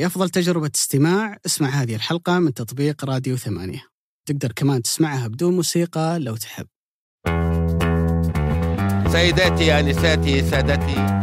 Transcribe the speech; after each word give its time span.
لأفضل 0.00 0.30
تجربة 0.30 0.70
استماع. 0.74 1.36
اسمع 1.46 1.68
هذه 1.68 1.94
الحلقة 1.94 2.38
من 2.38 2.54
تطبيق 2.54 3.04
راديو 3.04 3.36
ثمانية. 3.36 3.82
تقدر 4.28 4.52
كمان 4.52 4.82
تسمعها 4.82 5.28
بدون 5.28 5.56
موسيقى 5.56 6.18
لو 6.18 6.36
تحب. 6.36 6.66
سيداتي 9.12 9.80
انساتي 9.80 10.50
سادتي. 10.50 11.20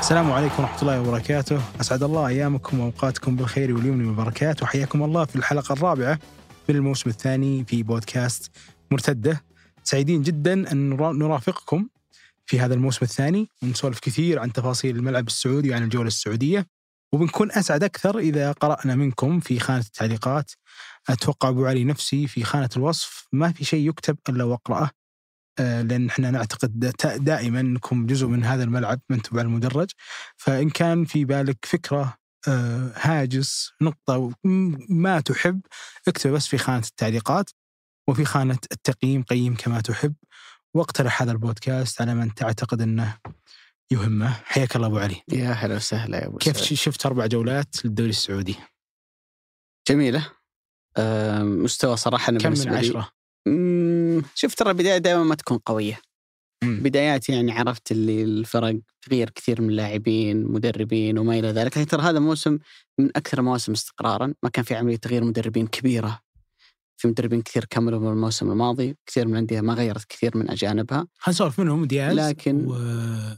السلام 0.00 0.32
عليكم 0.32 0.62
ورحمة 0.62 0.82
الله 0.82 1.00
وبركاته. 1.00 1.62
أسعد 1.80 2.02
الله 2.02 2.26
أيامكم 2.26 2.80
وأوقاتكم 2.80 3.36
بالخير 3.36 3.74
واليمن 3.74 4.06
والبركات. 4.06 4.62
وحياكم 4.62 5.02
الله 5.02 5.24
في 5.24 5.36
الحلقة 5.36 5.72
الرابعة 5.72 6.18
من 6.68 6.76
الموسم 6.76 7.10
الثاني 7.10 7.64
في 7.64 7.82
بودكاست 7.82 8.50
مرتدة. 8.90 9.47
سعيدين 9.88 10.22
جدا 10.22 10.72
أن 10.72 10.90
نرا- 10.90 11.12
نرافقكم 11.12 11.88
في 12.46 12.60
هذا 12.60 12.74
الموسم 12.74 12.98
الثاني. 13.02 13.48
ونسولف 13.62 13.98
كثير 13.98 14.38
عن 14.38 14.52
تفاصيل 14.52 14.96
الملعب 14.96 15.26
السعودي 15.26 15.70
وعن 15.70 15.82
الجولة 15.82 16.06
السعودية. 16.08 16.66
وبنكون 17.12 17.52
أسعد 17.52 17.84
أكثر 17.84 18.18
إذا 18.18 18.52
قرأنا 18.52 18.94
منكم 18.94 19.40
في 19.40 19.60
خانة 19.60 19.80
التعليقات. 19.80 20.50
أتوقع 21.08 21.48
أبو 21.48 21.66
علي 21.66 21.84
نفسي 21.84 22.26
في 22.26 22.44
خانة 22.44 22.68
الوصف 22.76 23.26
ما 23.32 23.52
في 23.52 23.64
شيء 23.64 23.88
يكتب 23.88 24.18
إلا 24.28 24.44
وأقرأه 24.44 24.90
آه، 25.60 25.82
لأن 25.82 26.06
إحنا 26.08 26.30
نعتقد 26.30 26.78
دا- 26.80 27.16
دائما 27.16 27.60
أنكم 27.60 28.06
جزء 28.06 28.26
من 28.26 28.44
هذا 28.44 28.64
الملعب 28.64 29.00
ما 29.08 29.16
أنتم 29.16 29.38
على 29.38 29.46
المدرج. 29.46 29.90
فإن 30.36 30.70
كان 30.70 31.04
في 31.04 31.24
بالك 31.24 31.58
فكرة 31.64 32.14
آه، 32.48 32.92
هاجس 32.96 33.70
نقطة 33.82 34.32
م- 34.44 34.76
ما 34.88 35.20
تحب 35.20 35.60
اكتب 36.08 36.30
بس 36.30 36.46
في 36.46 36.58
خانة 36.58 36.86
التعليقات. 36.86 37.50
وفي 38.08 38.24
خانة 38.24 38.58
التقييم 38.72 39.22
قيم 39.22 39.54
كما 39.54 39.80
تحب. 39.80 40.14
واقترح 40.74 41.22
هذا 41.22 41.32
البودكاست 41.32 42.00
على 42.00 42.14
من 42.14 42.34
تعتقد 42.34 42.80
أنه 42.80 43.18
يهمه. 43.90 44.32
حياك 44.44 44.76
الله 44.76 44.86
أبو 44.86 44.98
علي. 44.98 45.22
يا 45.32 45.50
هلا 45.50 45.76
وسهلا 45.76 46.18
يا 46.18 46.26
أبو 46.26 46.38
كيف 46.38 46.56
سعود. 46.56 46.72
شفت 46.72 47.06
أربع 47.06 47.26
جولات 47.26 47.84
للدوري 47.84 48.10
السعودي؟ 48.10 48.56
جميلة. 49.88 50.32
آه، 50.96 51.42
مستوى 51.42 51.96
صراحة 51.96 52.30
أنا 52.30 52.38
كم 52.38 52.50
من 52.50 52.68
عشرة؟ 52.68 53.10
شوف 54.34 54.54
ترى 54.54 54.70
البداية 54.70 54.98
دائما 54.98 55.24
ما 55.24 55.34
تكون 55.34 55.58
قوية. 55.58 56.00
مم. 56.64 56.80
بدايات 56.82 57.28
يعني 57.28 57.52
عرفت 57.52 57.92
اللي 57.92 58.22
الفرق 58.22 58.80
تغيير 59.02 59.30
كثير 59.30 59.62
من 59.62 59.70
اللاعبين 59.70 60.44
مدربين 60.44 61.18
وما 61.18 61.38
إلى 61.38 61.48
ذلك. 61.48 61.78
لكن 61.78 61.86
ترى 61.86 62.02
هذا 62.02 62.18
موسم 62.18 62.58
من 62.98 63.16
أكثر 63.16 63.38
المواسم 63.38 63.72
استقرارا. 63.72 64.34
ما 64.42 64.50
كان 64.50 64.64
في 64.64 64.74
عملية 64.74 64.96
تغيير 64.96 65.24
مدربين 65.24 65.66
كبيرة. 65.66 66.27
في 66.98 67.08
مدربين 67.08 67.42
كثير 67.42 67.64
كملوا 67.64 68.00
من 68.00 68.08
الموسم 68.08 68.50
الماضي 68.50 68.96
كثير 69.06 69.26
من 69.26 69.32
الانديه 69.32 69.60
ما 69.60 69.74
غيرت 69.74 70.04
كثير 70.04 70.36
من 70.36 70.50
أجانبها. 70.50 71.06
خلينا 71.18 71.36
نسولف 71.36 71.60
منهم 71.60 71.84
دياز؟ 71.84 72.18
لكن 72.18 72.64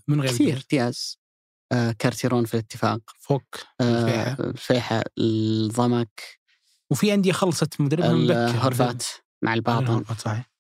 ومن 0.09 0.21
غير 0.21 0.31
كثير 0.31 0.65
دياز؟ 0.71 1.19
آه 1.73 1.95
كارتيرون 1.99 2.45
في 2.45 2.55
الاتفاق. 2.55 3.01
فوك. 3.21 3.57
آه 3.81 4.37
الفيحة. 4.41 5.03
الضمك. 5.19 6.41
وفي 6.91 7.15
أندية 7.15 7.33
خلصت 7.33 7.81
مدربها 7.81 8.13
من 8.13 8.27
بكر 8.27 8.51
الهرفات 8.51 9.03
مع 9.43 9.55
الباطن. 9.55 10.05
صحيح. 10.19 10.51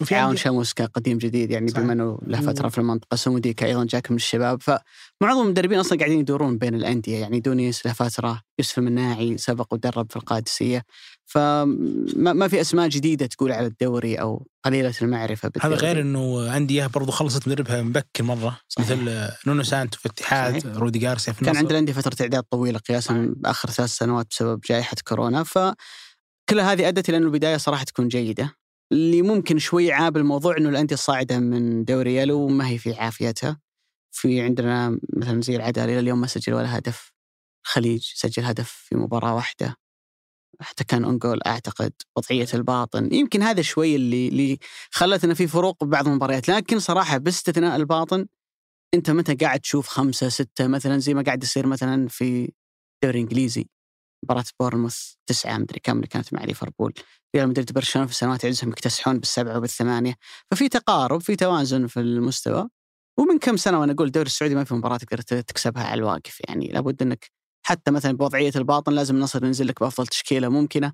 وفي 0.00 0.14
عاون 0.14 0.36
أندية- 0.36 0.40
شاموسكا 0.40 0.86
قديم 0.86 1.18
جديد 1.18 1.50
يعني 1.50 1.68
صحيح. 1.68 1.82
بما 1.84 1.92
إنه 1.92 2.18
له 2.26 2.40
فتره 2.40 2.68
في 2.68 2.78
المنطقة 2.78 3.16
سوموديكا 3.16 3.66
أيضا 3.66 3.84
جاك 3.84 4.10
من 4.10 4.16
الشباب 4.16 4.62
فمعظم 4.62 5.42
المدربين 5.42 5.78
أصلا 5.78 5.98
قاعدين 5.98 6.20
يدورون 6.20 6.58
بين 6.58 6.74
الأندية 6.74 7.16
يعني 7.16 7.40
دونيس 7.40 7.86
له 7.86 7.92
فتره 7.92 8.40
يوسف 8.58 8.78
المناعي 8.78 9.38
سبق 9.38 9.74
ودرب 9.74 10.10
في 10.10 10.16
القادسية 10.16 10.82
فما 11.24 12.32
ما 12.32 12.48
في 12.48 12.60
أسماء 12.60 12.88
جديدة 12.88 13.26
تقول 13.26 13.52
على 13.52 13.66
الدوري 13.66 14.14
أو 14.14 14.46
قليلة 14.64 14.94
المعرفة 15.02 15.46
هذا 15.46 15.68
بالدوري. 15.68 15.74
غير 15.92 16.00
إنه 16.00 16.56
أندية 16.56 16.86
برضو 16.86 17.12
خلصت 17.12 17.48
مدربها 17.48 17.82
مبكر 17.82 18.22
مرة 18.24 18.58
صحيح. 18.68 18.90
مثل 18.90 19.28
نونو 19.46 19.62
سانتو 19.62 19.98
في 19.98 20.06
الاتحاد 20.06 20.62
صحيح. 20.62 20.76
رودي 20.76 20.98
جارسيا 20.98 21.32
في 21.32 21.38
كان 21.40 21.48
النصر 21.48 21.58
عند 21.58 21.70
الأندية 21.70 21.92
فترة 21.92 22.16
إعداد 22.22 22.42
طويلة 22.42 22.78
قياسا 22.78 23.34
باخر 23.36 23.70
ثلاث 23.70 23.90
سنوات 23.90 24.26
بسبب 24.30 24.60
جائحة 24.68 24.96
كورونا 25.08 25.42
فكل 25.42 26.60
هذه 26.60 26.88
أدت 26.88 27.08
إلى 27.08 27.16
إنه 27.16 27.26
البداية 27.26 27.56
صراحة 27.56 27.84
تكون 27.84 28.08
جيدة 28.08 28.52
اللي 28.92 29.22
ممكن 29.22 29.58
شوي 29.58 29.92
عاب 29.92 30.16
الموضوع 30.16 30.56
إنه 30.56 30.68
الأندية 30.68 30.94
الصاعدة 30.94 31.38
من 31.38 31.84
دوري 31.84 32.16
يلو 32.16 32.48
ما 32.48 32.68
هي 32.68 32.78
في 32.78 32.94
عافيتها. 32.94 33.60
في 34.12 34.40
عندنا 34.40 34.98
مثلا 35.16 35.40
زي 35.40 35.56
العدالة 35.56 35.92
إلى 35.92 36.00
اليوم 36.00 36.20
ما 36.20 36.26
سجل 36.26 36.54
ولا 36.54 36.78
هدف. 36.78 37.12
الخليج 37.66 38.02
سجل 38.14 38.44
هدف 38.44 38.70
في 38.70 38.96
مباراة 38.96 39.34
واحدة. 39.34 39.76
حتى 40.60 40.84
كان 40.84 41.04
own 41.04 41.18
goal 41.18 41.40
أعتقد. 41.46 41.92
وضعية 42.16 42.48
الباطن. 42.54 43.14
يمكن 43.14 43.42
هذا 43.42 43.62
شوي 43.62 43.96
اللي 43.96 44.28
اللي 44.28 44.58
خلتنا 44.90 45.34
في 45.34 45.46
فروق 45.46 45.84
ببعض 45.84 46.08
المباريات. 46.08 46.48
لكن 46.48 46.78
صراحة 46.78 47.18
باستثناء 47.18 47.76
الباطن 47.76 48.26
أنت 48.94 49.10
متى 49.10 49.34
قاعد 49.34 49.60
تشوف 49.60 49.88
خمسة 49.88 50.28
ستة 50.28 50.66
مثلا 50.66 50.98
زي 50.98 51.14
ما 51.14 51.22
قاعد 51.22 51.42
يصير 51.42 51.66
مثلا 51.66 52.08
في 52.08 52.52
الدوري 53.04 53.18
الانجليزي 53.18 53.66
مباراة 54.24 54.44
بورنموث 54.60 55.12
تسعة 55.26 55.58
مدري 55.58 55.80
كم 55.80 55.96
اللي 55.96 56.06
كانت 56.06 56.34
مع 56.34 56.44
ليفربول. 56.44 56.92
ريال 57.36 57.48
مدريد 57.48 57.72
برشلونة 57.72 58.06
في 58.06 58.12
السنوات 58.12 58.44
عزهم 58.44 58.70
يكتسحون 58.70 59.18
بالسبعة 59.18 59.56
وبالثمانية. 59.56 60.14
ففي 60.50 60.68
تقارب 60.68 61.20
في 61.20 61.36
توازن 61.36 61.86
في 61.86 62.00
المستوى. 62.00 62.68
ومن 63.18 63.38
كم 63.38 63.56
سنة 63.56 63.80
وأنا 63.80 63.92
أقول 63.92 64.06
الدوري 64.06 64.26
السعودي 64.26 64.54
ما 64.54 64.64
في 64.64 64.74
مباراة 64.74 64.96
تقدر 64.96 65.22
تكسبها 65.22 65.84
على 65.84 65.98
الواقف. 65.98 66.40
يعني 66.48 66.66
لابد 66.68 67.02
أنك 67.02 67.30
حتى 67.66 67.90
مثلا 67.90 68.16
بوضعية 68.16 68.52
الباطن 68.56 68.92
لازم 68.92 69.14
النصر 69.14 69.44
ينزل 69.44 69.66
لك 69.66 69.80
بأفضل 69.80 70.06
تشكيلة 70.06 70.48
ممكنة. 70.48 70.92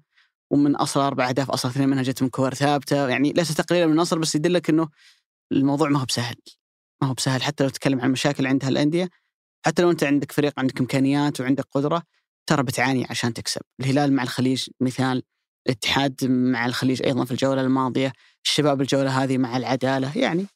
ومن 0.50 0.77
أصل 0.77 1.00
أربع 1.00 1.28
أهداف 1.28 1.50
أصل 1.50 1.69
اثنين 1.69 1.89
منها 1.89 2.03
جت 2.03 2.22
من 2.22 2.28
كور 2.28 2.54
ثابتة. 2.54 3.09
يعني 3.09 3.33
ليس 3.33 3.54
تقليلا 3.54 3.87
من 3.87 3.93
النصر 3.93 4.19
بس 4.19 4.34
يدلك 4.34 4.71
أنه 4.71 4.89
الموضوع 5.53 5.89
ما 5.89 6.00
هو 6.00 6.04
بسهل. 6.04 6.37
ما 7.03 7.09
هو 7.09 7.15
بسهل. 7.15 7.43
حتى 7.43 7.65
لو 7.65 7.71
تتكلم 7.71 8.00
عن 8.00 8.12
مشاكل 8.12 8.47
عندها 8.47 8.69
الأندية 8.69 9.09
حتى 9.66 9.83
لو 9.83 9.91
أنت 9.91 10.04
عندك 10.04 10.33
فريق 10.33 10.53
عندك 10.60 10.81
إمكانيات 10.81 11.41
وعندك 11.41 11.65
قدرة 11.72 12.03
ترى 12.47 12.62
بتعاني 12.62 13.06
عشان 13.10 13.34
تكسب. 13.34 13.60
الهلال 13.80 14.12
مع 14.12 14.22
الخليج 14.22 14.69
مثال 14.80 15.22
الاتحاد 15.66 16.25
مع 16.25 16.66
الخليج 16.66 17.03
أيضا 17.03 17.25
في 17.25 17.30
الجولة 17.30 17.60
الماضية 17.60 18.12
الشباب 18.44 18.80
الجولة 18.80 19.22
هذه 19.22 19.38
مع 19.38 19.56
العدالة 19.56 20.19
يعني 20.19 20.47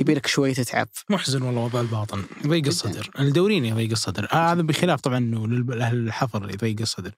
يبي 0.00 0.14
لك 0.14 0.26
شوي 0.26 0.54
تتعب. 0.54 0.88
محزن 1.10 1.42
والله 1.42 1.64
وضع 1.64 1.80
الباطن. 1.80 2.24
يضيق. 2.44 2.66
الصدر. 2.66 3.10
الدورين 3.18 3.64
يضيق 3.64 3.90
الصدر. 3.90 4.28
آه 4.32 4.52
هذا 4.52 4.62
بخلاف 4.62 5.00
طبعا 5.00 5.18
إنه 5.18 5.46
لاهل 5.48 5.96
الحفر 5.96 6.50
يضيق 6.50 6.80
الصدر. 6.80 7.14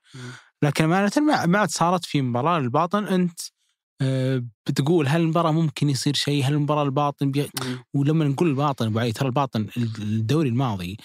لكن 0.62 0.84
أمانة 0.84 1.12
ما 1.46 1.58
عاد 1.58 1.68
صارت 1.68 2.04
في 2.04 2.22
مباراة 2.22 2.58
الباطن 2.58 3.04
أنت 3.04 3.40
آه، 4.02 4.44
بتقول 4.66 5.08
هل 5.08 5.20
المباراة 5.20 5.52
ممكن 5.52 5.90
يصير 5.90 6.14
شيء؟ 6.14 6.44
هل 6.44 6.54
المباراة 6.54 6.82
الباطن 6.82 7.30
بي... 7.30 7.50
ولما 7.94 8.24
نقول 8.24 8.48
الباطن 8.48 8.86
أبو 8.86 8.98
علي 8.98 9.12
ترى 9.12 9.28
الباطن 9.28 9.66
الدوري 9.76 10.48
الماضي 10.48 10.96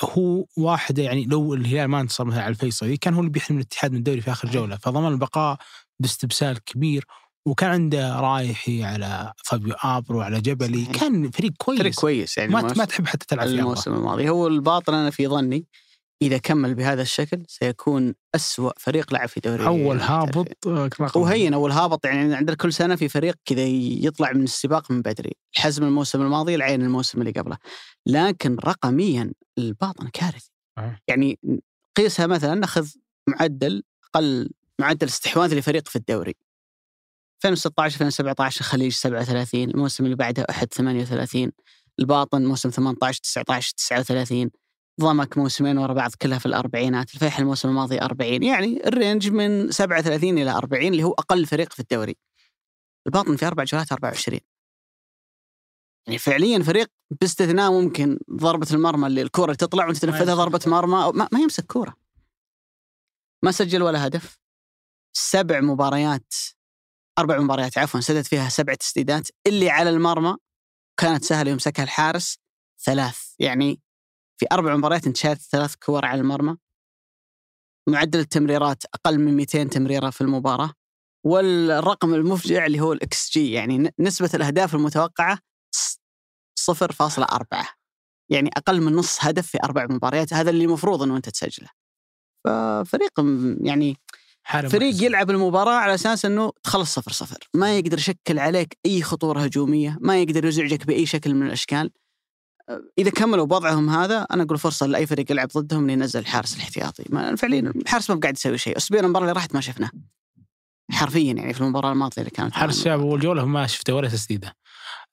هو 0.00 0.46
واحدة 0.56 1.02
يعني 1.02 1.24
لو 1.24 1.54
الهلال 1.54 1.88
ما 1.88 2.00
انتصر 2.00 2.24
مثلا 2.24 2.42
على 2.42 2.50
الفيصلي 2.50 2.96
كان 2.96 3.14
هو 3.14 3.20
اللي 3.20 3.30
بيحرم 3.30 3.56
الاتحاد 3.56 3.92
من 3.92 3.98
الدوري 3.98 4.20
في 4.20 4.30
آخر 4.30 4.48
جولة. 4.48 4.76
فضمن 4.76 5.08
البقاء 5.08 5.58
باستبسال 6.00 6.64
كبير 6.64 7.04
وكان 7.46 7.70
عنده 7.70 8.20
رايحي 8.20 8.84
على 8.84 9.32
فابيو 9.44 9.74
آبرو 9.82 10.20
على 10.20 10.40
جبلي. 10.40 10.84
كان 10.84 11.30
فريق 11.30 11.52
كويس. 11.58 11.80
فريق 11.80 11.94
كويس 11.94 12.38
يعني 12.38 12.52
ما 12.52 12.62
ما 12.62 12.84
تحب 12.84 13.06
حتى 13.06 13.26
تلعب 13.28 13.48
في. 13.48 13.54
الموسم 13.54 13.94
الماضي. 13.94 14.28
هو 14.30 14.46
الباطن 14.46 14.94
أنا 14.94 15.10
في 15.10 15.28
ظني 15.28 15.66
إذا 16.22 16.38
كمل 16.38 16.74
بهذا 16.74 17.02
الشكل 17.02 17.42
سيكون 17.48 18.14
أسوأ 18.34 18.70
فريق 18.76 19.12
لعب 19.12 19.28
في 19.28 19.40
دوري 19.40 19.66
أول. 19.66 20.00
هابط 20.00 20.66
آه، 20.66 20.90
وهين 21.14 21.54
أول 21.54 21.72
هابط 21.72 22.06
يعني 22.06 22.34
عندنا 22.34 22.56
كل 22.56 22.72
سنة 22.72 22.96
في 22.96 23.08
فريق 23.08 23.34
كذا 23.44 23.64
يطلع 23.64 24.32
من 24.32 24.42
السباق 24.42 24.90
من 24.90 25.02
بدري. 25.02 25.32
الحزم 25.56 25.84
الموسم 25.84 26.22
الماضي 26.22 26.54
العين 26.54 26.82
الموسم 26.82 27.20
اللي 27.20 27.32
قبله. 27.32 27.56
لكن 28.06 28.56
رقميا 28.64 29.32
الباطن 29.58 30.08
كارثي 30.08 30.50
آه. 30.78 30.98
يعني 31.08 31.38
قيسها 31.96 32.26
مثلا 32.26 32.54
ناخذ 32.54 32.88
معدل 33.28 33.82
أقل 34.04 34.50
معدل 34.80 35.06
استحواذ 35.06 35.54
لفريق 35.58 35.88
في 35.88 35.96
الدوري. 35.96 36.34
2016 37.44 37.94
2017 37.94 38.60
الخليج 38.60 38.92
37 38.92 39.62
الموسم 39.62 40.04
اللي 40.04 40.16
بعده 40.16 40.46
أحد 40.50 40.74
38 40.74 41.52
الباطن 41.98 42.46
موسم 42.46 42.70
18 42.70 43.20
19 43.20 43.72
39 43.76 44.50
ضمك 45.00 45.38
موسمين 45.38 45.78
ورا 45.78 45.92
بعض 45.92 46.10
كلها 46.22 46.38
في 46.38 46.46
الأربعينات 46.46 47.14
الفيحة 47.14 47.40
الموسم 47.40 47.68
الماضي 47.68 48.00
40 48.00 48.42
يعني 48.42 48.88
الرينج 48.88 49.28
من 49.28 49.70
37 49.70 50.38
إلى 50.38 50.50
40 50.50 50.86
اللي 50.86 51.04
هو 51.04 51.12
أقل 51.12 51.46
فريق 51.46 51.72
في 51.72 51.80
الدوري. 51.80 52.16
الباطن 53.06 53.36
في 53.36 53.46
أربع 53.46 53.64
جولات 53.64 53.92
24 53.92 54.40
يعني 56.06 56.18
فعليا 56.18 56.62
فريق 56.62 56.90
باستثناء 57.10 57.72
ممكن 57.72 58.18
ضربة 58.30 58.66
المرمى 58.72 59.06
اللي 59.06 59.22
الكرة 59.22 59.54
تطلع 59.54 59.86
وانت 59.86 59.98
تنفذها 59.98 60.20
يمسك 60.20 60.36
ضربة 60.36 60.60
مرمى 60.66 61.04
أو 61.04 61.12
ما, 61.12 61.28
ما 61.32 61.40
يمسك 61.40 61.66
كورة. 61.66 61.96
ما 63.44 63.50
سجل 63.52 63.82
ولا 63.82 64.06
هدف. 64.06 64.38
سبع 65.12 65.60
مباريات 65.60 66.34
أربع 67.18 67.38
مباريات 67.38 67.78
عفوا 67.78 68.00
سدد 68.00 68.24
فيها 68.24 68.48
سبع 68.48 68.74
تسديدات. 68.74 69.28
اللي 69.46 69.70
على 69.70 69.90
المرمى 69.90 70.36
كانت 71.00 71.24
سهلة 71.24 71.50
يمسكها 71.50 71.82
الحارس 71.82 72.38
ثلاث. 72.84 73.34
يعني 73.38 73.80
في 74.36 74.46
أربع 74.52 74.76
مباريات 74.76 75.06
انت 75.06 75.16
شايف 75.16 75.38
ثلاث 75.38 75.74
كور 75.74 76.04
على 76.04 76.20
المرمى. 76.20 76.56
معدل 77.88 78.18
التمريرات 78.18 78.84
أقل 78.94 79.18
من 79.18 79.36
200 79.36 79.64
تمريرة 79.64 80.10
في 80.10 80.20
المباراة. 80.20 80.72
والرقم 81.24 82.14
المفجع 82.14 82.66
اللي 82.66 82.80
هو 82.80 82.92
الإكس 82.92 83.30
جي 83.32 83.52
يعني 83.52 83.94
نسبة 83.98 84.30
الأهداف 84.34 84.74
المتوقعة 84.74 85.38
0.4 86.70 87.76
يعني 88.30 88.50
أقل 88.56 88.80
من 88.80 88.92
نص 88.92 89.18
هدف 89.20 89.46
في 89.46 89.58
أربع 89.64 89.86
مباريات 89.90 90.32
هذا 90.32 90.50
اللي 90.50 90.64
المفروض 90.64 91.02
إنه 91.02 91.16
أنت 91.16 91.28
تسجله. 91.28 91.68
ففريق 92.44 93.12
يعني 93.60 93.96
فريق. 94.46 95.02
يلعب 95.02 95.30
المباراة 95.30 95.74
على 95.74 95.94
أساس 95.94 96.24
أنه 96.24 96.52
تخلص 96.62 96.94
صفر 96.94 97.12
صفر. 97.12 97.48
ما 97.54 97.78
يقدر 97.78 97.98
يشكل 97.98 98.38
عليك 98.38 98.78
أي 98.86 99.02
خطورة 99.02 99.40
هجومية 99.40 99.98
ما 100.00 100.22
يقدر 100.22 100.44
يزعجك 100.44 100.86
بأي 100.86 101.06
شكل 101.06 101.34
من 101.34 101.46
الأشكال. 101.46 101.90
أه، 102.68 102.82
إذا 102.98 103.10
كملوا 103.10 103.46
بوضعهم 103.46 103.90
هذا 103.90 104.26
أنا 104.30 104.42
أقول 104.42 104.58
فرصة 104.58 104.86
لأي 104.86 105.06
فريق 105.06 105.32
يلعب 105.32 105.48
ضدهم 105.48 105.82
إنه 105.82 105.92
ينزل 105.92 106.20
الحارس 106.20 106.56
الاحتياطي. 106.56 107.04
ما 107.10 107.36
فعليا 107.36 107.60
الحارس 107.60 108.10
ما 108.10 108.20
قاعد 108.20 108.36
يسوي 108.36 108.58
شيء. 108.58 108.76
أسبوع 108.76 109.00
المباراة 109.00 109.24
اللي 109.24 109.32
راحت 109.32 109.54
ما 109.54 109.60
شفناه. 109.60 109.90
حرفيا 110.90 111.32
يعني 111.32 111.54
في 111.54 111.60
المباراة 111.60 111.92
الماضية 111.92 112.18
اللي 112.18 112.30
كانت 112.30 112.54
حارس 112.54 112.78
الشباب 112.78 113.00
اول 113.00 113.20
جوله 113.20 113.44
ما 113.44 113.66
شفته 113.66 113.94
ولا 113.94 114.08
تسديدة. 114.08 114.56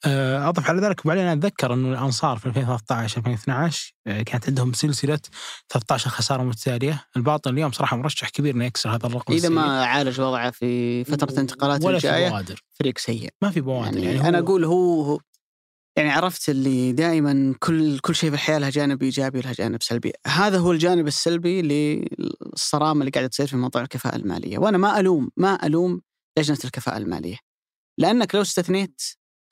آه، 0.06 0.50
أضف 0.50 0.70
على 0.70 0.82
ذلك. 0.82 1.06
وبعدين 1.06 1.24
أتذكر 1.26 1.74
أنه 1.74 1.92
الأنصار 1.92 2.38
في 2.38 2.46
2013 2.46 3.18
2012 3.18 3.94
آه، 4.08 4.22
كانت 4.22 4.48
عندهم 4.50 4.74
سلسلة 4.74 5.20
13 5.70 6.10
خسارة 6.10 6.44
متتالية، 6.44 7.06
الباطن 7.18 7.54
اليوم 7.54 7.72
صراحة 7.72 7.98
مرشح 7.98 8.30
كبير 8.30 8.56
إنه 8.56 8.66
يكسر 8.66 8.90
هذا 8.90 9.08
الرقم 9.08 9.34
إذا 9.34 9.48
السيء. 9.48 9.52
ما 9.60 9.86
عالج 9.86 10.22
وضعه 10.22 10.52
في 10.52 11.04
فترة 11.04 11.40
انتقالات 11.40 11.84
ولا 11.86 12.00
في 12.00 12.08
الجاية 12.08 12.30
بوادر. 12.30 12.64
فريق 12.80 12.98
سيء. 12.98 13.30
ما 13.42 13.50
في 13.52 13.62
بوادر 13.62 13.98
يعني, 13.98 14.06
يعني, 14.18 14.30
أنا 14.30 14.38
هو- 14.40 14.44
أقول 14.44 14.66
هو, 14.66 15.02
هو 15.04 15.20
يعني 15.98 16.10
عرفت 16.10 16.50
اللي 16.50 16.92
دائما 16.92 17.56
كل 17.60 18.00
كل 18.00 18.16
شيء 18.16 18.30
في 18.30 18.36
الحياة 18.36 18.58
له 18.60 18.70
جانب 18.70 19.04
إيجابي 19.04 19.40
وله 19.40 19.52
جانب 19.52 19.84
سلبي، 19.84 20.12
هذا 20.28 20.58
هو 20.58 20.72
الجانب 20.72 21.08
السلبي 21.08 21.62
للصرامة 21.62 23.00
اللي 23.00 23.12
قاعدة 23.12 23.28
تصير 23.28 23.48
في 23.48 23.58
موضوع 23.58 23.82
الكفاءة 23.82 24.16
المالية، 24.16 24.58
وأنا 24.58 24.78
ما 24.78 25.00
الوم 25.00 25.30
ما 25.38 25.66
ألوم 25.66 26.02
لجنة 26.40 26.58
الكفاءة 26.66 26.98
المالية. 26.98 27.38
لأنك 28.00 28.36
لو 28.36 28.42
استثنيت 28.42 29.02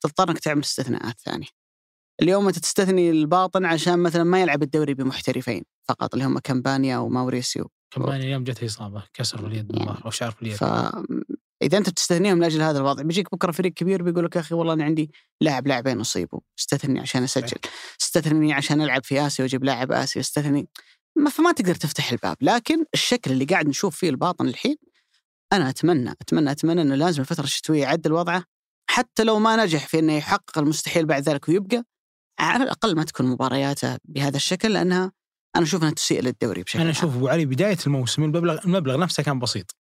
تضطر 0.02 0.30
إنك 0.30 0.38
تعمل 0.38 0.62
استثناءات 0.62 1.20
ثانية. 1.20 1.46
اليوم 2.22 2.46
أنت 2.46 2.58
تستثني 2.58 3.10
الباطن 3.10 3.64
عشان 3.64 3.98
مثلا 3.98 4.24
ما 4.24 4.42
يلعب 4.42 4.62
الدوري 4.62 4.94
بمحترفين 4.94 5.64
فقط 5.88 6.14
اللي 6.14 6.26
هم 6.26 6.38
كامبانيا 6.38 6.98
وماوريسيو 6.98 7.70
كمان 7.90 8.20
اليوم 8.20 8.44
جته 8.44 8.66
إصابة 8.66 9.02
كسر 9.14 9.38
في 9.38 9.46
اليد 9.46 9.72
أو 10.04 10.10
شعر 10.10 10.30
في 10.30 10.42
اليد. 10.42 10.54
فاذا 10.54 11.78
أنت 11.78 11.90
بتستثنيهم 11.90 12.40
لأجل 12.40 12.62
هذا 12.62 12.78
الوضع 12.78 13.02
بيجيك 13.02 13.34
بكرة 13.34 13.52
فريق 13.52 13.72
كبير 13.72 14.02
بيقول 14.02 14.24
لك 14.24 14.36
يا 14.36 14.40
أخي 14.40 14.54
والله 14.54 14.72
أنا 14.72 14.84
عندي 14.84 15.10
لاعب 15.40 15.66
لاعبين 15.66 16.00
اصيبوا 16.00 16.40
استثني 16.58 17.00
عشان 17.00 17.22
أسجل 17.22 17.58
استثني 18.00 18.52
عشان 18.52 18.80
ألعب 18.80 19.04
في 19.04 19.26
آسيا 19.26 19.44
وأجيب 19.44 19.64
لاعب 19.64 19.92
آسيا 19.92 20.20
استثني. 20.20 20.68
ما 21.16 21.30
فما 21.30 21.52
تقدر 21.52 21.74
تفتح 21.74 22.12
الباب 22.12 22.36
لكن 22.40 22.84
الشكل 22.94 23.30
اللي 23.30 23.44
قاعد 23.44 23.68
نشوف 23.68 23.96
فيه 23.96 24.10
الباطن 24.10 24.48
الحين 24.48 24.76
أنا 25.52 25.68
أتمنى 25.68 26.10
أتمنى 26.10 26.50
أتمنى 26.50 26.82
إنه 26.82 26.94
لازم 26.94 27.20
الفترة 27.20 27.44
الشتوية 27.44 27.82
يعدل 27.82 28.12
وضعه 28.12 28.44
حتى 28.90 29.24
لو 29.24 29.38
ما 29.38 29.64
نجح 29.64 29.86
في 29.86 29.98
إنه 29.98 30.12
يحقق 30.12 30.58
المستحيل 30.58 31.06
بعد 31.06 31.28
ذلك 31.28 31.48
ويبقى 31.48 31.84
على 32.38 32.64
الأقل 32.64 32.96
ما 32.96 33.04
تكون 33.04 33.26
مبارياته 33.26 33.98
بهذا 34.04 34.36
الشكل 34.36 34.72
لأنها 34.72 35.12
أنا 35.56 35.64
أشوف 35.64 35.82
إنها 35.82 35.94
تسيء 35.94 36.22
للدوري 36.22 36.62
بشكل 36.62 36.80
أنا. 36.80 36.90
أشوف 36.90 37.16
أبو 37.16 37.28
علي 37.28 37.44
بداية 37.44 37.78
الموسم 37.86 38.22
المبلغ 38.22 38.64
المبلغ 38.64 38.98
نفسه 38.98 39.22
كان 39.22 39.38
بسيط. 39.38 39.76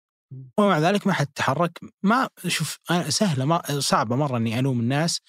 ومع 0.57 0.79
ذلك 0.79 1.07
ما 1.07 1.13
حد 1.13 1.27
تحرك. 1.27 1.79
ما 2.03 2.29
شوف 2.47 2.79
سهلة 3.07 3.45
ما 3.45 3.79
صعبة 3.79 4.15
مرة 4.15 4.37
إني 4.37 4.59
ألوم 4.59 4.79
الناس 4.79 5.21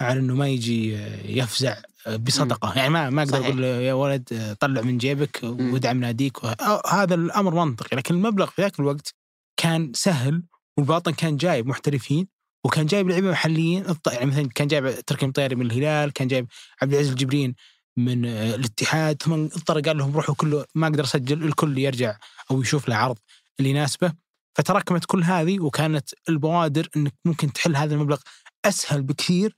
على 0.00 0.20
إنه 0.20 0.34
ما 0.34 0.48
يجي 0.48 0.92
يفزع 1.38 1.76
بصدقة. 2.18 2.74
يعني 2.76 2.88
ما 2.88 3.10
ما 3.10 3.22
أقدر. 3.22 3.38
أقول 3.38 3.64
يا 3.64 3.92
ولد 3.92 4.56
طلع 4.60 4.82
من 4.82 4.98
جيبك 4.98 5.40
وادعم 5.42 6.00
ناديك 6.00 6.38
هذا 6.86 7.14
الأمر 7.14 7.54
منطقي. 7.64 7.96
لكن 7.96 8.14
المبلغ 8.14 8.46
في 8.46 8.62
ذاك 8.62 8.80
الوقت 8.80 9.14
كان 9.56 9.92
سهل 9.94 10.42
والباطن 10.76 11.12
كان 11.12 11.36
جايب 11.36 11.66
محترفين. 11.66 12.35
وكان 12.66 12.86
جايب 12.86 13.08
لعيبة 13.08 13.30
محليين 13.30 13.84
يعني 14.12 14.26
مثلا 14.26 14.48
كان 14.48 14.66
جايب 14.66 15.00
تركي 15.00 15.26
مطيري 15.26 15.54
من 15.54 15.66
الهلال 15.66 16.12
كان 16.12 16.28
جايب 16.28 16.46
عبد 16.82 16.92
العزيز 16.92 17.10
الجبرين 17.10 17.54
من 17.96 18.26
آه، 18.26 18.54
الاتحاد 18.54 19.22
ثم 19.22 19.32
اضطر 19.32 19.80
قال 19.80 19.98
لهم 19.98 20.14
روحوا 20.14 20.34
كله 20.34 20.64
ما 20.74 20.86
أقدر 20.86 21.04
اسجل 21.04 21.44
الكل 21.44 21.78
يرجع 21.78 22.16
أو 22.50 22.62
يشوف 22.62 22.88
له 22.88 22.96
عرض 22.96 23.18
اللي 23.58 23.70
يناسبه 23.70 24.12
فتراكمت 24.54 25.04
كل 25.04 25.22
هذه 25.22 25.60
وكانت 25.60 26.10
البوادر 26.28 26.88
إنك 26.96 27.14
ممكن 27.24 27.52
تحل 27.52 27.76
هذا 27.76 27.94
المبلغ 27.94 28.18
أسهل 28.64 29.02
بكثير 29.02 29.54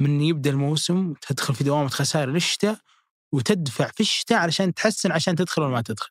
من 0.00 0.20
يبدأ 0.20 0.50
الموسم 0.50 1.14
تدخل 1.28 1.54
في 1.54 1.64
دوامة 1.64 1.88
خسائر 1.88 2.28
للشتاء 2.28 2.78
وتدفع 3.32 3.86
في 3.86 4.00
الشتاء 4.00 4.38
علشان 4.38 4.74
تحسن 4.74 5.12
عشان 5.12 5.36
تدخل 5.36 5.62
ولا 5.62 5.70
ما 5.70 5.82
تدخل. 5.82 6.10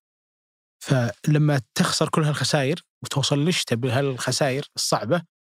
فلما 0.79 1.61
تخسر 1.75 2.09
كل 2.09 2.23
هالخسائر 2.23 2.83
وتوصل 3.03 3.39
للشتاء 3.39 3.77
بهالخسائر 3.77 4.65
الصعبة 4.75 5.34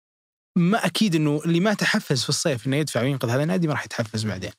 ما 0.56 0.87
أكيد 0.87 1.15
إنه 1.15 1.41
اللي 1.45 1.61
ما 1.61 1.75
تحفز 1.75 2.23
في 2.23 2.29
الصيف 2.29 2.67
إنه 2.67 2.77
يدفع 2.77 3.03
وينقذ 3.03 3.29
هذا 3.29 3.43
النادي 3.43 3.67
ما 3.67 3.73
راح 3.73 3.85
يتحفز 3.85 4.27
بعدين. 4.27 4.51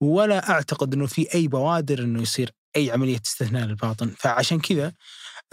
ولا 0.00 0.50
أعتقد 0.50 0.94
إنه 0.94 1.06
في 1.06 1.34
أي 1.34 1.48
بوادر 1.48 1.98
إنه 1.98 2.22
يصير 2.22 2.50
أي 2.76 2.90
عملية 2.90 3.20
استثناء 3.26 3.66
للباطن، 3.66 4.14
فعشان 4.18 4.60
كذا 4.60 4.92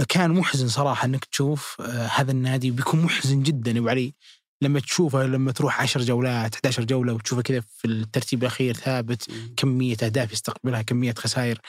كان 0.09 0.31
محزن 0.31 0.67
صراحة 0.67 1.05
إنك 1.05 1.25
تشوف 1.25 1.77
آه، 1.81 2.07
هذا 2.07 2.31
النادي 2.31 2.71
بيكون 2.71 3.01
محزن 3.01 3.43
جدا 3.43 3.71
يا 3.71 3.79
أبو 3.79 3.89
علي. 3.89 4.13
لما 4.61 4.79
تشوفه 4.79 5.23
لما 5.23 5.51
تروح 5.51 5.81
10 5.81 6.03
جولات 6.03 6.55
11 6.55 6.83
جولة 6.83 7.13
وتشوفه 7.13 7.41
كذا 7.41 7.61
في 7.61 7.85
الترتيب 7.87 8.41
الأخير 8.41 8.73
ثابت 8.75 9.31
كمية 9.57 9.97
أهداف 10.03 10.31
يستقبلها 10.31 10.81
كمية 10.81 11.13
خسائر 11.17 11.59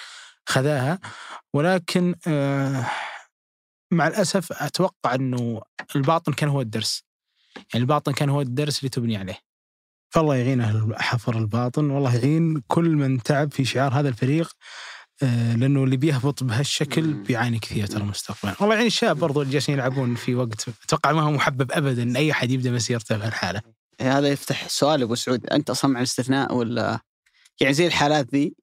خذاها. 0.49 1.01
ولكن 1.55 2.15
آه، 2.27 2.87
مع 3.93 4.09
الأسف 4.09 4.53
أتوقع 4.53 5.15
إنه 5.15 5.62
الباطن 5.97 6.33
كان 6.33 6.49
هو 6.49 6.61
الدرس. 6.61 7.06
يعني 7.75 7.83
الباطن 7.83 8.13
كان 8.13 8.29
هو 8.29 8.41
الدرس 8.41 8.79
اللي 8.79 8.89
تبني 8.89 9.17
عليه. 9.17 9.39
فالله 10.09 10.37
يعينه 10.37 10.95
حفر 10.97 11.39
الباطن. 11.39 11.91
والله 11.91 12.17
يعين 12.17 12.63
كل 12.67 12.91
من 12.91 13.23
تعب 13.23 13.53
في 13.53 13.65
شعار 13.65 13.93
هذا 13.93 14.09
الفريق 14.09 14.53
آه، 15.23 15.57
لأنه 15.57 15.85
اللي 15.85 15.97
بيهبط 15.97 16.45
بهالشكل. 16.45 17.13
بيعاني 17.13 17.59
كثير 17.59 17.87
ترى 17.87 18.05
مستقبلا. 18.05 18.55
والله 18.61 18.75
يعين 18.75 18.87
الشباب 18.87 19.17
برضو 19.17 19.43
اللي 19.43 19.53
جالسين 19.53 19.75
يلعبون 19.75 20.15
في 20.15 20.35
وقت 20.35 20.69
أتوقع 20.85 21.13
ما 21.13 21.23
هو 21.23 21.31
محبب 21.31 21.73
ابدا. 21.73 22.03
ان 22.03 22.17
أي 22.17 22.31
أحد 22.31 22.51
يبدأ 22.51 22.71
مسيرته 22.71 23.17
بهالحالة. 23.17 23.63
هذا 24.01 24.29
يفتح 24.29 24.69
سؤال 24.69 25.03
أبو 25.03 25.15
سعود. 25.15 25.47
أنت 25.47 25.71
أصلا 25.71 25.91
مع 25.91 25.99
الاستثناء 25.99 26.55
ولا؟ 26.55 27.01
يعني 27.61 27.75
زي 27.75 27.87
الحالات 27.87 28.35
ذي 28.35 28.55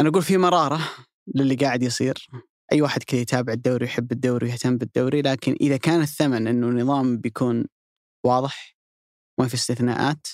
أنا 0.00 0.08
أقول 0.08 0.22
في 0.22 0.36
مرارة 0.36 0.80
للي 1.34 1.54
قاعد 1.54 1.82
يصير. 1.82 2.28
أي 2.72 2.82
واحد 2.82 3.02
كذا 3.02 3.20
يتابع 3.20 3.52
الدوري 3.52 3.86
يحب 3.86 4.12
الدوري 4.12 4.46
ويهتم 4.46 4.78
بالدوري 4.78 5.22
لكن 5.22 5.56
إذا 5.60 5.76
كان 5.76 6.00
الثمن 6.00 6.46
إنه 6.46 6.66
نظام 6.82 7.18
بيكون 7.18 7.64
واضح؟ 8.26 8.76
ما 9.38 9.48
في 9.48 9.54
استثناءات؟ 9.54 10.26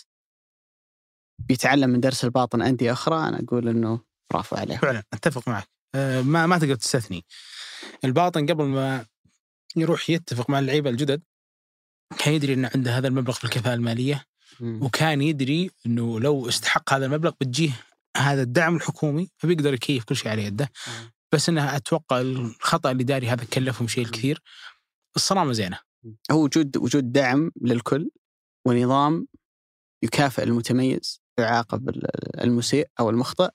بيتعلم 1.38 1.90
من 1.90 2.00
درس 2.00 2.24
الباطن 2.24 2.62
انديه 2.62 2.92
أخرى؟ 2.92 3.28
أنا 3.28 3.40
أقول 3.40 3.68
إنه 3.68 4.00
برافو 4.30 4.56
عليه. 4.56 4.76
فعلا 4.76 5.02
أتفق 5.12 5.48
معك. 5.48 5.68
آه، 5.94 6.22
ما 6.22 6.46
ما 6.46 6.58
تقدر 6.58 6.74
تستثني. 6.74 7.24
الباطن 8.04 8.46
قبل 8.46 8.64
ما 8.64 9.06
يروح 9.76 10.10
يتفق 10.10 10.50
مع 10.50 10.58
اللعيبة 10.58 10.90
الجدد 10.90 11.22
كان 12.18 12.34
يدري 12.34 12.54
إنه 12.54 12.70
عنده 12.74 12.98
هذا 12.98 13.08
المبلغ 13.08 13.34
في 13.34 13.44
الكفاءة 13.44 13.74
المالية. 13.74 14.24
وكان 14.60 15.22
يدري 15.22 15.70
إنه 15.86 16.20
لو 16.20 16.48
استحق 16.48 16.92
هذا 16.92 17.06
المبلغ 17.06 17.32
بتجيه 17.40 17.80
هذا 18.16 18.42
الدعم 18.42 18.76
الحكومي 18.76 19.30
فبيقدر 19.36 19.74
يكيف 19.74 20.04
كل 20.04 20.16
شيء 20.16 20.30
على 20.30 20.44
يده. 20.44 20.70
بس 21.32 21.48
انها 21.48 21.76
أتوقع 21.76 22.20
الخطأ 22.20 22.90
الاداري 22.90 23.28
هذا 23.28 23.44
كلفهم 23.44 23.88
شيء 23.88 24.04
الكثير 24.04 24.42
الصرامه 25.16 25.52
زينه 25.52 25.78
هو 26.30 26.42
وجود 26.44 26.76
وجود 26.76 27.12
دعم 27.12 27.50
للكل 27.62 28.10
ونظام 28.66 29.26
يكافئ 30.04 30.42
المتميز 30.42 31.22
ويعاقب 31.38 31.88
ال- 31.88 32.40
المسيء 32.40 32.88
أو 33.00 33.10
المخطئ 33.10 33.48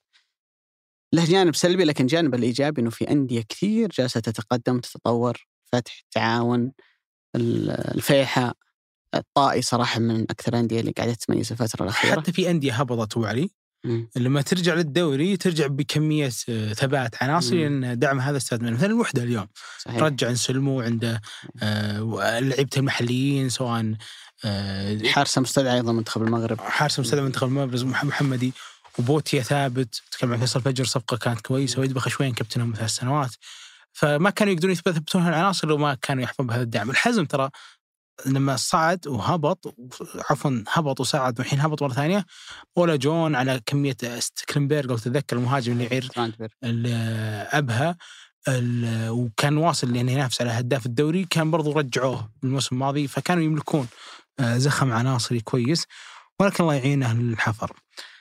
له 1.13 1.25
جانب 1.25 1.56
سلبي 1.56 1.84
لكن 1.84 2.06
جانب 2.06 2.36
الإيجابي 2.36 2.82
إنه 2.82 2.89
في 2.89 3.12
أندية 3.12 3.42
كثير 3.50 3.89
جالسة 3.89 4.20
تتقدم 4.20 4.80
تتطور 4.80 5.48
فتح 5.74 6.01
تعاون 6.12 6.72
ال- 7.36 7.70
الفيحاء 7.72 8.56
الطائي 9.16 9.62
صراحة 9.62 10.00
من 10.00 10.22
أكثر 10.24 10.54
الانديه 10.54 10.80
اللي 10.80 10.92
قاعدة 10.92 11.13
تتميز 11.13 11.51
الفترة 11.51 11.84
الأخيرة 11.84 12.22
حتى 12.22 12.34
في 12.34 12.50
أندية 12.50 12.74
هبطت 12.74 13.18
أبو 13.18 13.25
علي 13.25 13.42
مم. 13.42 13.50
لما 14.15 14.41
ترجع 14.41 14.74
للدوري 14.74 15.38
ترجع 15.38 15.67
بكمية 15.67 16.31
آه، 16.50 16.74
ثبات. 16.74 17.24
عناصر. 17.24 17.55
لأن 17.55 18.00
دعم 18.00 18.19
هذا 18.19 18.39
منه 18.51 18.72
مثلا 18.72 18.86
الوحدة 18.86 19.24
اليوم. 19.24 19.48
صحيح. 19.79 19.98
رجع 19.98 20.31
نسلمو 20.31 20.81
عنده 20.81 21.22
آه، 21.63 22.39
لعيبه 22.39 22.69
المحليين 22.77 23.50
سواء 23.50 23.93
آه، 24.46 25.00
حارسه 25.07 25.41
مستدعى 25.41 25.75
أيضا 25.75 25.91
منتخب 25.91 26.22
المغرب. 26.24 26.60
حارس 26.62 27.00
مستدعى 27.00 27.24
منتخب 27.24 27.48
المبرز 27.48 27.84
مح- 27.84 28.05
محمدي. 28.05 28.53
وبوتيا 29.00 29.41
ثابت. 29.41 30.01
تكلم 30.12 30.34
عن 30.34 30.39
فيصل 30.39 30.62
فجر 30.62 30.86
صفقة 30.86 31.17
كانت 31.17 31.41
كويسة. 31.41 31.79
ويدبخ 31.79 32.07
شوين 32.07 32.34
كابتنهم 32.34 32.74
ثلاث 32.77 32.89
سنوات. 32.89 33.31
فما 33.93 34.29
كانوا 34.29 34.53
يقدرون 34.53 34.72
يثبتون 34.72 35.22
هالعناصر 35.22 35.67
لو 35.67 35.77
ما 35.77 35.98
كانوا 36.01 36.24
يحظون 36.24 36.48
بهذا 36.48 36.62
الدعم. 36.62 36.89
الحزم 36.89 37.25
ترى 37.25 37.50
لما 38.25 38.55
صعد 38.55 39.07
وهبط 39.07 39.75
عفوا 40.29 40.63
هبط 40.69 41.00
وصعد 41.00 41.39
والحين 41.39 41.59
هبط 41.59 41.83
مرة 41.83 41.93
ثانية. 41.93 42.25
ولا 42.75 42.95
جون 42.95 43.36
على 43.36 43.62
كمية 43.65 43.97
ست- 44.19 44.45
كلينبيرغ 44.50 44.89
لو 44.89 44.97
تتذكر 44.97 45.36
المهاجم 45.38 45.71
اللي 45.71 45.83
يعير 45.83 46.09
أبها. 47.57 47.97
وكان 49.09 49.57
واصل 49.57 49.93
لأنه 49.93 50.12
ينافس 50.12 50.41
على 50.41 50.50
هداف 50.51 50.86
الدوري. 50.86 51.25
كان 51.29 51.51
برضو 51.51 51.71
رجعوه 51.71 52.29
الموسم 52.43 52.75
الماضي 52.75 53.07
فكانوا 53.07 53.43
يملكون 53.43 53.88
آه، 54.39 54.57
زخم 54.57 54.91
عناصري 54.91 55.39
كويس. 55.39 55.86
ولكن 56.39 56.63
الله 56.63 56.74
يعين 56.74 57.03
أهل 57.03 57.19
الحفر. 57.33 57.71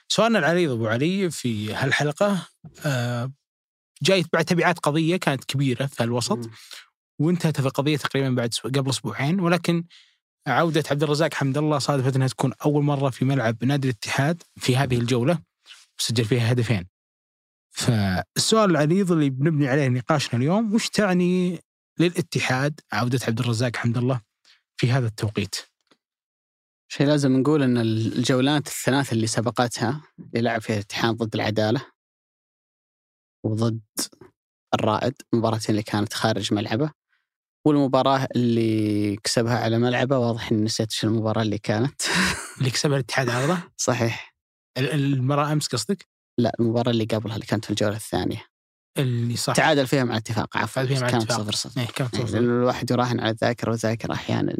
سؤالنا 0.08 0.38
العريض 0.38 0.70
أبو 0.70 0.86
علي 0.86 1.30
في 1.30 1.74
هالحلقة 1.74 2.38
آه، 2.86 3.32
جايت 4.02 4.26
بعد 4.32 4.44
تبعات 4.44 4.78
قضية 4.78 5.16
كانت 5.16 5.44
كبيرة 5.44 5.86
في 5.86 6.04
الوسط. 6.04 6.38
وانتهت 7.18 7.58
القضية 7.58 7.96
تقريبا 7.96 8.30
بعد 8.30 8.54
قبل 8.64 8.90
أسبوعين 8.90 9.40
ولكن 9.40 9.85
عودة 10.46 10.85
عبد 10.90 11.02
الرزاق 11.02 11.35
حمد 11.35 11.58
الله 11.58 11.78
صادفت 11.78 12.16
إنها 12.16 12.28
تكون 12.28 12.52
أول 12.64 12.85
مرة 12.85 13.11
في 13.11 13.25
ملعب 13.25 13.64
نادي 13.64 13.88
الاتحاد 13.88 14.42
في 14.56 14.76
هذه 14.76 14.99
الجولة 14.99 15.38
وسجل 15.99 16.25
فيها 16.25 16.52
هدفين. 16.52 16.88
فالسؤال 17.70 18.70
العريض 18.70 19.12
اللي 19.12 19.30
بنبني 19.30 19.68
عليه 19.68 19.88
نقاشنا 19.88 20.40
اليوم 20.40 20.75
وش 20.75 20.88
تعني 20.88 21.61
للاتحاد 21.99 22.80
عودة 22.92 23.18
عبد 23.28 23.40
الرزاق 23.40 23.76
حمد 23.76 23.99
الله 23.99 24.20
في 24.76 24.90
هذا 24.90 25.06
التوقيت؟ 25.06 25.56
شيء 26.88 27.06
لازم 27.06 27.37
نقول 27.37 27.62
إن 27.62 27.78
الجولات 27.78 28.66
الثلاث 28.66 29.12
اللي 29.12 29.26
سبقتها 29.26 30.02
اللي 30.18 30.40
لعب 30.40 30.61
فيها 30.61 30.76
الاتحاد 30.76 31.16
ضد 31.16 31.35
العدالة 31.35 31.87
وضد 33.44 33.80
الرائد 34.75 35.14
مباراتين 35.32 35.70
اللي 35.70 35.82
كانت 35.82 36.12
خارج 36.12 36.54
ملعبه 36.54 36.90
والمباراة 37.66 38.28
اللي 38.37 39.16
كسبها 39.16 39.58
على 39.58 39.78
ملعبه 39.78 40.18
واضح 40.18 40.52
إني 40.52 40.62
نسيت 40.62 40.92
شو 40.92 41.06
المباراة 41.06 41.42
اللي 41.42 41.58
كانت 41.58 42.02
اللي 42.58 42.70
كسبها 42.70 42.96
الاتحاد 42.96 43.28
عرضه 43.30 43.58
صحيح 43.76 44.35
ال- 44.78 44.90
المرة 44.94 45.52
أمس 45.52 45.68
قصدك؟ 45.68 46.06
لا 46.38 46.52
المباراة 46.61 46.90
اللي 46.90 47.04
قبلها 47.04 47.35
اللي 47.35 47.46
كانت 47.46 47.64
في 47.64 47.70
الجولة 47.70 47.96
الثانية 47.96 48.44
اللي 48.99 49.37
صح 49.37 49.54
تعادل 49.54 49.87
فيها 49.87 50.04
مع 50.04 50.12
الاتفاق 50.12 50.56
عفوا 50.56 50.82
تعادل 50.82 50.96
فيها 50.96 51.00
مع 51.04 51.11
كانت. 51.11 51.32
صفر 51.32 51.52
صفر 51.54 51.80
إيه 51.80 51.87
كانت 51.87 52.14
يعني 52.14 52.25
توصل. 52.26 52.37
لأن 52.37 52.44
الواحد 52.44 52.90
يراهن 52.90 53.20
على 53.20 53.30
الذاكرة 53.30 53.70
والذاكرة 53.70 54.12
أحيانا 54.14 54.56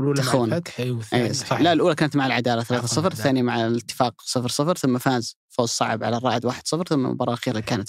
الاولى 0.00 0.22
مع. 0.22 0.56
الفتح 0.56 0.80
أيوة، 0.80 0.96
والثانية 0.96 1.32
صح 1.32 1.60
لا 1.60 1.72
الأولى 1.72 1.94
كانت 1.94 2.16
مع 2.16 2.26
العدالة 2.26 2.62
3 2.62 2.86
0 2.86 2.98
العدالة. 3.00 3.18
الثانية 3.18 3.42
مع 3.42 3.66
الاتفاق 3.66 4.14
0 4.22 4.48
0 4.48 4.76
ثم 4.76 4.98
فاز 4.98 5.36
فوز 5.48 5.68
صعب 5.68 6.04
على 6.04 6.16
الرائد 6.16 6.44
1 6.44 6.66
0 6.66 6.84
ثم 6.88 7.06
المباراة 7.06 7.32
الأخيرة 7.32 7.60
كانت 7.60 7.88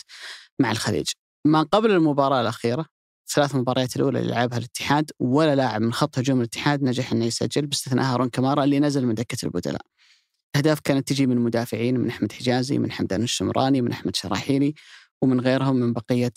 مع 0.62 0.72
الخليج 0.72 1.08
ما 1.48 1.62
قبل 1.64 1.92
المباراة 1.92 2.42
الأخيرة 2.42 2.86
ثلاث 3.36 3.56
مباريات 3.56 3.96
الأولى 3.96 4.20
اللي 4.20 4.32
لعبها 4.32 4.58
الاتحاد 4.58 5.12
ولا 5.20 5.56
لاعب 5.56 5.82
من 5.82 5.94
خط 5.94 6.20
هجوم 6.20 6.40
الاتحاد 6.40 6.84
نجح 6.84 7.12
إنه 7.12 7.26
يسجل 7.26 7.66
باستثناء 7.66 8.06
هارون 8.06 8.30
كمارا 8.30 8.64
اللي 8.64 8.80
نزل 8.80 9.06
من 9.06 9.14
دكة 9.14 9.38
البدلاء. 9.46 9.82
الاهداف 10.56 10.80
كانت 10.80 11.08
تجي 11.08 11.28
من 11.28 11.38
مدافعين 11.38 12.00
من 12.00 12.10
أحمد 12.10 12.32
حجازي 12.32 12.78
من 12.78 12.92
حمدان 12.92 13.24
الشمراني 13.24 13.82
من 13.82 13.92
أحمد 13.92 14.16
شراحيلي 14.16 14.74
ومن 15.22 15.40
غيرهم 15.42 15.76
من 15.76 15.94
بقية 15.94 16.34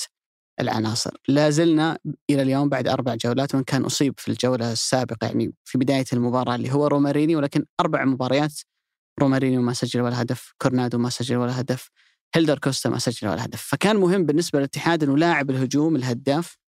العناصر. 0.60 1.10
لا 1.28 1.50
زلنا 1.50 1.98
إلى 2.30 2.42
اليوم 2.42 2.68
بعد 2.68 2.88
أربع 2.88 3.14
جولات 3.14 3.54
وإن 3.54 3.64
كان 3.64 3.84
أصيب 3.84 4.14
في 4.18 4.28
الجولة 4.28 4.72
السابقة 4.72 5.26
يعني 5.26 5.52
في 5.64 5.78
بداية 5.78 6.04
المباراة 6.12 6.54
اللي 6.54 6.72
هو 6.72 6.86
روماريني 6.86 7.36
ولكن 7.36 7.64
أربع 7.80 8.04
مباريات 8.04 8.52
رومارينيو 9.20 9.62
ما 9.62 9.72
سجل 9.72 10.00
ولا 10.00 10.22
هدف، 10.22 10.54
كورنادو 10.62 10.98
ما 10.98 11.10
سجل 11.10 11.36
ولا 11.36 11.60
هدف، 11.60 11.88
هيلدر 12.34 12.58
كوستا 12.58 12.90
ما 12.90 12.98
سجل 12.98 13.28
ولا 13.28 13.44
هدف، 13.44 13.62
فكان 13.62 13.96
مهم 13.96 14.26
بالنسبة 14.26 14.58
للاتحاد 14.58 15.02
إنه 15.02 15.16
لاعب 15.16 15.50
الهجوم 15.50 15.96
الهداف 15.96 16.61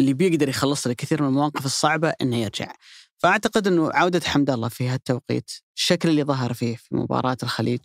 اللي 0.00 0.14
بيقدر 0.14 0.48
يخلص 0.48 0.86
له 0.86 0.92
كثير 0.92 1.22
من 1.22 1.28
المواقف 1.28 1.66
الصعبة 1.66 2.08
إنه 2.20 2.36
يرجع. 2.36 2.72
فأعتقد 3.18 3.66
إنه 3.66 3.90
عودة 3.94 4.20
حمد 4.24 4.50
الله 4.50 4.68
في 4.68 4.88
هالتوقيت، 4.88 5.50
الشكل 5.76 6.08
اللي 6.08 6.24
ظهر 6.24 6.52
فيه 6.52 6.76
في 6.76 6.94
مباراة 6.94 7.36
الخليج، 7.42 7.80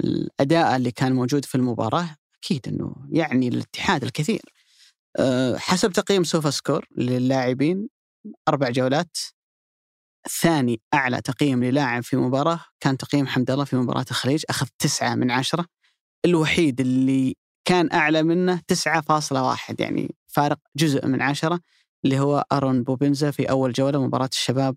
الأداء 0.00 0.76
اللي 0.76 0.90
كان 0.90 1.12
موجود 1.12 1.44
في 1.44 1.54
المباراة 1.54 2.16
أكيد 2.38 2.68
إنه 2.68 2.94
يعني 3.10 3.50
للاتحاد 3.50 4.04
الكثير. 4.04 4.42
أه، 5.18 5.56
حسب 5.56 5.92
تقييم 5.92 6.24
SofaScore 6.24 6.86
للاعبين 6.96 7.88
أربع 8.48 8.70
جولات 8.70 9.16
ثاني 10.40 10.80
أعلى 10.94 11.20
تقييم 11.20 11.64
للاعب 11.64 12.02
في 12.02 12.16
مباراة 12.16 12.60
كان 12.80 12.96
تقييم 12.96 13.26
حمد 13.26 13.50
الله 13.50 13.64
في 13.64 13.76
مباراة 13.76 14.04
الخليج 14.10 14.44
أخذ 14.50 14.66
تسعة 14.78 15.14
من 15.14 15.30
عشرة 15.30 15.66
الوحيد 16.24 16.80
اللي 16.80 17.36
كان 17.68 17.92
أعلى 17.92 18.22
منه 18.22 18.60
9.1 18.72 19.80
يعني 19.80 20.14
فارق 20.32 20.58
جزء 20.76 21.06
من 21.06 21.22
عشرة 21.22 21.60
اللي 22.04 22.20
هو 22.20 22.44
أرون 22.52 22.82
بوبنزا 22.82 23.30
في 23.30 23.50
أول 23.50 23.72
جولة 23.72 24.06
مباراة 24.06 24.30
الشباب 24.32 24.76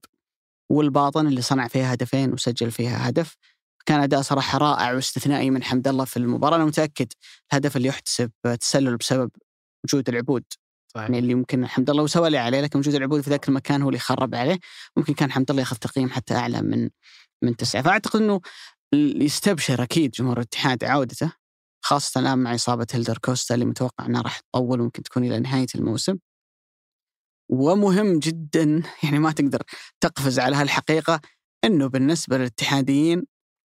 والباطن 0.72 1.28
اللي 1.28 1.42
صنع 1.42 1.68
فيها 1.68 1.94
هدفين 1.94 2.34
وسجل 2.34 2.72
فيها 2.72 3.10
هدف. 3.10 3.38
كان 3.86 4.00
أداء 4.00 4.22
صراحة 4.22 4.58
رائع 4.58 4.94
واستثنائي 4.94 5.50
من 5.50 5.64
حمد 5.64 5.88
الله 5.88 6.06
في 6.06 6.18
المباراة. 6.18 6.56
أنا 6.56 6.66
متأكد 6.66 7.08
الهدف 7.52 7.78
اللي 7.78 7.88
يحتسب 7.88 8.32
تسلل 8.60 8.98
بسبب 8.98 9.32
وجود 9.84 10.10
العبود. 10.10 10.44
صحيح. 10.88 11.04
يعني 11.04 11.20
اللي 11.20 11.36
ممكن 11.36 11.68
حمد 11.68 11.90
الله 11.90 12.04
وسوى 12.04 12.38
عليه 12.38 12.62
لكن 12.62 12.80
وجود 12.80 12.96
العبود 12.96 13.22
في 13.22 13.30
ذاك 13.30 13.50
المكان 13.50 13.82
هو 13.82 13.90
اللي 13.90 14.00
خرب 14.00 14.36
عليه. 14.36 14.60
ممكن 14.98 15.14
كان 15.14 15.32
حمد 15.32 15.50
الله 15.50 15.62
ياخذ 15.62 15.76
تقييم 15.76 16.10
حتى 16.10 16.34
أعلى 16.36 16.62
من 16.62 16.90
من 17.42 17.56
تسعة. 17.56 17.82
فأعتقد 17.82 18.22
إنه 18.22 18.42
يستبشر 18.94 19.84
أكيد 19.84 20.12
جمهور 20.12 20.38
الاتحاد 20.38 20.84
عودته. 20.84 21.45
خاصة 21.86 22.20
الآن 22.22 22.38
مع 22.40 22.56
إصابة 22.56 22.88
هيلدر 22.94 23.18
كوستا 23.18 23.54
اللي 23.56 23.66
متوقع 23.66 24.06
إنها 24.06 24.22
راح 24.22 24.40
تطول 24.40 24.82
وممكن 24.82 25.04
تكون 25.04 25.24
إلى 25.24 25.40
نهاية 25.40 25.68
الموسم 25.76 26.18
ومهم 27.52 28.20
جدا 28.20 28.84
يعني 29.04 29.20
ما 29.20 29.32
تقدر 29.32 29.62
تقفز 30.02 30.40
على 30.40 30.56
هالحقيقة 30.56 31.22
إنه 31.64 31.88
بالنسبة 31.88 32.38
للاتحاديين 32.38 33.26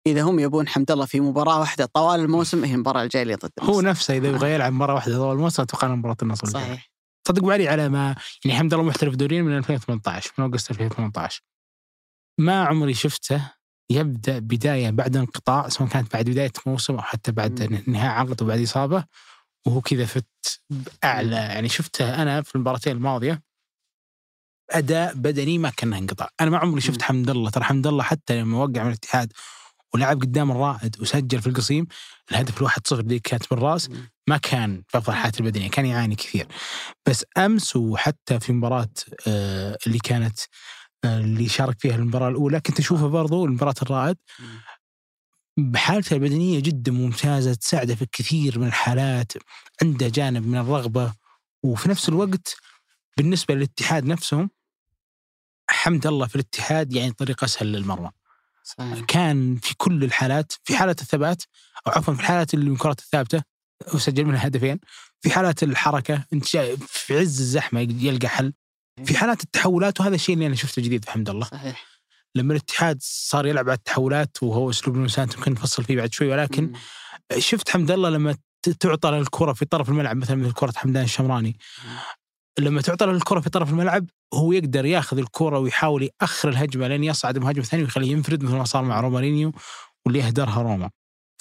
إذا 0.06 0.22
هم 0.22 0.38
يبون 0.38 0.68
حمد 0.68 0.90
الله 0.90 1.06
في 1.06 1.20
مباراة 1.20 1.60
واحدة 1.60 1.86
طوال 1.86 2.20
الموسم 2.20 2.64
هي 2.64 2.74
المباراة 2.74 3.02
الجاية 3.02 3.22
اللي 3.22 3.34
ضد 3.34 3.50
هو. 3.60 3.80
نفسه 3.80 4.16
إذا 4.16 4.28
يبغى 4.28 4.54
يلعب 4.54 4.72
مره 4.72 4.94
واحدة 4.94 5.16
طول 5.16 5.36
الموسم 5.36 5.62
أتوقع 5.62 5.86
إنه 5.86 5.96
مباراة 5.96 6.16
النصر 6.22 6.46
الجاية. 6.46 6.64
صحيح 6.64 6.90
صدق 7.28 7.48
علي 7.48 7.68
على 7.68 7.88
ما 7.88 8.16
يعني 8.44 8.58
حمد 8.58 8.74
الله 8.74 8.84
محترف 8.84 9.14
دوليا 9.14 9.42
من 9.42 9.58
2018 9.58 10.32
من 10.38 10.44
August 10.44 10.70
2018 10.70 11.42
ما 12.40 12.64
عمري 12.64 12.94
شفته 12.94 13.52
يبدأ 13.90 14.38
بداية 14.38 14.90
بعد 14.90 15.16
انقطاع 15.16 15.68
سواء 15.68 15.88
كانت 15.88 16.12
بعد 16.12 16.24
بداية 16.24 16.52
موسم 16.66 16.94
أو 16.94 17.02
حتى 17.02 17.32
بعد 17.32 17.62
مم. 17.62 17.82
نهاية 17.86 18.10
عقد 18.10 18.42
وبعد 18.42 18.60
إصابة 18.60 19.04
وهو 19.66 19.80
كذا 19.80 20.04
فت 20.06 20.60
اعلى 21.04 21.36
يعني 21.36 21.68
شفته 21.68 22.22
أنا 22.22 22.42
في 22.42 22.54
المباراتين 22.54 22.96
الماضية 22.96 23.42
أداء 24.70 25.14
بدني 25.14 25.58
ما 25.58 25.70
كان 25.70 25.92
انقطاع 25.94 26.28
أنا 26.40 26.50
ما 26.50 26.58
عمري 26.58 26.80
شفت. 26.80 27.02
حمد 27.02 27.30
الله 27.30 27.50
ترى 27.50 27.64
حمد 27.64 27.86
الله 27.86 28.02
حتى 28.02 28.40
لما 28.40 28.58
وقع 28.58 28.82
من 28.82 28.88
الاتحاد 28.88 29.32
ولعب 29.94 30.20
قدام 30.20 30.50
الرائد 30.50 31.00
وسجل 31.00 31.40
في 31.40 31.46
القصيم 31.46 31.86
الهدف 32.30 32.58
الواحد 32.58 32.86
صفر 32.86 33.02
ذيك 33.02 33.22
كانت 33.22 33.50
بالراس. 33.50 33.90
ما 34.28 34.36
كان 34.36 34.82
في 34.88 34.98
أفضل 34.98 35.12
حالته 35.16 35.38
البدنية 35.38 35.70
كان 35.70 35.86
يعاني 35.86 36.14
كثير 36.16 36.46
بس 37.06 37.24
أمس 37.36 37.76
وحتى 37.76 38.40
في 38.40 38.52
مباراة 38.52 38.88
آه، 39.26 39.78
اللي 39.86 39.98
كانت 39.98 40.38
اللي 41.04 41.48
شارك 41.48 41.80
فيها 41.80 41.94
المباراة 41.94 42.28
الأولى. 42.28 42.60
كنت 42.60 42.78
اشوفه 42.78 43.08
برضو 43.08 43.46
مباراه 43.46 43.74
الرائد. 43.82 44.16
بحالته 45.56 46.14
البدنية 46.14 46.60
جدا 46.60 46.92
ممتازة 46.92 47.54
تساعده 47.54 47.94
في 47.94 48.06
كثير 48.06 48.58
من 48.58 48.66
الحالات 48.66 49.32
عنده 49.82 50.08
جانب 50.08 50.46
من 50.46 50.58
الرغبة. 50.58 51.14
وفي 51.62 51.88
نفس 51.88 52.08
الوقت 52.08 52.56
بالنسبة 53.16 53.54
للاتحاد 53.54 54.04
نفسهم 54.04 54.50
حمد 55.70 56.06
الله 56.06 56.26
في 56.26 56.34
الاتحاد 56.34 56.92
يعني 56.92 57.12
طريق 57.12 57.44
أسهل 57.44 57.72
للمرمى. 57.72 58.10
صحيح. 58.64 59.00
كان 59.00 59.56
في 59.56 59.74
كل 59.76 60.04
الحالات 60.04 60.52
في 60.64 60.76
حالة 60.76 60.96
الثبات 61.00 61.42
أو 61.86 61.92
عفوا 61.92 62.14
في 62.14 62.20
الحالات 62.20 62.54
اللي 62.54 62.70
الثابتة 63.00 63.42
وسجل 63.94 64.24
منها 64.24 64.46
هدفين 64.46 64.80
في 65.20 65.30
حالات 65.30 65.62
الحركة 65.62 66.24
انت 66.32 66.44
في 66.86 67.18
عز 67.18 67.40
الزحمة 67.40 67.80
يلقى 67.80 68.28
حل. 68.28 68.52
في 69.04 69.16
حالات 69.16 69.42
التحولات 69.42 70.00
وهذا 70.00 70.14
الشيء 70.14 70.34
اللي 70.34 70.46
أنا 70.46 70.54
شفته 70.54 70.82
جديد 70.82 71.04
في 71.04 71.10
حمد 71.10 71.30
الله 71.30 71.46
صحيح 71.46 71.86
لما 72.34 72.52
الاتحاد 72.52 72.98
صار 73.00 73.46
يلعب 73.46 73.68
على 73.68 73.76
التحولات 73.76 74.42
وهو 74.42 74.70
أسلوب 74.70 74.96
نوسانت 74.96 75.34
يمكن 75.34 75.52
نفصل 75.52 75.84
فيه 75.84 75.96
بعد 75.96 76.12
شوي 76.12 76.28
ولكن 76.28 76.64
مم. 76.64 77.40
شفت 77.40 77.70
حمد 77.70 77.90
الله 77.90 78.10
لما 78.10 78.36
تعطى 78.80 79.08
الكرة 79.08 79.52
في 79.52 79.64
طرف 79.64 79.88
الملعب 79.88 80.16
مثلا 80.16 80.36
مثل 80.36 80.52
كرة 80.52 80.72
حمدان 80.76 81.04
الشمراني 81.04 81.56
لما 82.58 82.80
تعطى 82.80 83.04
الكرة 83.04 83.40
في 83.40 83.50
طرف 83.50 83.70
الملعب 83.70 84.06
هو 84.34 84.52
يقدر 84.52 84.84
ياخذ 84.84 85.18
الكرة 85.18 85.58
ويحاول 85.58 86.10
يأخر 86.22 86.48
الهجمة 86.48 86.88
لين 86.88 87.04
يصعد 87.04 87.36
المهاجم 87.36 87.60
الثاني 87.60 87.82
ويخليه 87.82 88.12
ينفرد 88.12 88.42
مثل 88.42 88.54
ما 88.54 88.64
صار 88.64 88.84
مع 88.84 89.00
رومارينيو 89.00 89.52
واللي 90.06 90.22
اهدرها 90.22 90.62
روما. 90.62 90.90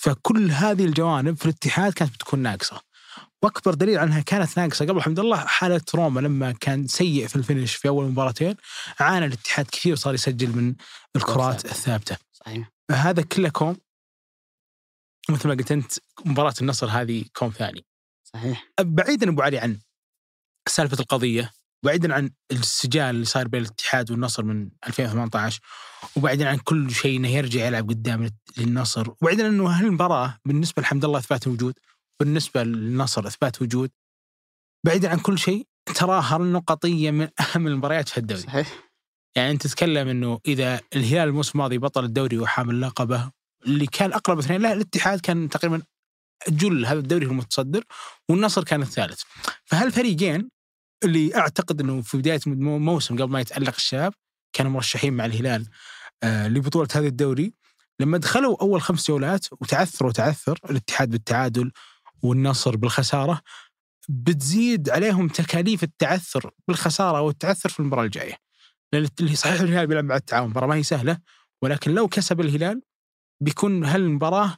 فكل 0.01 0.51
هذه 0.51 0.85
الجوانب 0.85 1.37
في 1.37 1.45
الاتحاد 1.45 1.93
كانت 1.93 2.13
بتكون 2.13 2.39
ناقصة. 2.39 2.81
وأكبر 3.41 3.73
دليل 3.73 3.97
عنها 3.99 4.21
كانت 4.21 4.59
ناقصة 4.59 4.85
قبل 4.85 5.01
حمد 5.01 5.19
الله 5.19 5.37
حالة 5.37 5.81
روما 5.95 6.19
لما 6.19 6.51
كان 6.51 6.87
سيء 6.87 7.27
في 7.27 7.35
ال 7.35 7.41
finish 7.41 7.75
في 7.75 7.87
أول 7.87 8.05
مباراتين 8.05 8.55
عانى 8.99 9.25
الاتحاد 9.25 9.65
كثير 9.65 9.93
وصار 9.93 10.13
يسجل 10.13 10.55
من 10.55 10.75
الكرات 11.15 11.61
ثابتة. 11.61 11.71
الثابتة. 11.71 12.17
صحيح 12.33 12.71
هذا 12.91 13.21
كله 13.21 13.49
كوم 13.49 13.77
مثل 15.29 15.47
ما 15.47 15.53
قلت 15.53 15.71
أنت 15.71 15.91
مباراة 16.25 16.53
النصر 16.61 16.87
هذه 16.87 17.25
كوم 17.33 17.49
ثاني. 17.49 17.85
صحيح 18.23 18.71
بعيدا 18.81 19.29
أبو 19.29 19.41
علي 19.41 19.57
عن 19.57 19.79
سالفة 20.69 20.99
القضية 20.99 21.51
بعيدا 21.83 22.13
عن 22.13 22.31
السجال 22.51 23.15
اللي 23.15 23.25
صار 23.25 23.47
بين 23.47 23.61
الاتحاد 23.61 24.11
والنصر 24.11 24.43
من 24.43 24.69
2018 24.87 25.61
وبعيدا 26.15 26.49
عن 26.49 26.57
كل 26.57 26.91
شيء 26.91 27.17
إنه 27.17 27.27
يرجع 27.27 27.65
يلعب 27.65 27.89
قدام 27.89 28.29
للنصر 28.57 29.09
وبعيدا 29.21 29.47
إنه 29.47 29.67
هالمباراة 29.67 30.37
بالنسبة 30.45 30.81
لحمد 30.81 31.05
الله 31.05 31.19
إثبات 31.19 31.47
وجود 31.47 31.73
بالنسبة 32.19 32.63
للنصر 32.63 33.27
إثبات 33.27 33.61
وجود. 33.61 33.91
بعيدا 34.85 35.09
عن 35.09 35.19
كل 35.19 35.39
شيء 35.39 35.67
تراها 35.95 36.37
نقطيه 36.37 37.11
من 37.11 37.27
أهم 37.39 37.67
المباريات 37.67 38.09
في 38.09 38.17
الدوري. 38.17 38.41
صحيح. 38.41 38.83
يعني 39.35 39.51
أنت 39.51 39.67
تتكلم 39.67 40.07
إنه 40.07 40.39
إذا 40.47 40.81
الهلال 40.95 41.27
الموسم 41.27 41.51
الماضي 41.59 41.77
بطل 41.77 42.05
الدوري 42.05 42.39
وحامل 42.39 42.81
لقبه 42.81 43.31
اللي 43.65 43.85
كان 43.85 44.13
أقرب 44.13 44.39
اثنين 44.39 44.61
لا 44.61 44.73
الاتحاد 44.73 45.19
كان 45.19 45.49
تقريبا 45.49 45.81
جل 46.47 46.85
هذا 46.85 46.99
الدوري 46.99 47.25
هو 47.25 47.31
المتصدر 47.31 47.83
والنصر 48.29 48.63
كان 48.63 48.81
الثالث. 48.81 49.21
فهالفريقين 49.65 50.49
اللي 51.03 51.35
أعتقد 51.35 51.81
إنه 51.81 52.01
في 52.01 52.17
بداية 52.17 52.39
الموسم 52.47 53.15
قبل 53.15 53.31
ما 53.31 53.41
يتالق 53.41 53.75
الشباب 53.75 54.13
كانوا 54.53 54.71
مرشحين 54.71 55.13
مع 55.13 55.25
الهلال 55.25 55.67
آه 56.23 56.47
لبطولة 56.47 56.87
هذا 56.95 57.07
الدوري. 57.07 57.53
لما 57.99 58.17
دخلوا 58.17 58.61
أول 58.61 58.81
خمس 58.81 59.07
جولات 59.07 59.45
وتعثروا 59.51 60.11
تعثر 60.11 60.59
الاتحاد 60.69 61.09
بالتعادل 61.09 61.71
والنصر 62.23 62.75
بالخسارة 62.75 63.41
بتزيد 64.09 64.89
عليهم 64.89 65.27
تكاليف 65.27 65.83
التعثر 65.83 66.51
بالخسارة 66.67 67.21
والتعثر 67.21 67.69
في 67.69 67.79
المباراة 67.79 68.03
الجاية. 68.03 68.37
اللي 68.93 69.35
صحيح 69.35 69.61
الهلال 69.61 69.87
بيلعب 69.87 70.03
مع 70.03 70.15
التعاون 70.15 70.49
مباراة 70.49 70.67
ما 70.67 70.75
هي 70.75 70.83
سهلة 70.83 71.17
ولكن 71.61 71.91
لو 71.91 72.07
كسب 72.07 72.41
الهلال 72.41 72.81
بيكون 73.41 73.85
هالمباراة 73.85 74.57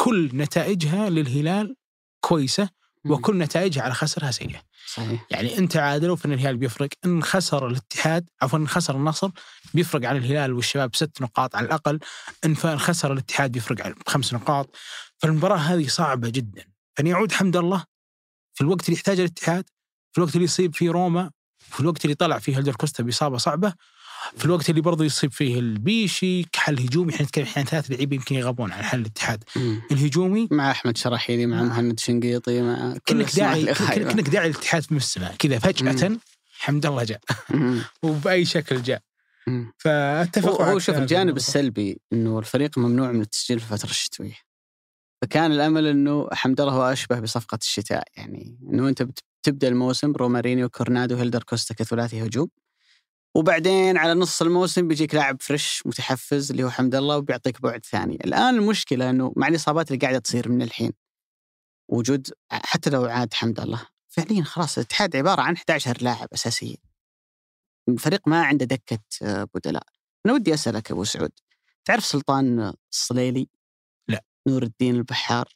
كل 0.00 0.30
نتائجها 0.34 1.10
للهلال 1.10 1.76
كويسة 2.20 2.68
وكل 3.06 3.38
نتائجها 3.38 3.82
على 3.82 3.94
خسرها 3.94 4.30
سيئة. 4.30 4.62
صحيح 4.86 5.26
يعني 5.30 5.58
ان 5.58 5.68
تعادلوا 5.68 6.16
فان 6.16 6.32
الهلال 6.32 6.56
بيفرق، 6.56 6.88
إن 7.04 7.22
خسر 7.22 7.66
الاتحاد 7.66 8.28
عفوا 8.42 8.58
إن 8.58 8.68
خسر 8.68 8.96
النصر 8.96 9.30
بيفرق 9.74 10.08
عن 10.08 10.16
الهلال 10.16 10.52
والشباب 10.52 10.96
ست 10.96 11.22
نقاط 11.22 11.56
على 11.56 11.66
الأقل، 11.66 11.98
إن 12.44 12.56
خسر 12.56 13.12
الاتحاد 13.12 13.52
بيفرق 13.52 13.86
عن 13.86 13.94
خمس 14.06 14.34
نقاط، 14.34 14.76
فالمباراة 15.18 15.56
هذه 15.56 15.88
صعبة 15.88 16.28
جدا، 16.28 16.64
فان 16.96 17.06
يعود 17.06 17.32
حمد 17.32 17.56
الله 17.56 17.84
في 18.54 18.60
الوقت 18.60 18.84
اللي 18.84 18.96
يحتاجه 18.96 19.20
الاتحاد، 19.20 19.64
في 20.12 20.18
الوقت 20.18 20.34
اللي 20.34 20.44
يصيب 20.44 20.74
فيه 20.74 20.90
روما، 20.90 21.30
في 21.58 21.80
الوقت 21.80 22.04
اللي 22.04 22.14
طلع 22.14 22.38
فيه 22.38 22.56
هيلدر 22.56 22.74
كوستا 22.74 23.02
بإصابة 23.02 23.38
صعبة، 23.38 23.72
في 24.36 24.44
الوقت 24.44 24.70
اللي 24.70 24.80
برضه 24.80 25.04
يصيب 25.04 25.32
فيه 25.32 25.58
البيشي 25.58 26.42
كحل 26.42 26.80
هجومي 26.80 27.14
إحنا 27.14 27.26
نتكلم 27.26 27.44
أحيانا 27.44 27.70
ثلاث 27.70 27.90
لعيبة 27.90 28.16
يمكن 28.16 28.34
يغابون 28.34 28.72
عن 28.72 28.82
حل 28.82 29.00
الاتحاد 29.00 29.44
مم. 29.56 29.82
الهجومي 29.92 30.48
مع 30.50 30.70
أحمد 30.70 30.96
شراحيلي 30.96 31.46
مع 31.46 31.62
مهند 31.62 32.00
شنقيطي 32.00 32.62
مع 32.62 32.96
الأسماء 33.10 33.64
داعي. 33.64 33.74
كأنك 33.74 34.28
داعي 34.28 34.46
الاتحاد 34.46 34.84
من 34.90 34.96
السماء 34.96 35.34
كذا 35.38 35.58
فجأة 35.58 36.18
حمد 36.58 36.86
الله 36.86 37.04
جاء 37.04 37.20
مم. 37.50 37.82
وبأي 38.02 38.44
شكل 38.44 38.82
جاء 38.82 39.02
مم. 39.46 39.72
فأتفق 39.78 40.62
هو, 40.62 40.78
شوف 40.78 40.94
في 40.94 41.02
الجانب. 41.02 41.36
السلبي 41.36 42.00
إنه 42.12 42.38
الفريق 42.38 42.78
ممنوع 42.78 43.12
من 43.12 43.20
التسجيل 43.20 43.60
في 43.60 43.72
الفترة 43.72 43.90
الشتوية. 43.90 44.45
فكان 45.26 45.52
الأمل 45.52 45.86
إنه 45.86 46.28
حمد 46.32 46.60
الله 46.60 46.72
هو 46.72 46.82
أشبه 46.92 47.20
بصفقة 47.20 47.58
الشتاء 47.62 48.04
يعني 48.16 48.58
إنه 48.62 48.88
أنت 48.88 49.02
بت- 49.02 49.18
بتبدأ 49.42 49.68
الموسم 49.68 50.12
رومارينيو 50.12 50.68
كورنادو 50.68 51.16
هيلدر 51.16 51.42
كوستا 51.42 51.74
كثلاثي 51.74 52.22
هجوم 52.26 52.48
وبعدين 53.36 53.96
على 53.96 54.14
نص 54.14 54.42
الموسم 54.42 54.88
بيجيك 54.88 55.14
لاعب 55.14 55.42
fresh 55.42 55.82
متحفز 55.86 56.50
اللي 56.50 56.64
هو 56.64 56.70
حمد 56.70 56.94
الله 56.94 57.16
وبيعطيك 57.16 57.60
بعد 57.62 57.86
ثاني، 57.86 58.14
الآن 58.14 58.54
المشكلة 58.54 59.10
إنه 59.10 59.32
مع 59.36 59.48
الإصابات 59.48 59.90
اللي 59.90 59.98
قاعدة 60.00 60.18
تصير 60.18 60.48
من 60.48 60.62
الحين 60.62 60.92
وجود 61.88 62.28
حتى 62.50 62.90
لو 62.90 63.04
عاد 63.04 63.34
حمد 63.34 63.60
الله 63.60 63.82
فعليا 64.08 64.42
خلاص 64.42 64.78
الاتحاد 64.78 65.16
عبارة 65.16 65.40
عن 65.42 65.56
11 65.56 66.02
لاعب 66.02 66.28
اساسيين. 66.34 66.76
الفريق 67.88 68.28
ما 68.28 68.42
عنده 68.44 68.64
دكة 68.64 68.98
آه، 69.22 69.48
بدلاء. 69.54 69.86
أنا 70.26 70.34
ودي 70.34 70.54
أسألك 70.54 70.90
أبو 70.90 71.04
سعود 71.04 71.30
تعرف 71.84 72.04
سلطان 72.04 72.72
الصليلي؟ 72.92 73.48
نور 74.46 74.62
الدين 74.62 74.94
البحار. 74.96 75.48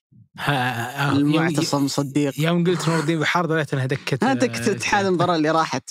المعتصم 1.16 1.88
صديق. 1.88 2.40
يوم 2.40 2.64
قلت 2.64 2.88
نور 2.88 3.00
الدين 3.00 3.20
بحار 3.20 3.46
دريت 3.46 3.74
أنها 3.74 3.86
دكت 3.86 4.24
ها 4.24 4.34
دكة 4.34 4.66
الاتحاد 4.66 5.06
المباراة 5.06 5.36
اللي 5.36 5.50
راحت. 5.50 5.90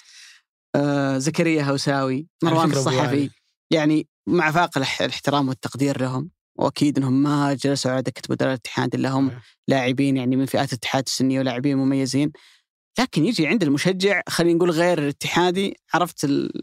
آه 0.75 1.17
زكريا 1.17 1.63
هوساوي 1.63 2.27
مروان 2.43 2.71
الصحفي. 2.71 3.29
يعني 3.71 4.07
مع 4.27 4.51
فاق 4.51 4.77
الاح- 4.77 5.01
الاحترام 5.01 5.47
والتقدير 5.49 6.01
لهم 6.01 6.29
وأكيد 6.55 6.97
إنهم 6.97 7.23
ما 7.23 7.53
جلسوا 7.53 7.91
على 7.91 8.01
دكة 8.01 8.21
بدلاء 8.29 8.49
الاتحاد 8.51 8.95
إلا 8.95 9.09
هم 9.09 9.31
لاعبين 9.67 10.17
يعني 10.17 10.35
من 10.35 10.45
فئات 10.45 10.69
الاتحاد 10.73 11.03
السنية 11.07 11.39
ولاعبين 11.39 11.77
مميزين. 11.77 12.31
لكن 12.99 13.25
يجي 13.25 13.47
عند 13.47 13.63
المشجع 13.63 14.21
خلينا 14.29 14.57
نقول 14.57 14.71
غير 14.71 14.99
الاتحادي 14.99 15.75
عرفت 15.93 16.23
ال- 16.23 16.61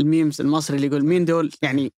الميمز 0.00 0.40
المصري 0.40 0.76
اللي 0.76 0.86
يقول 0.86 1.04
مين 1.04 1.24
دول؟ 1.24 1.52
يعني 1.62 1.92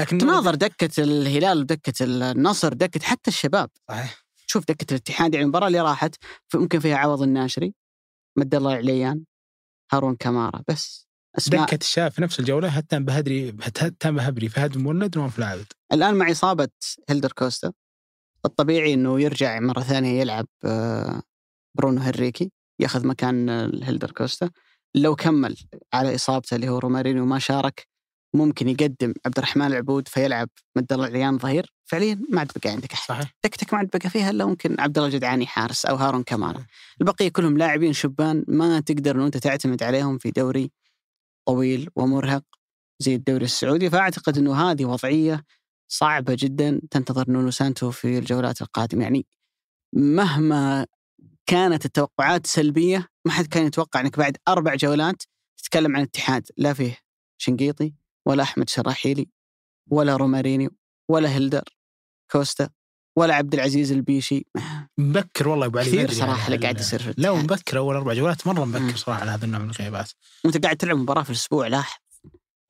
لكن 0.00 0.18
تناظر 0.18 0.54
دكة 0.54 1.02
الهلال 1.02 1.58
ودكة 1.58 2.04
النصر 2.04 2.72
دكة 2.72 3.00
حتى 3.00 3.30
الشباب. 3.30 3.70
صحيح. 3.88 4.24
شوف 4.46 4.64
دكة 4.68 4.86
الاتحاد 4.90 5.34
يعني 5.34 5.44
المباراة 5.44 5.66
اللي 5.66 5.80
راحت 5.80 6.14
ممكن 6.54 6.80
فيها 6.80 6.96
عوض 6.96 7.22
الناشري 7.22 7.74
مد 8.38 8.54
الله 8.54 8.72
العليان 8.72 9.24
هارون 9.92 10.16
كمارة 10.16 10.64
بس. 10.68 11.08
أسماء 11.38 11.64
دكت 11.64 11.82
الشاب 11.82 12.10
في 12.10 12.22
نفس 12.22 12.40
الجولة 12.40 12.68
هتان 12.68 13.04
بهدري 13.04 13.50
هتان 13.62 14.14
بهبري 14.14 14.48
فهد 14.48 14.78
مولد 14.78 15.18
نواف 15.18 15.38
العابد. 15.38 15.66
الآن 15.92 16.14
مع 16.14 16.30
إصابة 16.30 16.68
هيلدر 17.08 17.32
كوستا. 17.32 17.72
الطبيعي 18.44 18.94
إنه 18.94 19.20
يرجع 19.20 19.60
مرة 19.60 19.80
ثانية 19.80 20.20
يلعب 20.20 20.46
آه، 20.64 21.22
برونو 21.78 22.00
هنريكي 22.00 22.52
ياخذ 22.80 23.06
مكان 23.06 23.48
هيلدر 23.82 24.10
كوستا. 24.10 24.50
لو 24.94 25.16
كمل 25.16 25.56
على 25.94 26.14
إصابته 26.14 26.54
اللي 26.54 26.68
هو 26.68 26.78
رومارينيو 26.78 27.22
وما 27.22 27.38
شارك 27.38 27.89
ممكن 28.34 28.68
يقدم 28.68 29.14
عبد 29.26 29.38
الرحمن 29.38 29.66
العبود 29.66 30.08
فيلعب 30.08 30.48
مد 30.76 30.92
الله 30.92 31.06
العليان 31.06 31.38
ظهير 31.38 31.72
فعليا 31.86 32.20
ما 32.30 32.40
عاد 32.40 32.52
بقى 32.56 32.70
عندك 32.70 32.92
أحد. 32.92 33.08
صحيح. 33.08 33.34
دكتك 33.44 33.72
ما 33.72 33.78
عاد 33.78 33.90
بقى 33.94 34.10
فيها 34.10 34.30
إلا 34.30 34.46
ممكن 34.46 34.80
عبد 34.80 34.98
الله 34.98 35.08
الجدعاني 35.08 35.46
حارس 35.46 35.86
أو 35.86 35.96
هارون 35.96 36.22
كمال. 36.22 36.64
البقية 37.00 37.28
كلهم 37.28 37.58
لاعبين 37.58 37.92
شبان 37.92 38.44
ما 38.48 38.80
تقدر 38.80 39.16
انه 39.16 39.26
أنت 39.26 39.36
تعتمد 39.36 39.82
عليهم 39.82 40.18
في 40.18 40.30
دوري 40.30 40.70
طويل 41.48 41.90
ومرهق 41.96 42.44
زي 42.98 43.14
الدوري 43.14 43.44
السعودي. 43.44 43.90
فأعتقد 43.90 44.38
إنه 44.38 44.54
هذه 44.54 44.84
وضعية 44.84 45.44
صعبة 45.88 46.36
جدا 46.38 46.80
تنتظر 46.90 47.30
نونو 47.30 47.50
سانتو 47.50 47.90
في 47.90 48.18
الجولات 48.18 48.62
القادمة. 48.62 49.02
يعني 49.02 49.26
مهما 49.92 50.86
كانت 51.46 51.84
التوقعات 51.84 52.46
سلبية 52.46 53.06
ما 53.24 53.32
حد 53.32 53.46
كان 53.46 53.66
يتوقع 53.66 54.00
إنك 54.00 54.18
بعد 54.18 54.36
أربع 54.48 54.74
جولات 54.74 55.22
تتكلم 55.56 55.96
عن 55.96 56.02
اتحاد. 56.02 56.48
لا 56.56 56.72
فيه 56.72 56.98
شنقيطي 57.38 57.99
ولا 58.30 58.42
أحمد 58.42 58.68
شراحيلي 58.70 59.28
ولا 59.90 60.16
رومارينيو 60.16 60.70
ولا 61.08 61.30
هيلدر 61.30 61.64
كوستا 62.32 62.68
ولا 63.16 63.34
عبد 63.34 63.54
العزيز 63.54 63.92
البيشي 63.92 64.46
مبكر 64.98 65.48
والله 65.48 65.66
أبو 65.66 65.78
علي 65.78 65.88
كثير 65.88 66.02
بدري 66.04 66.14
صراحة 66.14 66.44
اللي 66.46 66.56
ال- 66.56 66.62
قاعد 66.62 66.80
يصير 66.80 67.02
في 67.02 67.14
لا. 67.18 67.30
ومبكر 67.30 67.78
أول 67.78 67.96
أربع 67.96 68.14
جولات 68.14 68.46
مرة. 68.46 68.64
مبكر 68.64 68.96
صراحة 68.96 69.20
على 69.20 69.30
هذا 69.30 69.44
النوع 69.44 69.60
من 69.60 69.70
الغيابات 69.70 70.10
وأنت 70.44 70.62
قاعد 70.64 70.76
تلعب 70.76 70.96
مباراة 70.96 71.22
في 71.22 71.30
الأسبوع 71.30 71.66
لاحظ 71.66 71.98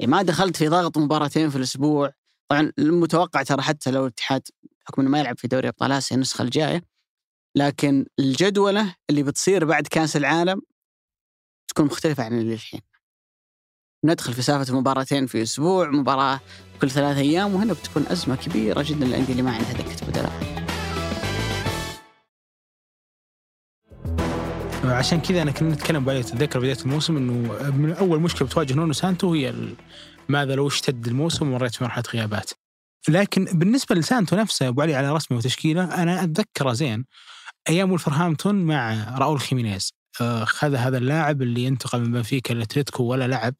يعني 0.01 0.12
ما 0.12 0.23
دخلت 0.23 0.57
في 0.57 0.68
ضغط 0.68 0.99
مباراتين 0.99 1.51
في 1.51 1.57
الأسبوع 1.57 2.12
طبعا 2.49 2.73
المتوقع 2.79 3.42
ترى 3.42 3.62
حتى 3.62 3.90
لو 3.90 4.03
الاتحاد 4.07 4.42
بحكم 4.81 5.03
إنه 5.03 5.11
ما 5.11 5.20
يلعب 5.20 5.38
في 5.38 5.49
دوري 5.49 5.68
أبطال 5.68 5.92
آسيا 5.92 6.16
النسخة 6.16 6.42
الجاية 6.42 6.85
لكن 7.57 8.07
الجدولة 8.18 8.94
اللي 9.11 9.23
بتصير 9.23 9.64
بعد 9.64 9.87
كأس 9.87 10.16
العالم 10.16 10.62
تكون 11.68 11.87
مختلفة 11.87 12.25
عن 12.25 12.38
اللي 12.38 12.55
الحين 12.55 12.81
ندخل 14.04 14.32
في 14.32 14.42
سالفة 14.42 14.80
مباراتين 14.80 15.26
في 15.26 15.42
أسبوع 15.42 15.90
مباراة 15.90 16.40
كل 16.80 16.90
ثلاث 16.90 17.16
أيام 17.16 17.54
وهنا 17.54 17.72
بتكون 17.72 18.06
أزمة 18.06 18.36
كبيرة 18.36 18.82
جدا 18.82 19.06
للأندية 19.06 19.32
اللي 19.32 19.42
ما 19.42 19.52
عندها 19.52 19.72
دكه 19.72 20.06
بدلاء. 20.06 20.60
عشان 24.84 25.20
كذا 25.20 25.42
أنا 25.42 25.50
كنا 25.50 25.74
نتكلم 25.74 26.04
باللي 26.04 26.20
أتذكر 26.20 26.59
بداية 26.58 26.76
الموسم 26.82 27.16
إنه 27.16 27.32
من 27.70 27.92
أول 27.92 28.20
مشكلة 28.20 28.48
بتواجه 28.48 28.74
نونو 28.74 28.92
سانتو 28.92 29.34
هي 29.34 29.54
ماذا 30.28 30.54
لو 30.54 30.68
اشتد 30.68 31.06
الموسم 31.06 31.48
ومريت 31.48 31.74
في 31.74 31.84
مرحله 31.84 32.04
غيابات. 32.14 32.50
لكن 33.08 33.44
بالنسبة 33.44 33.94
لسانتو 33.94 34.36
نفسه 34.36 34.68
أبو 34.68 34.82
علي 34.82 34.94
على 34.94 35.12
رسمه 35.12 35.38
وتشكيله 35.38 36.02
أنا 36.02 36.24
اتذكره 36.24 36.72
زين 36.72 37.04
أيام 37.68 37.92
وولفرهامبتون 37.92 38.54
مع 38.54 38.94
راؤول 39.18 39.40
خيمينيز. 39.40 39.92
آه، 40.20 40.44
خذ 40.44 40.74
هذا 40.74 40.98
اللاعب 40.98 41.42
اللي 41.42 41.68
انتقل 41.68 42.00
من 42.00 42.12
بنفيكا 42.12 42.54
لأتلتيكو 42.54 43.04
ولا 43.04 43.28
لعب. 43.28 43.54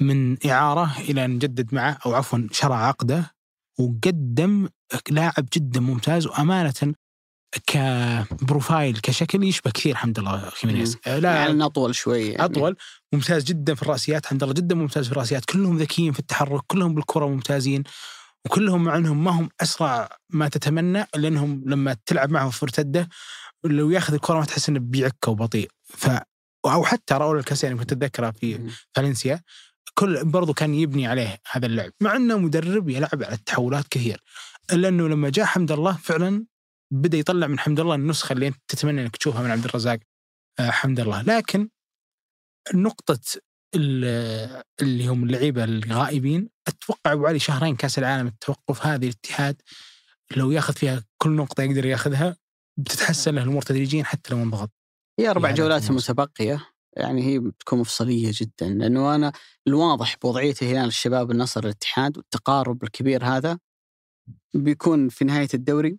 من 0.00 0.46
إعارة 0.46 1.00
إلى 1.00 1.24
أن 1.24 1.38
جدد 1.38 1.74
معه 1.74 1.98
أو 2.06 2.14
عفوا 2.14 2.46
شرى 2.52 2.74
عقده 2.74 3.34
وقدم 3.78 4.68
لاعب 5.10 5.48
جدا 5.52 5.80
ممتاز 5.80 6.26
وأمانة 6.26 6.94
كبروفايل 7.66 8.98
كشكل 9.02 9.44
يشبه 9.44 9.70
كثير 9.70 9.94
حمد 9.94 10.18
الله 10.18 10.50
خيمينيز 10.50 10.98
آه، 11.06 11.18
لا 11.18 11.34
يعني 11.34 11.64
أطول 11.64 11.94
شوي 11.94 12.26
يعني. 12.26 12.44
أطول 12.44 12.76
ممتاز 13.12 13.44
جدا 13.44 13.74
في 13.74 13.82
الرأسيات 13.82 14.26
حمد 14.26 14.42
الله 14.42 14.54
جدا 14.54 14.74
ممتاز 14.74 15.06
في 15.06 15.12
الرأسيات. 15.12 15.44
كلهم 15.44 15.78
ذكيين 15.78 16.12
في 16.12 16.18
التحرك 16.18 16.62
كلهم 16.66 16.94
بالكرة 16.94 17.26
ممتازين 17.26 17.82
وكلهم 18.44 18.84
مع 18.84 18.96
انهم 18.96 19.24
ما 19.24 19.30
هم 19.30 19.48
أسرع 19.60 20.08
ما 20.30 20.48
تتمنى 20.48 21.06
لأنهم 21.16 21.62
لما 21.66 21.96
تلعب 22.06 22.30
معهم 22.30 22.50
في 22.50 22.64
مرتدة 22.64 23.08
لو 23.64 23.90
ياخذ 23.90 24.14
الكرة 24.14 24.38
ما 24.38 24.44
تحس 24.44 24.68
إنه 24.68 24.80
بيعكه 24.80 25.30
وبطيء. 25.30 25.70
ف 25.84 26.08
أو 26.66 26.84
حتى 26.84 27.14
راؤول 27.14 27.38
الكاسياني 27.38 27.78
كنت 27.78 27.92
أتذكره 27.92 28.30
في. 28.30 28.70
فالنسيا. 28.94 29.42
كل 29.98 30.24
برضو 30.24 30.52
كان 30.54 30.74
يبني 30.74 31.06
عليه 31.06 31.40
هذا 31.50 31.66
اللعب. 31.66 31.92
مع 32.00 32.16
إنه 32.16 32.38
مدرب 32.38 32.88
يلعب 32.88 33.22
على 33.22 33.34
التحولات 33.34 33.88
كثير. 33.88 34.22
الا 34.72 34.88
انه 34.88 35.08
لما 35.08 35.30
جاء 35.30 35.44
حمد 35.44 35.72
الله 35.72 35.96
فعلا 35.96 36.46
بدأ 36.90 37.18
يطلع 37.18 37.46
من 37.46 37.58
حمد 37.58 37.80
الله 37.80 37.94
النسخة 37.94 38.32
اللي 38.32 38.48
أنت 38.48 38.56
تتمنى 38.68 39.02
إنك 39.02 39.16
تشوفها 39.16 39.42
من 39.42 39.50
عبد 39.50 39.64
الرزاق 39.64 39.98
آه 40.60 40.70
حمد 40.70 41.00
الله. 41.00 41.22
لكن 41.22 41.68
نقطة 42.74 43.20
ال- 43.74 44.62
اللي 44.82 45.06
هم 45.06 45.24
اللعيبة 45.24 45.64
الغائبين 45.64 46.48
أتوقع 46.68 47.12
أبو 47.12 47.26
علي 47.26 47.38
شهرين 47.38 47.76
كأس 47.76 47.98
العالم 47.98 48.26
التوقف 48.26 48.86
هذه 48.86 49.04
الاتحاد 49.04 49.62
لو 50.36 50.50
ياخذ 50.50 50.74
فيها 50.74 51.04
كل 51.22 51.30
نقطة 51.30 51.62
يقدر 51.62 51.86
ياخذها 51.86 52.36
بتتحسن 52.78 53.34
له 53.34 53.42
الأمور 53.42 53.62
تدريجيا 53.62 54.04
حتى 54.04 54.34
لو 54.34 54.42
انضغط. 54.42 54.70
هي 55.18 55.30
أربع 55.30 55.48
يعني 55.48 55.60
جولات. 55.60 55.90
متبقية. 55.90 56.66
يعني 56.96 57.22
هي 57.22 57.38
بتكون 57.38 57.78
مفصلية 57.78 58.32
جدا 58.34 58.68
لأنه 58.68 59.14
أنا 59.14 59.32
الواضح 59.66 60.16
بوضعيه 60.22 60.54
هلال 60.62 60.86
الشباب 60.86 61.30
النصر 61.30 61.64
الاتحاد 61.64 62.16
والتقارب 62.16 62.84
الكبير 62.84 63.24
هذا 63.24 63.58
بيكون 64.54 65.08
في 65.08 65.24
نهاية 65.24 65.48
الدوري 65.54 65.98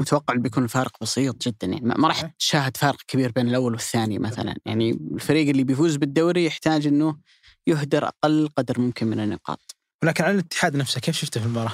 متوقع 0.00 0.34
بيكون 0.34 0.64
الفارق 0.64 0.92
بسيط 1.00 1.48
جدا 1.48 1.66
يعني 1.66 1.80
ما 1.80 2.08
راح. 2.08 2.22
تشاهد 2.38 2.76
فارق 2.76 3.02
كبير 3.06 3.32
بين 3.32 3.48
الأول 3.48 3.72
والثاني 3.72 4.18
مثلا 4.18 4.54
يعني 4.66 4.90
الفريق 4.90 5.48
اللي 5.48 5.64
بيفوز 5.64 5.96
بالدوري 5.96 6.44
يحتاج 6.44 6.86
إنه 6.86 7.18
يهدر 7.66 8.04
أقل 8.04 8.48
قدر 8.56 8.80
ممكن 8.80 9.06
من 9.06 9.20
النقاط. 9.20 9.76
ولكن 10.02 10.24
على 10.24 10.34
الاتحاد 10.34 10.76
نفسه 10.76 11.00
كيف 11.00 11.16
شفته 11.16 11.40
في 11.40 11.46
المباراة؟ 11.46 11.72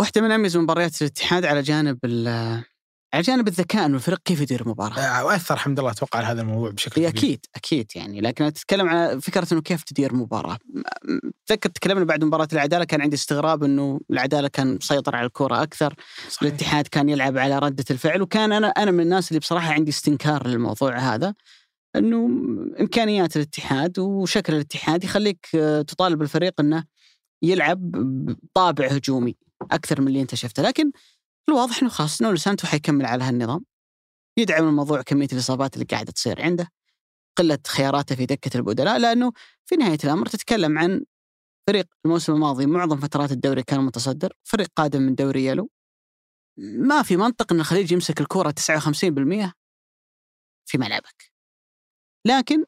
واحدة 0.00 0.20
من 0.20 0.30
أميز 0.30 0.56
مباريات 0.56 1.02
الاتحاد 1.02 1.44
على 1.44 1.62
جانب 1.62 1.98
على 3.14 3.22
جانب 3.22 3.48
الذكاء 3.48 3.86
انه 3.86 3.94
الفريق 3.96 4.18
كيف 4.24 4.40
يدير 4.40 4.68
مباراه. 4.68 5.00
آه، 5.00 5.24
وأثر 5.24 5.56
حمد 5.56 5.78
الله 5.78 5.90
أتوقع 5.90 6.18
على 6.18 6.26
هذا 6.28 6.40
الموضوع 6.42 6.70
بشكل 6.70 7.00
هي 7.00 7.10
كبير. 7.10 7.20
أكيد 7.22 7.46
أكيد 7.56 7.90
يعني. 7.94 8.20
لكن 8.20 8.52
تتكلم 8.52 8.88
على 8.88 9.20
فكرة 9.20 9.48
إنه 9.52 9.60
كيف 9.60 9.82
تدير 9.82 10.14
مباراة. 10.14 10.58
م- 11.04 11.30
تذكر 11.46 11.68
تكلمنا 11.70 12.04
بعد 12.04 12.24
مباراة 12.24 12.48
العدالة 12.52 12.84
كان 12.84 13.00
عندي 13.00 13.16
استغراب 13.16 13.64
إنه 13.64 14.00
العدالة 14.10 14.48
كان 14.48 14.74
مسيطر 14.74 15.16
على 15.16 15.26
الكرة 15.26 15.62
أكثر. 15.62 15.94
صحيح. 16.28 16.42
الاتحاد 16.42 16.86
كان 16.86 17.08
يلعب 17.08 17.38
على 17.38 17.58
ردة 17.58 17.84
الفعل 17.90 18.22
وكان 18.22 18.52
أنا 18.52 18.68
أنا 18.68 18.90
من 18.90 19.00
الناس 19.00 19.28
اللي 19.28 19.40
بصراحة 19.40 19.72
عندي 19.72 19.90
استنكار 19.90 20.46
للموضوع 20.46 20.98
هذا. 20.98 21.34
إنه 21.96 22.26
إمكانيات 22.80 23.36
الاتحاد 23.36 23.98
وشكل 23.98 24.54
الاتحاد 24.54 25.04
يخليك 25.04 25.46
آه، 25.54 25.82
تطالب 25.82 26.22
الفريق 26.22 26.60
إنه 26.60 26.84
يلعب 27.42 27.90
بطابع 27.90 28.86
هجومي 28.86 29.36
أكثر 29.70 30.00
من 30.00 30.08
اللي 30.08 30.20
أنت 30.22 30.34
شفته. 30.34 30.62
لكن 30.62 30.90
الواضح 31.52 31.82
إنه 31.82 31.90
خلاص 31.90 32.22
نونو 32.22 32.36
سانتو 32.36 32.66
حيكمل 32.66 33.06
على 33.06 33.24
هالنظام 33.24 33.64
يدعم 34.36 34.68
الموضوع 34.68 35.02
كمية 35.02 35.28
الإصابات 35.32 35.74
اللي 35.74 35.84
قاعدة 35.84 36.12
تصير 36.12 36.42
عنده 36.42 36.68
قلة 37.36 37.58
خياراته 37.66 38.14
في 38.14 38.26
دكة 38.26 38.56
البدلاء 38.56 38.98
لأنه 38.98 39.32
في 39.66 39.76
نهاية 39.76 39.98
الأمر 40.04 40.26
تتكلم 40.26 40.78
عن 40.78 41.04
فريق 41.66 41.86
الموسم 42.04 42.32
الماضي 42.32 42.66
معظم 42.66 42.96
فترات 42.96 43.32
الدوري 43.32 43.62
كان 43.62 43.80
متصدر، 43.80 44.32
فريق 44.44 44.68
قادم 44.76 45.02
من 45.02 45.14
دوري 45.14 45.46
يلو 45.46 45.70
ما 46.58 47.02
في 47.02 47.16
منطق 47.16 47.52
إن 47.52 47.60
الخليج 47.60 47.92
يمسك 47.92 48.20
الكرة 48.20 48.50
59% 48.50 49.52
في 50.66 50.78
ملعبك. 50.78 51.32
لكن 52.26 52.64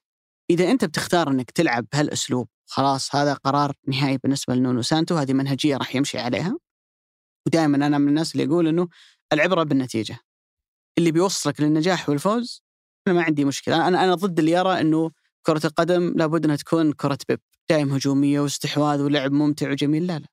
إذا 0.50 0.70
أنت 0.70 0.84
بتختار 0.84 1.28
إنك 1.30 1.50
تلعب 1.50 1.86
بهالأسلوب 1.92 2.48
خلاص 2.66 3.14
هذا 3.14 3.34
قرار 3.34 3.74
نهائي 3.88 4.18
بالنسبة 4.18 4.54
لنونو 4.54 4.82
سانتو 4.82 5.14
هذه 5.14 5.32
منهجية 5.32 5.76
راح 5.76 5.96
يمشي 5.96 6.18
عليها. 6.18 6.58
ودائما 7.46 7.86
أنا 7.86 7.98
من 7.98 8.08
الناس 8.08 8.32
اللي 8.32 8.44
يقول 8.44 8.68
إنه 8.68 8.88
العبرة 9.32 9.62
بالنتيجة. 9.62 10.18
اللي 10.98 11.12
بيوصلك 11.12 11.60
للنجاح 11.60 12.08
والفوز 12.08 12.62
أنا 13.06 13.14
ما 13.14 13.22
عندي 13.22 13.44
مشكلة، 13.44 13.88
أنا 13.88 14.04
أنا 14.04 14.14
ضد 14.14 14.38
اللي 14.38 14.50
يرى 14.50 14.80
إنه 14.80 15.10
كرة 15.46 15.66
القدم 15.66 16.12
لابد 16.16 16.44
إنها 16.44 16.56
تكون 16.56 16.92
كرة 16.92 17.18
بيب، 17.28 17.40
دائم 17.70 17.92
هجومية 17.92 18.40
واستحواذ 18.40 19.00
ولعب 19.00 19.32
ممتع 19.32 19.70
وجميل، 19.70 20.06
لا 20.06 20.18
لا. 20.18 20.26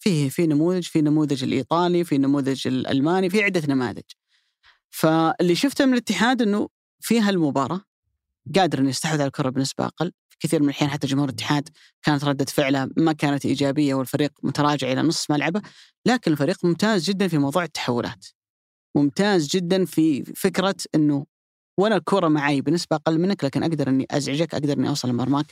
في 0.00 0.30
في 0.30 0.46
نموذج، 0.46 0.82
في 0.82 1.00
نموذج 1.00 1.44
الإيطالي، 1.44 2.04
في 2.04 2.18
نموذج 2.18 2.66
الألماني، 2.66 3.30
في 3.30 3.42
عدة 3.42 3.62
نماذج. 3.68 4.02
فاللي 4.90 5.54
شفته 5.54 5.86
من 5.86 5.92
الاتحاد 5.92 6.42
إنه 6.42 6.68
في 7.00 7.20
هالمباراة 7.20 7.80
قادر 8.56 8.78
انه 8.78 8.88
يستحوذ 8.88 9.20
على 9.20 9.26
الكرة 9.26 9.50
بنسبة 9.50 9.86
أقل، 9.86 10.12
كثير 10.44 10.62
من 10.62 10.68
الأحيان 10.68 10.90
حتى 10.90 11.06
جمهور 11.06 11.28
الاتحاد 11.28 11.68
كانت 12.02 12.24
ردة 12.24 12.44
فعله 12.44 12.90
ما 12.96 13.12
كانت 13.12 13.46
إيجابية 13.46 13.94
والفريق 13.94 14.32
متراجع 14.42 14.92
إلى 14.92 15.02
نصف 15.02 15.30
ملعبه، 15.30 15.62
لكن 16.06 16.32
الفريق 16.32 16.64
ممتاز 16.64 17.04
جدا 17.04 17.28
في 17.28 17.38
موضوع 17.38 17.64
التحولات. 17.64 18.26
ممتاز 18.96 19.46
جدا 19.48 19.84
في 19.84 20.24
فكرة 20.24 20.76
إنه 20.94 21.26
وأنا 21.78 21.96
الكرة 21.96 22.28
معي 22.28 22.60
بنسبة 22.60 22.96
أقل 22.96 23.18
منك 23.18 23.44
لكن 23.44 23.62
أقدر 23.62 23.88
إني 23.88 24.06
أزعجك، 24.10 24.54
أقدر 24.54 24.72
إني 24.72 24.88
أوصل 24.88 25.08
لمرماك 25.08 25.46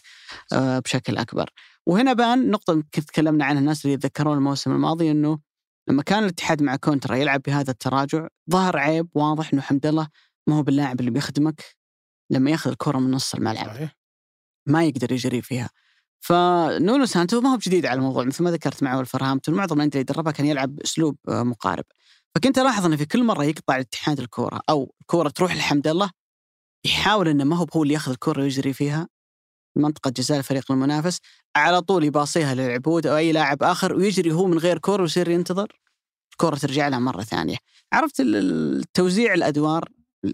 آه، 0.53 0.79
بشكل 0.79 1.17
أكبر. 1.17 1.51
وهنا 1.87 2.13
بان 2.13 2.55
يمكن 2.69 2.89
تكلمنا 2.91 3.45
عنها 3.45 3.61
الناس 3.61 3.85
اللي 3.85 3.95
يتذكرون 3.95 4.37
الموسم 4.37 4.73
الماضي 4.73 5.11
إنه 5.11 5.39
لما 5.89 6.03
كان 6.03 6.23
الاتحاد 6.23 6.63
مع 6.63 6.77
كونترا 6.77 7.17
يلعب 7.17 7.43
بهذا 7.43 7.71
التراجع 7.71 8.29
ظهر 8.51 8.77
عيب 8.77 9.09
واضح 9.15 9.53
إنه 9.53 9.63
حمد 9.63 9.87
الله 9.87 10.09
ما 10.47 10.57
هو 10.57 10.63
باللاعب 10.63 11.01
اللي 11.01 11.11
بيخدمك 11.11 11.63
لما 12.31 12.51
ياخذ 12.51 12.71
الكرة 12.71 12.99
من 12.99 13.11
نص 13.11 13.35
الملعب. 13.35 13.67
صحيح 13.67 14.02
ما 14.67 14.85
يقدر 14.85 15.13
يجري 15.13 15.43
فيها. 15.43 15.71
فنونو 16.21 17.07
سانتو 17.07 17.41
ما 17.41 17.53
هو 17.53 17.57
جديد 17.57 17.87
على 17.87 17.99
الموضوع 17.99 18.25
مثل 18.25 18.45
ما 18.45 18.51
ذكرت 18.51 18.83
مع 18.83 18.97
ولفرهامبتون 18.97 19.55
معظم 19.55 19.77
الأندية 19.77 20.01
اللي 20.01 20.13
دربها 20.15 20.33
كان 20.33 20.47
يلعب 20.47 20.77
باسلوب 20.77 21.17
آه، 21.29 21.43
مقارب. 21.43 21.85
فكنت 22.35 22.59
ألاحظ 22.59 22.87
انه 22.87 22.97
في 22.97 23.07
كل 23.07 23.25
مرة 23.25 23.45
يقطع 23.45 23.77
الاتحاد 23.77 24.21
الكورة 24.21 24.61
أو 24.71 24.95
الكورة 25.01 25.29
تروح 25.29 25.57
لحمد 25.57 25.87
الله 25.89 26.11
يحاول 26.87 27.29
إنه 27.29 27.45
ما 27.45 27.57
هو 27.57 27.67
هو 27.77 27.83
اللي 27.83 27.95
يأخذ 27.95 28.13
الكورة 28.13 28.41
ويجري 28.43 28.73
فيها. 28.73 29.09
منطقة 29.77 30.11
جزاء 30.11 30.39
الفريق 30.39 30.73
المنافس 30.73 31.21
على 31.57 31.81
طول 31.81 32.05
يباصيها 32.05 32.55
للعبود 32.55 33.07
أو 33.07 33.17
أي 33.17 33.33
لاعب 33.33 33.63
آخر 33.63 33.95
ويجري 33.95 34.33
هو 34.33 34.47
من 34.47 34.59
غير 34.59 34.79
كورة 34.79 35.03
ويصير 35.03 35.29
ينتظر 35.29 35.73
الكورة 36.33 36.57
ترجع 36.57 36.89
له 36.89 36.99
مرة 36.99 37.23
ثانية. 37.23 37.57
عرفت 37.93 38.21
ال- 38.21 38.37
ال- 38.37 38.85
توزيع 38.95 39.35
الأدوار؟ 39.35 39.89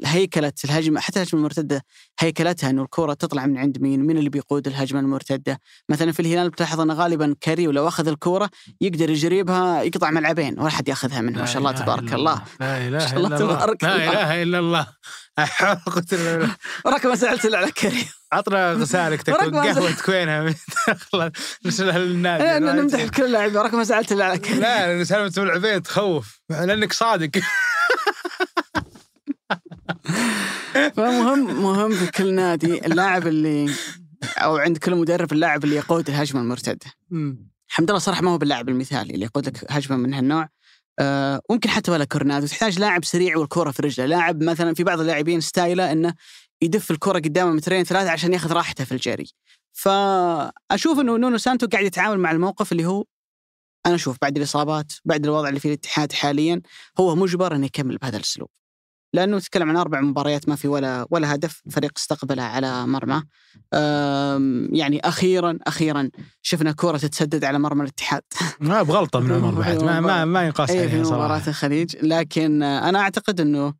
هيكله 0.04 0.52
الهجمة 0.64 1.00
حتى 1.00 1.22
الهجمة 1.22 1.40
المرتدة 1.40 1.84
هيكلتها 2.18 2.70
إنه 2.70 2.82
الكره 2.82 3.12
تطلع 3.12 3.46
من 3.46 3.58
عند 3.58 3.78
مين؟ 3.82 4.06
مين 4.06 4.18
اللي 4.18 4.30
بيقود 4.30 4.66
الهجمة 4.66 5.00
المرتدة؟ 5.00 5.60
مثلا 5.88 6.12
في 6.12 6.20
الهلال 6.20 6.50
بتلاحظ 6.50 6.80
انه 6.80 6.94
غالبا 6.94 7.34
كاريو 7.40 7.70
لو 7.70 7.88
أخذ 7.88 8.08
الكورة 8.08 8.50
يقدر 8.80 9.10
يجري 9.10 9.42
بها 9.42 9.82
يقطع 9.82 10.10
ملعبين 10.10 10.60
ولا 10.60 10.70
حد 10.70 10.88
يأخذها 10.88 11.20
منه 11.20 11.38
ما 11.38 11.46
شاء 11.46 11.58
الله 11.58 11.72
تبارك 11.72 12.12
الله. 12.12 12.42
لا 12.60 12.88
إله 12.88 13.12
إلا 13.12 13.26
الله 13.26 13.38
تبارك 13.38 13.84
لا. 13.84 13.96
إله 13.96 14.42
إلا 14.42 14.58
الله. 14.58 14.86
وراك 16.84 17.06
ما 17.06 17.14
سألت 17.14 17.44
إلا 17.44 17.58
على 17.58 17.70
كاريو. 17.70 18.04
عطنا 18.32 18.72
غسالك 18.72 19.30
قهوتك 19.30 20.08
وينها 20.08 20.54
نرسلها 21.64 21.98
للنادي. 21.98 22.44
إيه، 22.44 22.56
أنا 22.56 22.72
نمدح 22.72 23.04
كل 23.04 23.24
اللاعبين 23.24 23.56
وراك 23.56 23.74
ما 23.74 23.84
سألت 23.84 24.12
إلا 24.12 24.24
على 24.24 24.38
كاريو. 24.38 24.60
لا 24.60 25.04
سالفه 25.04 25.42
الملعبين 25.42 25.82
تخوف 25.82 26.40
لأنك 26.50 26.92
صادق. 26.92 27.30
فمهم 30.96 31.62
مهم 31.62 31.90
في 31.90 32.10
كل 32.10 32.34
نادي 32.34 32.86
اللاعب 32.86 33.26
اللي 33.26 33.74
أو 34.38 34.56
عند 34.56 34.78
كل 34.78 34.94
مدرب 34.94 35.32
اللاعب 35.32 35.64
اللي 35.64 35.76
يقود 35.76 36.08
الهجمه 36.08 36.40
المرتده 36.40 36.86
حمد 37.68 37.90
الله 37.90 37.98
صراحة 37.98 38.22
ما 38.22 38.30
هو 38.30 38.38
باللاعب 38.38 38.68
المثالي 38.68 39.14
اللي 39.14 39.24
يقود 39.24 39.46
لك 39.46 39.72
هجمة 39.72 39.96
من 39.96 40.14
هالنوع. 40.14 40.48
آه 40.98 41.40
ممكن 41.50 41.70
حتى 41.70 41.90
ولا 41.90 42.04
كورونادو 42.04 42.46
تحتاج 42.46 42.78
لاعب 42.78 43.04
سريع 43.04 43.36
والكرة 43.36 43.70
في 43.70 43.82
رجله. 43.82 44.06
لاعب 44.06 44.42
مثلا 44.42 44.74
في 44.74 44.84
بعض 44.84 45.00
اللاعبين 45.00 45.40
ستايله 45.40 45.92
إنه 45.92 46.14
يدف 46.62 46.90
الكرة 46.90 47.18
قدامه 47.18 47.50
مترين 47.50 47.84
ثلاثة 47.84 48.10
عشان 48.10 48.32
ياخذ 48.32 48.52
راحته 48.52 48.84
في 48.84 48.92
الجري. 48.92 49.32
فأشوف 49.72 51.00
إنه 51.00 51.16
نونو 51.16 51.38
سانتو 51.38 51.66
قاعد 51.66 51.84
يتعامل 51.84 52.18
مع 52.18 52.30
الموقف 52.30 52.72
اللي 52.72 52.86
هو 52.86 53.04
أنا 53.86 53.94
أشوف 53.94 54.16
بعد 54.22 54.36
الإصابات 54.36 54.92
بعد 55.04 55.24
الوضع 55.24 55.48
اللي 55.48 55.60
فيه 55.60 55.68
الاتحاد 55.68 56.12
حاليا 56.12 56.60
هو 57.00 57.14
مجبر 57.14 57.54
إنه 57.54 57.66
يكمل 57.66 57.96
بهذا 57.98 58.16
الأسلوب. 58.16 58.48
لأنه 59.12 59.38
تتكلم 59.38 59.68
عن 59.68 59.76
أربع 59.76 60.00
مباريات 60.00 60.48
ما 60.48 60.56
في 60.56 60.68
ولا 60.68 61.06
ولا 61.10 61.34
هدف 61.34 61.62
فريق 61.70 61.92
استقبله 61.96 62.42
على 62.42 62.86
مرمى. 62.86 63.22
يعني 64.78 65.00
أخيرا 65.00 65.58
أخيرا 65.66 66.10
شفنا 66.42 66.72
كرة 66.72 66.96
تتسدد 66.96 67.44
على 67.44 67.58
مرمى 67.58 67.82
الاتحاد. 67.82 68.22
ما 68.60 68.82
بغلطة 68.82 69.20
من 69.20 69.32
عمر 69.36 69.50
بعد. 69.50 69.84
ما 69.84 70.00
ما, 70.00 70.24
ما 70.24 70.44
ينقاس 70.44 70.70
اي 70.70 70.88
في 70.88 70.94
عليها 70.94 71.06
مباراة 71.06 71.28
صراحة 71.28 71.48
الخليج. 71.48 71.96
لكن 72.02 72.62
أنا 72.62 72.98
أعتقد 72.98 73.40
إنه 73.40 73.74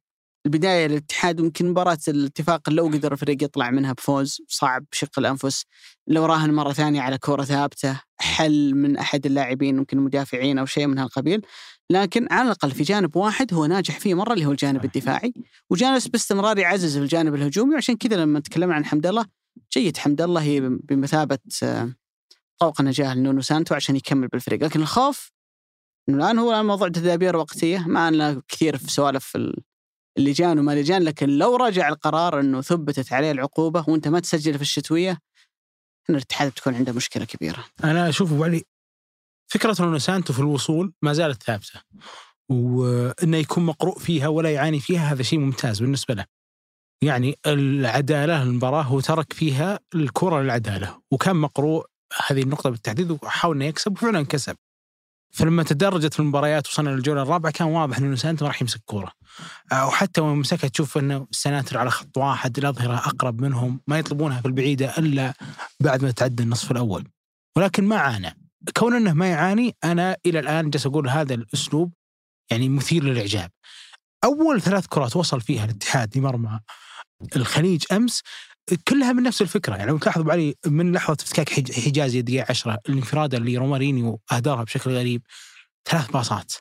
البداية 0.47 0.87
للاتحاد 0.87 1.41
يمكن 1.41 1.69
مباراة 1.71 1.99
الاتفاق 2.09 2.71
لو 2.71 2.87
قدر 2.87 3.13
الفريق 3.13 3.43
يطلع 3.43 3.71
منها 3.71 3.93
بفوز 3.93 4.39
صعب 4.49 4.85
بشق 4.93 5.19
الأنفس. 5.19 5.65
لو 6.07 6.25
راهن 6.27 6.55
مرة 6.55 6.73
ثانية 6.73 7.01
على 7.01 7.19
كرة 7.19 7.43
ثابتة 7.45 8.01
حل 8.21 8.75
من 8.75 8.97
أحد 8.97 9.27
اللاعبين 9.27 9.77
ممكن 9.77 9.99
المدافعين 9.99 10.59
أو 10.59 10.67
شيء 10.67 10.87
من 10.87 10.99
هالقبيل. 10.99 11.43
لكن 11.91 12.27
على 12.31 12.47
الأقل 12.47 12.71
في 12.71 12.83
جانب 12.83 13.17
واحد 13.17 13.55
هو 13.55 13.67
ناجح 13.67 13.99
فيه 13.99 14.15
مرة 14.15 14.33
اللي 14.33 14.47
هو 14.47 14.51
الجانب 14.51 14.85
الدفاعي. 14.85 15.33
وجالس 15.71 16.09
باستمرار 16.09 16.59
يعزز 16.59 16.99
في 16.99 17.03
الجانب 17.05 17.35
الهجومي. 17.35 17.75
وعشان 17.75 17.97
كذا 17.97 18.17
لما 18.17 18.41
تكلمنا 18.41 18.75
عن 18.75 18.85
حمد 18.85 19.07
الله 19.07 19.27
جيد 19.73 19.97
حمد 19.97 20.21
الله 20.21 20.43
هي 20.43 20.61
بمثابة 20.61 21.39
آه، 21.63 21.95
طوق 22.59 22.81
نجاة 22.81 23.15
لنونو 23.15 23.41
سانتو 23.41 23.75
عشان 23.75 23.97
يكمل 23.97 24.29
بالفريق. 24.29 24.65
لكن 24.65 24.81
الخوف 24.81 25.33
إنه 26.09 26.17
الآن 26.17 26.39
هو 26.39 26.51
الآن 26.51 26.67
موضوع 26.67 26.89
تدابير 26.89 27.37
وقتية. 27.37 27.79
ما 27.87 28.11
لنا 28.11 28.43
كثير 28.49 28.77
في 28.77 28.93
سوالف 28.93 29.37
اللجان 30.19 30.59
وما 30.59 30.75
لجان 30.75 31.03
لكن 31.03 31.29
لو 31.29 31.57
رجع 31.57 31.89
القرار 31.89 32.41
إنه 32.41 32.61
ثبتت 32.61 33.13
عليه 33.13 33.31
العقوبة 33.31 33.85
وأنت 33.89 34.09
ما 34.09 34.21
تسجل 34.21 34.55
في 34.55 34.63
الشتوية 34.63 35.19
إن 36.11 36.15
الاتحاد 36.15 36.51
بتكون 36.51 36.75
عنده 36.75 36.93
مشكلة 36.93 37.25
كبيرة. 37.25 37.65
أنا 37.85 38.09
أشوف 38.09 38.33
أبو 38.33 38.45
علي 38.45 38.65
فكرة 39.49 39.77
نونو 39.81 39.99
سانتو 39.99 40.33
في 40.33 40.39
الوصول 40.39 40.93
ما 41.03 41.13
زالت 41.13 41.43
ثابتة 41.43 41.81
وإنه 42.49 43.37
يكون 43.37 43.67
مقروء 43.67 43.99
فيها 43.99 44.29
ولا 44.29 44.53
يعاني 44.53 44.81
فيها 44.81 45.13
هذا 45.13 45.23
شيء 45.23 45.39
ممتاز 45.39 45.81
بالنسبة 45.81 46.15
له 46.15 46.25
يعني 47.03 47.39
العدالة 47.47 48.43
المباراه 48.43 48.83
هو 48.83 49.01
ترك 49.01 49.33
فيها 49.33 49.79
الكرة 49.95 50.43
للعدالة 50.43 51.01
وكان 51.11 51.37
مقروء 51.37 51.87
هذه 52.27 52.43
النقطة 52.43 52.71
بالتحديد 52.71 53.11
وحاول 53.11 53.57
إنه 53.57 53.65
يكسب 53.65 53.93
وفعلا 53.93 54.23
كسب. 54.23 54.57
فلما 55.33 55.63
تدرجت 55.63 56.21
المباريات 56.21 56.69
وصلنا 56.69 56.91
للجولة 56.91 57.23
الرابعة 57.23 57.53
كان 57.53 57.69
واضح 57.69 57.99
إنه 57.99 58.17
سانتو 58.17 58.45
ما 58.45 58.49
راح 58.49 58.63
يمسك 58.63 58.81
كورة. 58.85 59.13
أو 59.73 59.91
حتى 59.91 60.21
وين 60.21 60.37
مسكها 60.37 60.69
تشوف 60.69 60.99
إنه 60.99 61.27
السناتر 61.31 61.79
على 61.79 61.91
خط 61.91 62.17
واحد 62.17 62.59
الأظهرة 62.59 62.97
أقرب 62.97 63.41
منهم 63.41 63.81
ما 63.87 63.99
يطلبونها 63.99 64.41
في 64.41 64.49
البعيدة 64.49 64.99
إلا 64.99 65.35
بعد 65.81 66.03
ما 66.05 66.11
تعدى 66.11 66.43
النصف 66.43 66.71
الأول. 66.71 67.09
ولكن 67.57 67.85
ما 67.85 67.97
عانى. 67.97 68.48
كون 68.79 68.95
انه 68.95 69.13
ما 69.13 69.29
يعاني 69.31 69.77
أنا 69.85 70.17
إلى 70.27 70.39
الآن 70.39 70.71
جالس 70.71 70.87
أقول 70.87 71.09
هذا 71.09 71.35
الأسلوب 71.35 71.93
يعني 72.51 72.69
مثير 72.69 73.05
للإعجاب. 73.05 73.51
أول 74.25 74.61
ثلاث 74.63 74.87
كرات 74.87 75.17
وصل 75.17 75.41
فيها 75.41 75.65
الاتحاد 75.65 76.19
لمرمى 76.19 76.61
الخليج 77.37 77.85
أمس 77.93 78.23
كلها 78.89 79.13
من 79.13 79.23
نفس 79.23 79.43
الفكرة 79.43 79.77
يعني 79.77 79.91
لو 79.91 79.99
تلاحظوا 79.99 80.33
علي 80.33 80.55
من 80.67 80.93
لحظة 80.93 81.13
افتكاك 81.21 81.49
حج- 81.49 81.73
حجازي 81.73 82.19
الدقيقه 82.19 82.47
10 82.51 82.79
الانفراد 82.89 83.35
اللي 83.35 83.57
رومارينيو 83.57 84.21
اهدرها 84.33 84.65
بشكل 84.65 84.91
غريب 84.91 85.23
ثلاث 85.89 86.11
باصات 86.11 86.53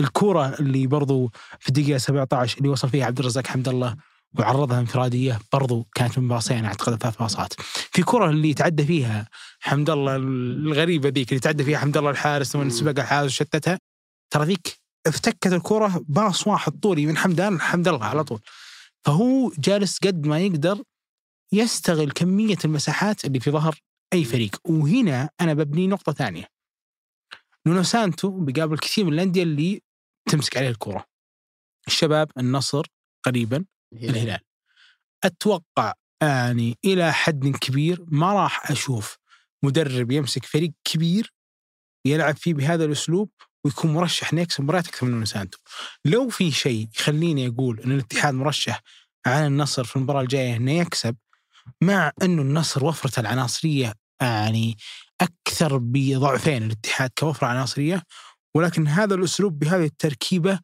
الكرة 0.00 0.54
اللي 0.60 0.86
برضو 0.86 1.30
في 1.60 1.68
الدقيقة 1.68 1.98
17 1.98 2.58
اللي 2.58 2.68
وصل 2.68 2.88
فيها 2.88 3.06
عبد 3.06 3.18
الرزاق 3.18 3.46
حمد 3.46 3.68
الله 3.68 3.96
وعرضها 4.38 4.80
انفرادية 4.80 5.38
برضو 5.52 5.86
كانت 5.94 6.18
من 6.18 6.28
باصين 6.28 6.64
أعتقد 6.64 6.96
ثلاث 6.96 7.16
باصات 7.16 7.52
في 7.92 8.02
كرة 8.02 8.30
اللي 8.30 8.54
تعدى 8.54 8.84
فيها 8.86 9.28
حمد 9.60 9.90
الله 9.90 10.16
الغريبة 10.16 11.08
ذيك 11.08 11.28
اللي 11.28 11.40
تعدى 11.40 11.64
فيها 11.64 11.78
حمد 11.78 11.96
الله 11.96 12.10
الحارس 12.10 12.56
مم. 12.56 12.70
سبق 12.70 13.00
الحارس 13.00 13.32
وشتتها. 13.32 13.78
ترى 14.30 14.44
ذيك 14.44 14.80
افتكت 15.06 15.46
الكرة 15.46 16.04
باص 16.08 16.46
واحد 16.46 16.72
طولي 16.72 17.06
من 17.06 17.16
حمدان 17.16 17.56
لحمد 17.56 17.88
الله 17.88 18.04
على 18.04 18.24
طول. 18.24 18.40
فهو 19.04 19.52
جالس 19.58 19.98
قد 19.98 20.26
ما 20.26 20.38
يقدر 20.38 20.82
يستغل 21.52 22.10
كمية 22.10 22.58
المساحات 22.64 23.24
اللي 23.24 23.40
في 23.40 23.50
ظهر 23.50 23.78
أي 24.12 24.24
فريق. 24.24 24.56
وهنا 24.64 25.30
أنا 25.40 25.54
ببني 25.54 25.86
نقطة 25.86 26.12
ثانية. 26.12 26.44
نونو 27.66 27.82
سانتو 27.82 28.30
بيقابل 28.30 28.78
كثير 28.78 29.04
من 29.04 29.12
الأندية 29.12 29.42
اللي 29.42 29.82
تمسك 30.28 30.56
عليه 30.56 30.68
الكرة. 30.68 31.04
الشباب 31.86 32.30
النصر 32.38 32.86
قريبا. 33.24 33.64
الهلال 33.92 34.40
أتوقع 35.24 35.92
يعني 36.22 36.78
إلى 36.84 37.12
حد 37.12 37.48
كبير 37.48 38.04
ما 38.08 38.32
راح 38.32 38.70
أشوف 38.70 39.18
مدرب 39.62 40.10
يمسك 40.10 40.44
فريق 40.44 40.72
كبير 40.84 41.32
يلعب 42.04 42.36
فيه 42.36 42.54
بهذا 42.54 42.84
الأسلوب 42.84 43.30
ويكون 43.64 43.92
مرشح 43.92 44.32
انه 44.32 44.42
يكسب 44.42 44.64
مباريات 44.64 44.88
أكثر 44.88 45.06
من 45.06 45.24
سانتو. 45.24 45.58
لو 46.04 46.28
في 46.28 46.50
شيء 46.50 46.88
يخليني 46.96 47.46
أقول 47.46 47.80
إن 47.80 47.92
الاتحاد 47.92 48.34
مرشح 48.34 48.82
على 49.26 49.46
النصر 49.46 49.84
في 49.84 49.96
المباراة 49.96 50.22
الجاية 50.22 50.56
إنه 50.56 50.72
يكسب 50.72 51.16
مع 51.82 52.12
إنه 52.22 52.42
النصر 52.42 52.84
وفرته 52.84 53.20
العناصرية 53.20 53.94
يعني 54.20 54.76
أكثر 55.20 55.78
بضعفين 55.78 56.62
الاتحاد 56.62 57.10
كوفرة 57.18 57.46
عناصرية 57.46 58.02
ولكن 58.54 58.88
هذا 58.88 59.14
الأسلوب 59.14 59.58
بهذه 59.58 59.84
التركيبة 59.84 60.60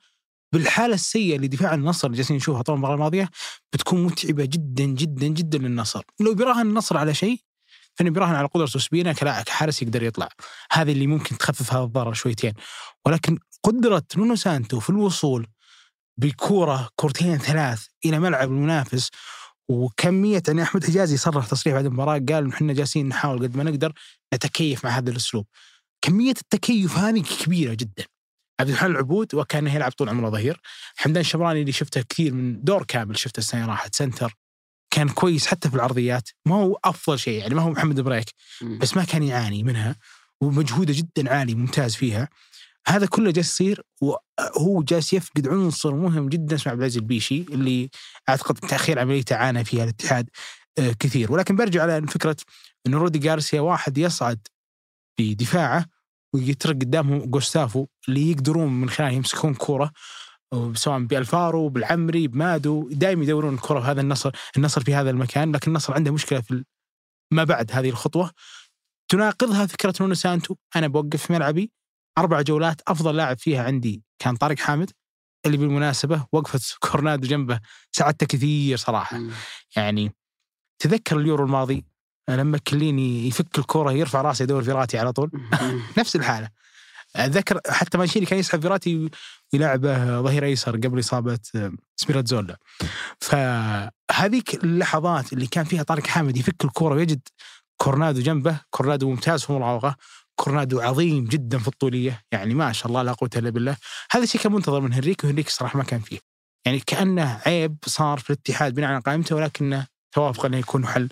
بالحالة 0.52 0.94
السيئة 0.94 1.38
لدفاع 1.38 1.74
النصر 1.74 2.06
اللي 2.06 2.16
جالسين 2.16 2.36
نشوفها 2.36 2.62
طول 2.62 2.74
المباراة 2.74 2.94
الماضية 2.94 3.30
بتكون 3.72 4.04
متعبة 4.04 4.44
جدا 4.44 4.84
جدا 4.84 5.26
جدا 5.26 5.58
للنصر، 5.58 6.02
لو 6.20 6.34
بيراهن 6.34 6.66
النصر 6.66 6.96
على 6.96 7.14
شيء 7.14 7.40
فإنه 7.94 8.10
بيراهن 8.10 8.34
على 8.34 8.48
أوسبينا 8.66 9.12
كلاعب 9.12 9.44
كحارس 9.44 9.82
يقدر 9.82 10.02
يطلع، 10.02 10.28
هذه 10.72 10.92
اللي 10.92 11.06
ممكن 11.06 11.38
تخفف 11.38 11.72
هذا 11.72 11.84
الضرر 11.84 12.12
شويتين، 12.12 12.52
ولكن 13.06 13.38
قدرة 13.62 14.02
نونو 14.16 14.36
سانتو 14.36 14.80
في 14.80 14.90
الوصول 14.90 15.46
بكوره 16.18 16.88
كورتين 16.96 17.38
ثلاث 17.38 17.86
إلى 18.04 18.18
ملعب 18.18 18.48
المنافس 18.48 19.10
وكمية 19.68 20.42
يعني 20.48 20.62
أحمد 20.62 20.84
حجازي 20.84 21.16
صرح 21.16 21.46
تصريح 21.46 21.74
بعد 21.74 21.86
المباراة 21.86 22.20
قال 22.28 22.52
إحنا 22.52 22.72
جالسين 22.72 23.08
نحاول 23.08 23.42
قد 23.42 23.56
ما 23.56 23.62
نقدر 23.64 23.92
نتكيف 24.34 24.84
مع 24.84 24.90
هذا 24.90 25.10
الأسلوب. 25.10 25.46
كمية 26.02 26.34
التكيف 26.42 26.98
هذه 26.98 27.22
كبيرة 27.22 27.74
جدا. 27.74 28.04
عبد 28.60 28.70
الرحمن 28.70 28.92
العبود 28.92 29.34
وكانه 29.34 29.74
يلعب 29.74 29.92
طول 29.92 30.08
عمره 30.08 30.30
ظهير. 30.30 30.60
حمدان 30.96 31.20
الشمراني 31.20 31.60
اللي 31.60 31.72
شفته 31.72 32.02
كثير 32.08 32.34
من 32.34 32.64
دور 32.64 32.84
كامل 32.84 33.18
شفته 33.18 33.38
السنة 33.38 33.66
راحت 33.66 33.94
سنتر 33.94 34.34
كان 34.90 35.08
كويس 35.08 35.46
حتى 35.46 35.70
في 35.70 35.76
العرضيات 35.76 36.28
ما 36.46 36.54
هو 36.54 36.78
أفضل 36.84 37.18
شيء 37.18 37.38
يعني 37.38 37.54
ما 37.54 37.62
هو 37.62 37.70
محمد 37.70 38.00
بريك. 38.00 38.26
بس 38.80 38.96
ما 38.96 39.04
كان 39.04 39.22
يعاني 39.22 39.62
منها 39.62 39.96
ومجهوده 40.40 40.94
جدا 40.96 41.34
عالي 41.34 41.54
ممتاز 41.54 41.94
فيها 41.94 42.28
هذا 42.88 43.06
كله 43.06 43.30
جالس 43.30 43.48
يصير 43.48 43.82
وهو 44.00 44.82
جالس 44.82 45.12
يفقد 45.12 45.48
عنصر 45.48 45.94
مهم 45.94 46.28
جدا 46.28 46.56
اسمه 46.56 46.72
عبد 46.72 46.80
العزيز 46.80 46.96
البيشي 46.96 47.40
اللي 47.40 47.90
أعتقد 48.28 48.54
تأخير 48.54 48.98
عمليته 48.98 49.36
عانى 49.36 49.64
فيها 49.64 49.84
الاتحاد 49.84 50.30
آه، 50.78 50.92
كثير 51.00 51.32
ولكن 51.32 51.56
برجع 51.56 51.82
على 51.82 52.06
فكره 52.06 52.36
انه 52.86 52.98
رودي 52.98 53.18
جارسيا 53.18 53.60
واحد 53.60 53.98
يصعد 53.98 54.38
بدفاعه 55.20 55.86
ويترك 56.34 56.76
قدامهم 56.76 57.18
جوستافو 57.18 57.86
اللي 58.08 58.30
يقدرون 58.30 58.80
من 58.80 58.90
خلاله 58.90 59.12
يمسكون 59.12 59.54
كورة 59.54 59.92
سواء 60.74 60.98
بألفارو 60.98 61.68
بالعمري 61.68 62.28
بمادو 62.28 62.88
دائما 62.88 63.22
يدورون 63.22 63.54
الكرة 63.54 63.80
في 63.80 63.86
هذا 63.86 64.00
النصر 64.00 64.30
النصر 64.56 64.84
في 64.84 64.94
هذا 64.94 65.10
المكان 65.10 65.52
لكن 65.52 65.70
النصر 65.70 65.94
عنده 65.94 66.10
مشكلة 66.10 66.40
في 66.40 66.64
ما 67.32 67.44
بعد 67.44 67.72
هذه 67.72 67.88
الخطوة 67.88 68.30
تناقضها 69.08 69.66
فكرة 69.66 69.94
نونو 70.00 70.14
سانتو 70.14 70.54
أنا 70.76 70.88
بوقف 70.88 71.26
في 71.26 71.32
ملعبي 71.32 71.72
أربع 72.18 72.42
جولات 72.42 72.80
أفضل 72.88 73.16
لاعب 73.16 73.38
فيها 73.38 73.64
عندي 73.64 74.02
كان 74.18 74.36
طارق 74.36 74.58
حامد 74.58 74.90
اللي 75.46 75.56
بالمناسبة 75.56 76.26
وقفة 76.32 76.60
كورونادو 76.90 77.28
جنبه 77.28 77.60
ساعدته 77.92 78.26
كثير 78.26 78.76
صراحة. 78.76 79.20
يعني 79.76 80.12
تذكر 80.82 81.18
اليورو 81.18 81.44
الماضي 81.44 81.84
لما 82.28 82.58
كيليني 82.58 83.28
يفك 83.28 83.58
الكره 83.58 83.92
يرفع 83.92 84.20
راسه 84.20 84.42
يدور 84.42 84.62
فيراتي 84.62 84.98
على 84.98 85.12
طول. 85.12 85.30
نفس 85.98 86.16
الحالة. 86.16 86.48
أتذكر 87.16 87.60
حتى 87.68 87.98
مانشيني 87.98 88.26
كان 88.26 88.38
يسحب 88.38 88.62
فيراتي 88.62 89.10
يلعبه 89.52 90.20
ظهير 90.20 90.44
أيسر 90.44 90.76
قبل 90.76 91.00
إصابة 91.00 91.38
سبينازولا. 91.96 92.56
فهذيك 93.20 94.64
اللحظات 94.64 95.32
اللي 95.32 95.46
كان 95.46 95.64
فيها 95.64 95.82
طارق 95.82 96.06
حامد 96.06 96.36
يفك 96.36 96.64
الكورة 96.64 96.94
ويجد 96.94 97.20
كورونادو 97.76 98.20
جنبه 98.20 98.60
كورونادو 98.70 99.10
ممتاز 99.10 99.42
في 99.42 99.50
المراوغه 99.50 99.96
كورونادو 100.34 100.80
عظيم 100.80 101.24
جدا 101.24 101.58
في 101.58 101.68
الطولية 101.68 102.22
يعني 102.32 102.54
ما 102.54 102.72
شاء 102.72 102.88
الله 102.88 103.02
لا 103.02 103.12
قوة 103.12 103.30
إلا 103.36 103.50
بالله. 103.50 103.76
هذا 104.10 104.24
الشيء 104.24 104.40
كان 104.40 104.52
منتظر 104.52 104.80
من 104.80 104.92
هنريكي 104.92 105.24
وهنريكي 105.24 105.48
صراحة 105.48 105.76
ما 105.76 105.84
كان 105.84 106.00
فيه. 106.00 106.18
يعني 106.66 106.80
كأنه 106.86 107.40
عيب 107.46 107.76
صار 107.86 108.18
في 108.18 108.30
الاتحاد 108.30 108.74
بناء 108.74 108.90
على 108.90 109.00
قائمته 109.00 109.36
ولكنه 109.36 109.86
توافق 110.16 110.44
إنه 110.46 110.56
يكون 110.56 110.86
حل 110.86 111.08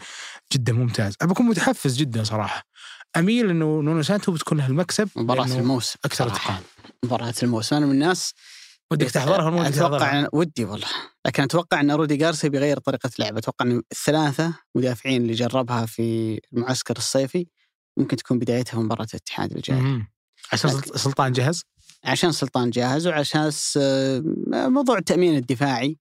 جدا 0.53 0.73
ممتاز. 0.73 1.15
بكون 1.23 1.47
متحفز 1.47 1.97
جدا 1.97 2.25
صراحة. 2.25 2.63
أميل 3.17 3.51
إنه 3.51 3.65
نونو 3.65 4.03
سانتو 4.03 4.33
بتكون 4.33 4.59
له 4.59 4.67
المكسب 4.67 5.09
مباراة 5.17 5.47
لأنه 5.47 5.61
الموسم 5.61 5.99
أكثر. 6.05 6.27
أتقان. 6.27 6.63
مباراة 7.05 7.35
الموسم 7.43 7.77
أنا 7.77 7.87
من 7.87 7.93
الناس 7.93 8.35
ودك 8.91 9.11
تحضرها؟ 9.11 9.51
ولا 9.51 9.69
أتوقع 9.69 10.29
ودي 10.33 10.65
والله. 10.65 10.87
لكن 11.27 11.43
أتوقع 11.43 11.81
إن 11.81 11.91
رودي 11.91 12.17
جارسيا 12.17 12.49
بيغير 12.49 12.79
طريقة 12.79 13.11
لعبه. 13.19 13.39
أتوقع 13.39 13.65
إن 13.67 13.83
الثلاثة 13.93 14.55
مدافعين 14.75 15.23
اللي 15.23 15.33
جربها 15.33 15.87
في 15.87 16.41
المعسكر 16.53 16.97
الصيفي 16.97 17.47
ممكن 17.97 18.17
تكون 18.17 18.39
بدايتها 18.39 18.81
مباراة 18.81 19.07
الاتحاد 19.15 19.53
الجاي. 19.53 20.03
عشان 20.53 20.71
لكن- 20.71 20.81
سلط- 20.81 20.97
سلطان 20.97 21.33
جهز 21.33 21.63
عشان 22.05 22.33
سلطان 22.33 22.71
جاهز 22.71 23.07
وعشان 23.07 23.51
موضوع 24.73 24.99
التأمين 24.99 25.37
الدفاعي. 25.37 25.99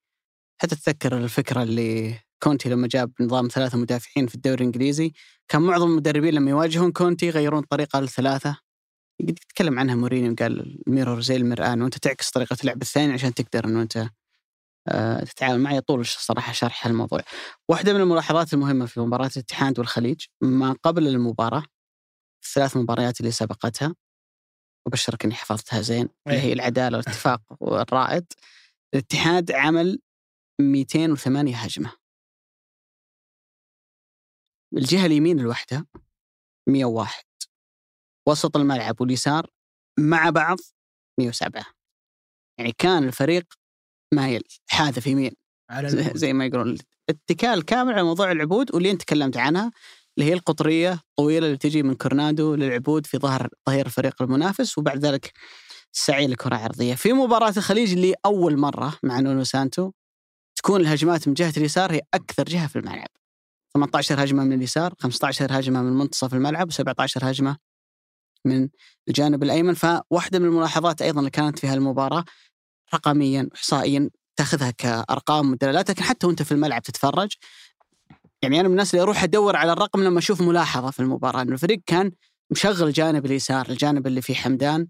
حتى 0.62 0.76
تتذكر 0.76 1.18
الفكرة 1.18 1.64
اللي 1.64 2.20
كونتي 2.44 2.70
لما 2.70 2.88
جاب 2.88 3.12
نظام 3.20 3.48
ثلاثة 3.48 3.78
مدافعين 3.78 4.28
في 4.28 4.36
الدوري 4.36 4.56
الإنجليزي 4.56 5.14
كان 5.48 5.62
معظم 5.62 5.88
المدربين 5.88 6.34
لما 6.34 6.50
يواجهون 6.50 6.92
كونتي 6.92 7.26
يغيرون 7.26 7.64
الطريقة 7.64 8.00
للثلاثه 8.00 8.58
قد 9.22 9.30
يتكلم 9.30 9.80
عنها 9.80 9.96
مورينيو 9.96 10.36
قال 10.40 10.82
ال 10.88 10.93
mirror 10.93 11.22
زي 11.22 11.36
المرآة 11.36 11.70
وانت 11.70 11.98
تعكس 11.98 12.30
طريقة 12.30 12.58
اللعب 12.62 12.82
الثاني 12.82 13.14
عشان 13.14 13.34
تقدر 13.34 13.66
إنه 13.66 13.82
أنت 13.82 14.10
آه، 14.88 15.24
تتعامل 15.24 15.60
معي. 15.60 15.78
يطول 15.78 16.06
صراحة 16.06 16.54
شرح 16.54 16.86
الموضوع. 16.86 17.20
واحدة 17.70 17.94
من 17.94 18.02
الملاحظات 18.02 18.54
المهمة 18.54 18.86
في 18.86 19.00
مباراة 19.00 19.30
الاتحاد 19.36 19.80
والخليج 19.80 20.22
ما 20.42 20.76
قبل 20.84 21.08
المباراة 21.08 21.64
الثلاث 22.46 22.78
مباريات 22.78 23.20
اللي 23.20 23.32
سبقتها 23.32 23.96
وبشرك 24.88 25.26
إني 25.26 25.34
حفظتها 25.34 25.82
زين 25.82 26.10
اللي 26.28 26.40
هي 26.40 26.54
العدالة 26.54 26.98
والاتفاق 26.98 27.42
والرائد 27.60 28.26
الاتحاد 28.94 29.52
عمل 29.52 30.00
208 30.62 31.56
هجمة. 31.56 32.03
الجهة 34.78 35.06
اليمين 35.06 35.40
الواحده 35.40 35.88
101 36.70 37.24
وسط 38.28 38.58
الملعب 38.58 39.02
واليسار 39.02 39.50
مع 40.00 40.30
بعض 40.30 40.58
107 41.20 41.66
يعني 42.60 42.72
كان 42.78 43.04
الفريق 43.04 43.54
مايل 44.14 44.44
حاذف 44.68 45.08
يمين. 45.08 45.32
على 45.70 45.90
زي. 45.90 46.12
زي 46.16 46.34
ما 46.34 46.46
يقولون. 46.46 46.78
اتكال 47.10 47.66
كامل 47.66 47.94
على 47.94 48.04
موضوع 48.04 48.32
العبود 48.32 48.76
واللي 48.76 48.92
أنت 48.92 49.02
تكلمت 49.02 49.38
عنها 49.38 49.72
اللي 50.18 50.30
هي 50.30 50.34
القطرية 50.34 50.94
الطويلة 50.94 51.46
اللي 51.46 51.58
تجي 51.58 51.84
من 51.84 51.96
كورنادو 51.96 52.56
للعبود 52.56 53.06
في 53.06 53.18
ظهر 53.18 53.50
ظهير 53.70 53.86
الفريق 53.86 54.22
المنافس 54.22 54.78
وبعد 54.78 55.06
ذلك 55.06 55.34
السعي 55.94 56.28
لكرة 56.28 56.56
عرضية. 56.56 56.96
في 56.96 57.14
مباراة 57.14 57.54
الخليج 57.58 57.94
اللي 57.94 58.14
أول 58.26 58.58
مرة 58.58 59.00
مع 59.04 59.20
نونو 59.20 59.44
سانتو 59.44 59.92
تكون 60.56 60.82
الهجمات 60.82 61.28
من 61.28 61.34
جهة 61.34 61.54
اليسار 61.58 61.92
هي 61.92 62.02
أكثر 62.14 62.44
جهة 62.44 62.68
في 62.68 62.76
الملعب. 62.76 63.08
18 63.74 64.24
هجمة 64.24 64.44
من 64.44 64.54
اليسار 64.54 64.94
15 65.00 65.60
هجمة 65.60 65.82
من 65.82 65.94
منتصف 65.94 66.34
الملعب 66.34 66.72
و17 66.72 67.24
هجمة 67.24 67.58
من 68.46 68.70
الجانب 69.08 69.44
الأيمن. 69.44 69.74
فواحدة 69.74 70.40
من 70.40 70.46
الملاحظات 70.46 71.02
أيضا 71.02 71.20
اللي 71.20 71.32
كانت 71.32 71.60
في 71.60 71.68
هالمباراة 71.68 72.26
رقميا 72.94 73.50
احصائيا 73.56 74.10
تأخذها 74.36 74.72
كأرقام 74.72 75.52
ودلالات 75.52 75.90
لكن 75.90 76.04
حتى 76.04 76.28
وأنت 76.28 76.42
في 76.42 76.52
الملعب 76.52 76.82
تتفرج 76.82 77.32
يعني 78.44 78.60
أنا 78.60 78.68
من 78.68 78.74
الناس 78.74 78.94
اللي 78.94 79.04
أروح 79.04 79.24
أدور 79.24 79.56
على 79.56 79.72
الرقم 79.72 80.04
لما 80.04 80.20
أشوف 80.20 80.42
ملاحظة 80.42 80.92
في 80.92 81.00
المباراة. 81.00 81.42
إنه 81.42 81.54
الفريق 81.54 81.82
كان 81.86 82.12
مشغل 82.52 82.88
الجانب 82.88 83.26
اليسار 83.26 83.70
الجانب 83.70 84.08
اللي 84.08 84.22
فيه 84.22 84.34
حمدان 84.34 84.88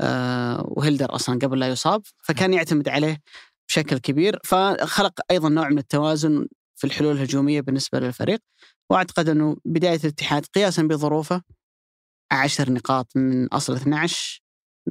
آه 0.00 0.64
وهيلدر 0.68 1.14
أصلا 1.14 1.38
قبل 1.38 1.58
لا 1.58 1.68
يصاب 1.68 2.02
فكان 2.22 2.52
يعتمد 2.54 2.88
عليه 2.88 3.22
بشكل 3.68 3.98
كبير. 3.98 4.38
فخلق 4.44 5.20
أيضا 5.30 5.48
نوع 5.48 5.68
من 5.68 5.78
التوازن 5.78 6.46
في 6.76 6.86
الحلول 6.86 7.16
الهجومية 7.16 7.60
بالنسبة 7.60 7.98
للفريق. 8.00 8.40
وأعتقد 8.90 9.28
أنه 9.28 9.56
بداية 9.64 10.00
الاتحاد 10.04 10.46
قياسا 10.46 10.82
بظروفه. 10.82 11.42
10 12.32 12.70
نقاط 12.70 13.16
من 13.16 13.46
أصل 13.46 13.74
12 13.74 14.40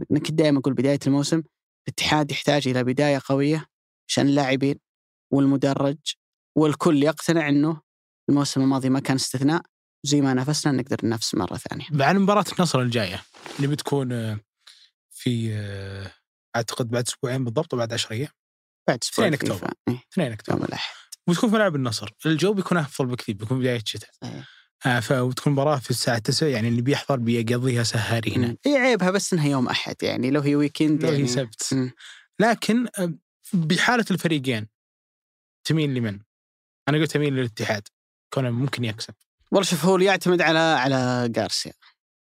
كنت 0.10 0.32
دائما 0.32 0.60
أقول 0.60 0.74
بداية 0.74 1.00
الموسم 1.08 1.41
الاتحاد 1.88 2.32
يحتاج 2.32 2.67
إلى 2.67 2.84
بداية 2.84 3.21
قوية 3.26 3.65
عشان 4.10 4.28
اللاعبين 4.28 4.80
والمدرج 5.34 5.98
والكل 6.58 7.04
يقتنع 7.04 7.50
إنه 7.50 7.82
الموسم 8.30 8.62
الماضي 8.62 8.89
ما 8.89 9.00
كان 9.00 9.15
استثناء. 9.15 9.62
زي 10.06 10.21
ما 10.21 10.34
نافسنا 10.34 10.74
نقدر 10.74 10.98
ننافس 11.04 11.36
مرة 11.36 11.58
ثانية. 11.58 11.86
بعد 11.91 12.15
مباراة 12.15 12.45
النصر 12.58 12.80
الجاية 12.82 13.21
اللي 13.58 13.67
بتكون 13.67 14.12
آه، 14.12 14.39
في 15.12 15.54
آه، 15.54 16.12
أعتقد 16.56 16.88
بعد 16.89 17.08
أسبوعين 17.08 17.43
بالضبط 17.43 17.74
وبعد 17.74 17.93
10 17.93 18.12
أيام. 18.12 18.30
بعد 18.88 19.00
أسبوعين 19.04 19.34
2 19.34 19.52
أكتوبر. 19.52 19.74
إيه. 19.89 20.04
2 20.13 20.32
أكتوبر. 20.32 20.58
يوم 20.60 20.67
الأحد. 20.67 20.93
وتكون 21.27 21.49
في 21.49 21.55
ملعب 21.55 21.75
النصر. 21.75 22.09
الجو 22.25 22.53
بيكون 22.53 22.77
أفضل 22.77 23.05
بكثير 23.07 23.35
بيكون 23.35 23.59
بداية 23.59 23.75
الشتاء. 23.81 24.09
آه 24.85 24.99
ف- 24.99 25.11
وتكون 25.11 25.53
مباراة 25.53 25.75
في 25.79 25.89
الساعة 25.89 26.17
9 26.17 26.47
يعني 26.47 26.67
اللي 26.67 26.81
بيحضر 26.81 27.15
بيقضيها 27.15 27.83
سهاري 27.83 28.35
هنا. 28.35 28.57
اي 28.65 28.77
عيبها 28.77 29.11
بس 29.11 29.33
إنها 29.33 29.47
يوم 29.47 29.67
أحد 29.69 29.95
يعني 30.01 30.31
لو 30.31 30.41
هي 30.41 30.55
ويكند 30.55 31.03
لو 31.03 31.09
هي 31.09 31.15
يعني. 31.15 31.27
سبت. 31.27 31.73
مم. 31.73 31.91
لكن 32.39 32.88
آه، 32.99 33.13
بحالة 33.53 34.05
الفريقين 34.11 34.67
تميل 35.67 35.93
لمن؟ 35.93 36.19
أنا 36.89 36.97
قلت 36.97 37.15
اميل 37.15 37.33
للاتحاد. 37.33 37.88
كونه 38.33 38.49
ممكن 38.49 38.83
يكسب. 38.85 39.13
والله 39.51 39.65
شوف 39.69 39.85
هو 39.85 39.97
يعتمد 39.97 40.41
على 40.41 40.59
على 40.59 41.29
جارسيا. 41.29 41.73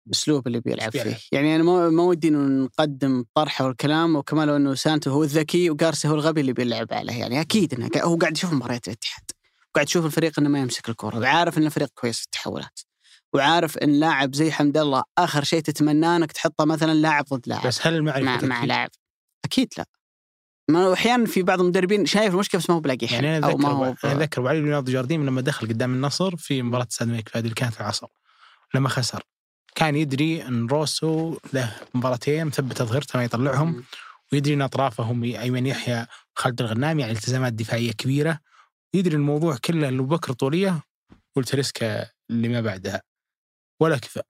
الاسلوب 0.07 0.47
اللي 0.47 0.61
بيلعب. 0.61 0.91
فيه. 0.91 1.19
يعني 1.33 1.57
أنا 1.57 1.65
ما 1.65 1.91
ما 1.91 2.03
ودي 2.03 2.29
إنه 2.29 2.65
نقدم 2.65 3.25
طرحه 3.35 3.67
والكلام 3.67 4.17
وكمان 4.17 4.49
لو 4.49 4.57
إنه 4.57 4.75
سانتو 4.75 5.11
هو 5.11 5.25
الذكي 5.25 5.71
وجارسيا 5.71 6.11
هو 6.11 6.15
الغبي 6.15 6.41
اللي 6.41 6.53
بيلعب 6.53 6.87
عليه. 6.91 7.13
يعني 7.13 7.41
أكيد 7.41 7.75
إنه 7.75 7.91
هو 7.97 8.17
قاعد 8.17 8.37
يشوف 8.37 8.53
مباريات 8.53 8.89
الاتحاد. 8.89 9.25
وقاعد 9.71 9.89
يشوف 9.89 10.07
الفريق 10.07 10.39
إنه 10.39 10.49
ما 10.49 10.59
يمسك 10.59 10.89
الكره 10.89 11.19
وعارف 11.19 11.59
إن 11.59 11.67
الفريق 11.67 11.89
كويس 11.95 12.19
في 12.19 12.25
التحولات. 12.25 12.81
وعارف 13.33 13.79
إن 13.79 13.93
لاعب 14.01 14.35
زي 14.35 14.53
حمد 14.53 14.77
الله 14.77 15.03
آخر 15.19 15.45
شيء 15.45 15.61
تتمناه 15.61 16.17
إنك 16.17 16.33
تحطه 16.33 16.65
مثلا 16.65 16.95
لاعب 16.95 17.25
ضد 17.25 17.49
لاعب. 17.49 17.67
بس 17.67 17.87
هل 17.87 17.95
المعرفة 17.95 18.23
مع, 18.25 18.41
مع؟ 18.43 18.65
لاعب. 18.65 18.91
أكيد 19.45 19.69
لا. 19.79 19.85
ما 20.69 20.93
أحيانا 20.93 21.27
في 21.27 21.43
بعض 21.43 21.61
المدربين 21.61 22.07
شايف 22.07 22.35
المشكلة 22.35 22.61
بس 22.61 22.71
ما 22.71 22.77
هو 22.77 22.81
بلاقي 22.81 23.09
حل 23.09 23.15
يعني 23.15 23.39
أنا 23.39 23.51
أتذكر 23.51 23.69
هو 23.69 23.85
أنا 23.85 24.13
أتذكر 24.13 24.41
وعلي 24.41 24.61
بن 24.61 24.85
جارديم 24.85 25.27
لما 25.27 25.41
دخل 25.41 25.69
قدام 25.69 25.95
النصر 25.95 26.37
في 26.37 26.63
مباراة 26.63 26.87
استاد 26.91 27.09
الملك 27.09 27.29
فهد 27.29 27.43
اللي 27.43 27.55
كانت 27.55 27.81
العصر. 27.81 28.07
لما 28.75 28.89
خسر. 28.89 29.23
كان 29.75 29.97
يدري 29.97 30.47
إن 30.47 30.67
روسو 30.67 31.39
له 31.53 31.77
مباراتين 31.95 32.47
مثبت 32.47 32.81
اظهرته 32.81 33.17
ما 33.17 33.25
يطلعهم. 33.25 33.85
ويدري 34.33 34.55
إن 34.55 34.63
أطرافهم 34.63 35.25
أيمن 35.25 35.67
يحيى 35.67 36.07
خالد 36.35 36.61
الغنام 36.61 37.01
يعني 37.01 37.13
التزامات 37.13 37.53
دفاعية 37.53 37.93
كبيرة. 37.93 38.39
يدري 38.95 39.17
الموضوع 39.17 39.57
كله 39.65 39.91
لو 39.91 40.05
بكر 40.07 40.33
طولية 40.33 40.83
والتريسكا 41.37 42.07
اللي 42.31 42.49
ما 42.49 42.61
بعدها. 42.61 43.03
ولا 43.81 43.99
كفى. 43.99 44.23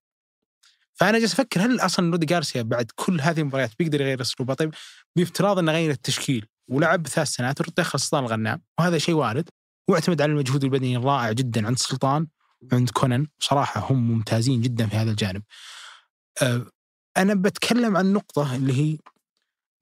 فأنا 0.93 1.19
جالس 1.19 1.33
أفكر 1.33 1.61
هل 1.61 1.79
أصلا 1.79 2.11
رودي 2.11 2.25
جارسيا 2.25 2.61
بعد 2.61 2.91
كل 2.95 3.21
هذه 3.21 3.39
المباريات 3.39 3.71
بيقدر 3.79 4.01
يغير 4.01 4.21
أسلوبه؟ 4.21 4.53
طيب 4.53 4.73
بافتراض 5.15 5.59
إنه 5.59 5.71
غير 5.71 5.91
التشكيل 5.91 6.45
ولعب 6.67 7.07
ثلاث 7.07 7.27
سنترات 7.27 7.61
ودخل 7.61 7.99
سلطان 7.99 8.23
الغنام. 8.23 8.61
وهذا 8.79 8.97
شيء 8.97 9.15
وارد. 9.15 9.49
واعتمد 9.89 10.21
على 10.21 10.31
المجهود 10.31 10.63
البدني 10.63 10.97
الرائع 10.97 11.31
جدا 11.31 11.67
عند 11.67 11.77
سلطان. 11.77 12.27
وعند 12.73 12.89
كونان 12.89 13.27
صراحة 13.39 13.91
هم 13.91 14.11
ممتازين 14.11 14.61
جدا 14.61 14.87
في 14.87 14.95
هذا 14.95 15.11
الجانب. 15.11 15.43
أه، 16.41 16.65
أنا 17.17 17.33
بتكلم 17.33 17.97
عن 17.97 18.13
نقطة 18.13 18.55
اللي 18.55 18.73
هي 18.73 18.97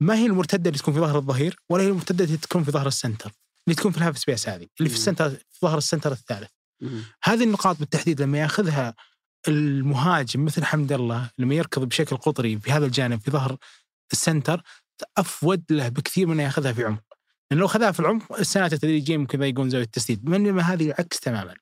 ما 0.00 0.14
هي 0.14 0.26
المرتدة 0.26 0.68
اللي 0.68 0.78
تكون 0.78 0.94
في 0.94 1.00
ظهر 1.00 1.18
الظهير 1.18 1.56
ولا 1.70 1.82
هي 1.82 1.88
المرتدة 1.88 2.24
اللي 2.24 2.36
تكون 2.36 2.64
في 2.64 2.70
ظهر 2.70 2.86
ال 2.86 2.93
center 2.93 3.32
اللي 3.68 3.76
تكون 3.76 3.92
في 3.92 3.98
ال 3.98 4.02
half 4.02 4.18
space 4.18 4.48
هذه 4.48 4.66
اللي 4.78 4.88
في. 4.90 4.96
ال 4.96 5.01
center 5.01 5.30
في 5.30 5.58
ظهر 5.62 5.78
ال 5.78 5.83
center 5.83 6.12
الثالث. 6.12 6.50
هذه 7.22 7.44
النقاط 7.44 7.78
بالتحديد 7.78 8.22
لما 8.22 8.38
يأخذها 8.38 8.94
المهاجم 9.48 10.44
مثل 10.44 10.64
حمد 10.64 10.92
الله 10.92 11.30
لما 11.38 11.54
يركض 11.54 11.84
بشكل 11.84 12.16
قطري 12.16 12.58
في 12.58 12.72
هذا 12.72 12.86
الجانب 12.86 13.20
في 13.20 13.30
ظهر 13.30 13.56
ال 14.12 14.19
center 14.19 14.62
أفيد 15.16 15.64
له 15.70 15.88
بكثير 15.88 16.26
من 16.26 16.32
انه 16.32 16.42
يأخذها 16.42 16.72
في 16.72 16.84
عمق 16.84 17.04
لأن 17.50 17.60
لو 17.60 17.66
أخذها 17.66 17.90
في 17.90 18.00
العمق 18.00 18.38
ال 18.38 18.42
center 18.42 18.68
تدريجيا 18.68 19.16
ممكن 19.16 19.42
يقفل 19.42 19.68
زاوية 19.68 19.84
التسديد 19.84 20.24
بينما 20.24 20.62
هذه 20.62 20.86
العكس 20.86 21.20
تماما 21.20 21.54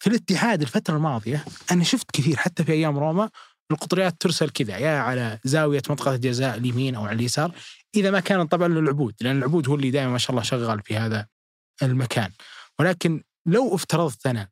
في 0.00 0.06
الاتحاد 0.06 0.62
الفترة 0.62 0.96
الماضية 0.96 1.44
أنا 1.70 1.84
شفت 1.84 2.10
كثير 2.10 2.36
حتى 2.36 2.64
في 2.64 2.72
أيام 2.72 2.98
رومارينيو 2.98 3.30
القطريات 3.70 4.20
ترسل 4.20 4.50
كذا 4.50 4.78
يا 4.78 4.98
على 4.98 5.38
زاوية 5.44 5.82
منطقة 5.88 6.14
الجزاء 6.14 6.56
اليمين 6.56 6.94
أو 6.94 7.04
على 7.04 7.16
اليسار 7.16 7.54
إذا 7.94 8.10
ما 8.10 8.20
كان 8.20 8.46
طبعا 8.46 8.68
للعبود 8.68 9.14
لأن 9.20 9.38
العبود 9.38 9.68
هو 9.68 9.74
اللي 9.74 9.90
دائما 9.90 10.12
ما 10.12 10.18
شاء 10.18 10.30
الله 10.30 10.42
شغال 10.42 10.82
في 10.82 10.96
هذا 10.96 11.26
المكان. 11.82 12.32
ولكن 12.78 13.22
لو 13.46 13.74
افترضت 13.74 14.26
أنا 14.26 14.48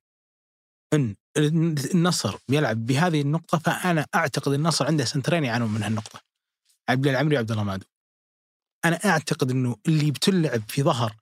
إن 0.95 1.17
النصر 1.37 2.37
بيلعب 2.49 2.87
بهذه 2.87 3.21
النقطة 3.21 3.59
فأنا 3.59 4.07
أعتقد 4.15 4.53
النصر 4.53 4.87
عنده 4.87 5.05
سنترين 5.05 5.45
يعانون 5.45 5.71
من 5.71 5.83
هالنقطة. 5.83 6.21
عبد 6.89 7.07
العمري 7.07 7.37
وعبد 7.37 7.51
الله 7.51 7.65
مادو. 7.65 7.87
أنا 8.85 8.97
أعتقد 9.05 9.51
إنه 9.51 9.77
اللي 9.89 10.11
بتلعب 10.11 10.63
في 10.69 10.83
ظهر 10.83 11.17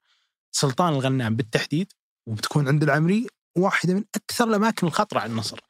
سلطان 0.52 0.92
الغنام 0.92 1.36
بالتحديد 1.36 1.92
وبتكون 2.28 2.68
عند 2.68 2.82
العمري 2.82 3.26
واحدة 3.58 3.94
من 3.94 4.04
أكثر 4.14 4.44
الأماكن 4.48 4.86
الخطرة 4.86 5.20
على 5.20 5.30
النصر 5.30 5.60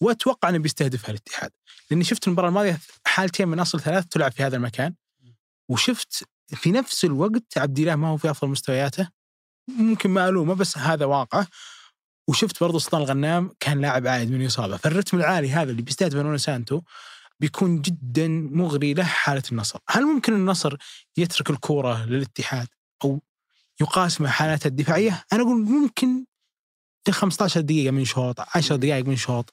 وأتوقع 0.00 0.48
أنه 0.48 0.58
بيستهدفها 0.58 1.10
الاتحاد. 1.10 1.50
لأني 1.90 2.04
شفت 2.04 2.26
المباراة 2.26 2.48
الماضية 2.48 2.78
حالتين 3.06 3.48
من 3.48 3.60
أصل 3.60 3.80
ثلاث 3.80 4.06
تلعب 4.06 4.32
في 4.32 4.42
هذا 4.42 4.56
المكان 4.56 4.94
وشفت 5.68 6.24
في 6.46 6.72
نفس 6.72 7.04
الوقت 7.04 7.58
عبد 7.58 7.78
الله 7.78 7.96
ما 7.96 8.08
هو 8.08 8.16
في 8.16 8.30
أفضل 8.30 8.50
مستوياته 8.50 9.08
ممكن 9.68 10.10
ما 10.10 10.28
ألومه 10.28 10.54
بس 10.54 10.78
هذا 10.78 11.04
واقع. 11.04 11.44
وشفت 12.28 12.60
برضو 12.60 12.78
سلطان 12.78 13.02
الغنام 13.02 13.50
كان 13.60 13.80
لاعب 13.80 14.06
عائد 14.06 14.30
من 14.30 14.46
إصابة. 14.46 14.76
فالرتم 14.76 15.16
العالي 15.16 15.50
هذا 15.50 15.70
اللي 15.70 15.82
بيستهدفه 15.82 16.22
نونو 16.22 16.36
سانتو 16.36 16.80
بيكون 17.40 17.82
جدا 17.82 18.28
مغري 18.28 18.94
له 18.94 19.04
حالة 19.04 19.42
النصر. 19.52 19.78
هل 19.88 20.02
ممكن 20.04 20.32
النصر 20.32 20.76
يترك 21.16 21.50
الكورة 21.50 22.04
للاتحاد 22.04 22.68
أو 23.04 23.20
يقاسم 23.80 24.26
حالاته 24.26 24.68
الدفاعية؟ 24.68 25.24
أنا 25.32 25.42
أقول 25.42 25.64
ممكن 25.64 26.24
15 27.10 27.60
دقيقة 27.60 27.90
من 27.90 28.04
شوط 28.04 28.36
10 28.54 28.76
دقائق 28.76 29.06
من 29.06 29.16
شوط 29.16 29.52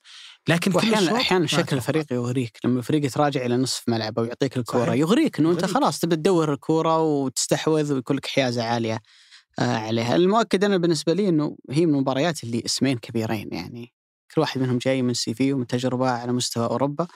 لكن 0.49 0.75
واحيانا 0.75 1.15
أحيانا 1.15 1.47
شكل. 1.47 1.75
الفريق 1.75 2.13
يغريك 2.13 2.57
لما 2.65 2.79
الفريق 2.79 3.05
يتراجع 3.05 3.45
إلى 3.45 3.57
نصف 3.57 3.83
ملعب 3.89 4.19
أو 4.19 4.25
يعطيك 4.25 4.57
الكورة. 4.57 4.93
يغريك 4.93 5.39
إنه 5.39 5.51
أنت. 5.51 5.65
خلاص 5.65 5.99
تبي 5.99 6.15
تدور 6.15 6.53
الكورة 6.53 6.99
وتستحوذ 7.01 7.93
ويكون 7.93 8.15
لك 8.15 8.25
حيازة 8.25 8.63
عالية 8.63 9.01
آه، 9.59 9.77
عليها 9.77 10.15
المؤكد 10.15 10.63
أنا 10.63 10.77
بالنسبة 10.77 11.13
لي 11.13 11.29
إنه 11.29 11.57
هي 11.69 11.85
من 11.85 11.93
المباريات 11.95 12.43
اللي 12.43 12.63
اسمين 12.65 12.97
كبيرين 12.97 13.49
يعني 13.51 13.93
كل 14.35 14.41
واحد 14.41 14.61
منهم 14.61 14.77
جاي 14.77 15.01
من 15.01 15.13
سي 15.13 15.33
في 15.33 15.53
ومن 15.53 15.67
تجربة 15.67 16.09
على 16.09 16.31
مستوى 16.31 16.65
أوروبا 16.65 17.07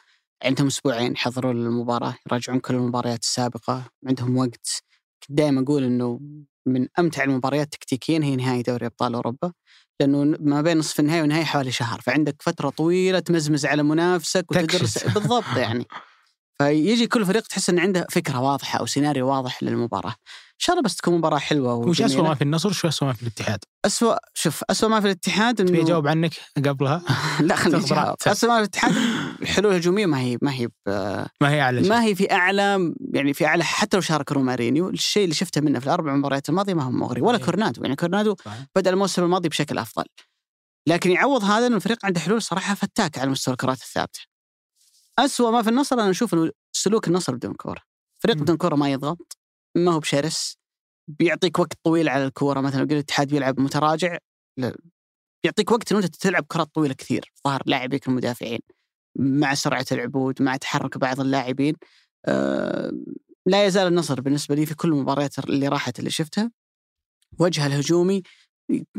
عندهم 0.44 0.68
أسبوعين 0.68 1.12
يحضروا 1.12 1.54
للمباراة 1.54 2.16
يراجعون 2.28 2.60
كل 2.60 2.76
المباريات 2.76 3.24
السابقة 3.24 3.84
عندهم 4.08 4.38
وقت 4.38 4.84
دائما 5.30 5.62
أقول 5.62 5.84
إنه 5.84 6.20
من 6.70 6.88
أمتع 7.00 7.24
المباريات 7.24 7.74
تكتيكيا 7.74 8.20
هي 8.24 8.36
نهائي 8.36 8.62
دوري 8.62 8.86
أبطال 8.86 9.16
أوروبا 9.16 9.52
لأنه 10.00 10.38
ما 10.40 10.62
بين 10.62 10.78
نصف 10.78 11.00
النهائي 11.00 11.22
والنهائي 11.22 11.46
حوالي 11.46 11.72
شهر 11.72 12.02
فعندك 12.02 12.36
فترة 12.42 12.70
طويلة 12.70 13.20
تمزمز 13.20 13.66
على 13.66 13.84
منافسك 13.84 14.52
وتدرس. 14.52 15.08
بالضبط 15.08 15.58
يعني 15.58 15.86
فيجي 16.62 17.08
كل 17.08 17.26
فريق 17.26 17.48
تحس 17.48 17.70
انه 17.70 17.82
عنده 17.82 18.08
فكرة 18.10 18.40
واضحة 18.40 18.80
أو 18.80 18.86
سيناريو 18.86 19.28
واضح 19.28 19.64
للمباراة 19.64 20.16
إن 20.60 20.64
شاء 20.64 20.74
الله 20.76 20.84
بس 20.84 20.96
تكون 20.96 21.18
مباراة 21.18 21.38
حلوة 21.38 21.74
وش 21.76 22.02
اسوء. 22.02 22.24
ما 22.24 22.36
في 22.36 22.42
النصر 22.44 22.70
وش 22.70 22.86
اسوء 22.86 23.08
ما 23.08 23.14
في 23.14 23.22
الاتحاد؟ 23.22 23.60
أسوأ 23.86 24.16
شوف 24.34 24.64
أسوأ 24.70 24.90
ما 24.90 25.00
في 25.00 25.06
الاتحاد 25.06 25.56
تبي 25.56 25.70
انه 25.70 25.82
أجاوب 25.84 26.08
عنك 26.08 26.34
قبلها 26.66 27.02
لا 27.42 27.56
خليني. 27.56 27.86
راحتك. 27.92 28.28
أسوأ 28.28 28.50
ما 28.50 28.56
في 28.56 28.60
الاتحاد 28.60 28.94
الحلول 29.42 29.72
الهجوميه 29.72 30.06
ما 30.06 30.20
هي 30.20 30.38
ما 30.42 30.52
هي 30.54 30.68
ما 31.42 31.50
هي 31.50 31.62
أعلى 31.62 31.82
شيء 31.82 31.90
ما 31.90 32.04
هي 32.04 32.16
في 32.16 32.32
أعلى 32.32 32.94
يعني 33.14 33.34
في 33.34 33.46
أعلى 33.46 33.64
حتى 33.64 33.98
لو 33.98 34.02
شارك 34.02 34.32
رومارينيو 34.32 34.90
الشيء 34.90 35.24
اللي 35.24 35.36
شفته 35.36 35.62
منه 35.62 35.80
في 35.80 35.86
الأربع 35.86 36.16
مباريات 36.16 36.50
الماضية 36.50 36.74
ما 36.74 36.84
هو 36.84 36.92
مغري 36.92 37.22
ولا 37.22 37.38
إيه. 37.38 37.44
كورنادو 37.46 37.82
يعني 37.84 37.96
كورنادو. 37.96 38.36
بدأ 38.76 38.90
الموسم 38.90 39.24
الماضي 39.24 39.50
بشكل 39.50 39.78
أفضل 39.78 40.06
لكن 40.88 41.12
يعوض 41.12 41.44
هذا 41.44 41.68
إنه 41.68 41.76
الفريق 41.76 42.06
عنده 42.06 42.20
حلول 42.20 42.42
صراحة 42.42 42.76
فتاكه 42.76 43.22
على 43.22 43.30
مستوى 43.30 43.52
الكرات 43.52 43.78
الثابتة 43.82 44.20
أسوأ 45.20 45.52
ما 45.52 45.62
في 45.62 45.70
النصر 45.70 45.96
أنا 45.96 46.10
أشوف 46.10 46.34
إنه 46.34 46.52
سلوك 46.72 47.08
النصر 47.08 47.36
بدون 47.36 47.54
كورة 47.54 47.82
فريق. 48.24 48.36
بدون 48.36 48.58
كورة 48.58 48.76
ما 48.76 48.92
يضغط 48.92 49.39
ما 49.86 49.92
هو 49.94 50.00
بشرس 50.00 50.58
بيعطيك 51.10 51.60
وقت 51.60 51.74
طويل 51.84 52.10
على 52.10 52.26
الكورة 52.26 52.62
مثلا 52.62 52.80
لو 52.80 52.86
الاتحاد 52.86 53.28
بيلعب 53.28 53.60
متراجع 53.60 54.18
لا 54.58 54.78
بيعطيك 55.44 55.72
وقت 55.72 55.92
انه 55.92 56.06
أنت 56.06 56.16
تلعب 56.16 56.46
كرات 56.48 56.68
طويلة 56.76 56.94
كثير 56.94 57.34
ظهر 57.48 57.64
لاعبيك 57.66 58.08
المدافعين 58.08 58.60
مع 59.16 59.54
سرعة 59.54 59.86
العبود 59.92 60.42
مع 60.42 60.56
تحرك 60.58 60.98
بعض 60.98 61.20
اللاعبين 61.20 61.76
آه 62.26 62.92
لا 63.46 63.66
يزال 63.66 63.88
النصر 63.88 64.22
بالنسبة 64.22 64.56
لي 64.56 64.66
في 64.66 64.76
كل 64.76 64.90
المباريات 64.90 65.40
اللي 65.40 65.68
راحت 65.68 66.00
اللي 66.00 66.10
شفتها 66.10 66.52
وجهه 67.40 67.68
الهجومي 67.68 68.24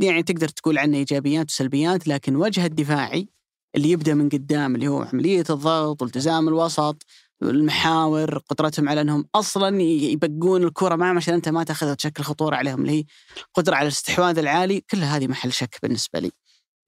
يعني 0.03 0.23
تقدر 0.23 0.49
تقول 0.49 0.79
عنه 0.79 0.97
إيجابيات 0.97 1.47
وسلبيات 1.51 2.09
لكن 2.09 2.37
وجهه 2.37 2.67
الدفاعي 2.67 3.29
اللي 3.77 3.91
يبدأ 3.91 4.15
من 4.15 4.29
قدام 4.29 4.75
اللي 4.75 4.89
هو 4.89 5.03
عملية 5.03 5.45
الضغط 5.51 6.03
والتزام 6.03 6.49
الوسط 6.49 7.07
المحاور 7.43 8.39
قدرتهم 8.39 8.89
على 8.89 9.01
إنهم 9.01 9.29
أصلا 9.35 9.83
يبقون 9.83 10.63
الكرة 10.65 10.95
معهم 10.97 11.17
عشان 11.17 11.35
أنت 11.35 11.49
ما 11.49 11.65
تاخذها 11.65 11.91
وتشكل 11.93 12.23
خطورة 12.25 12.57
عليهم 12.57 12.81
اللي 12.81 12.93
هي 12.93 13.05
القدره 13.39 13.75
على 13.75 13.83
الاستحواذ 13.83 14.39
العالي 14.39 14.81
كل 14.81 14.99
هذه 14.99 15.27
محل 15.29 15.53
شك 15.53 15.79
بالنسبة 15.83 16.19
لي. 16.19 16.31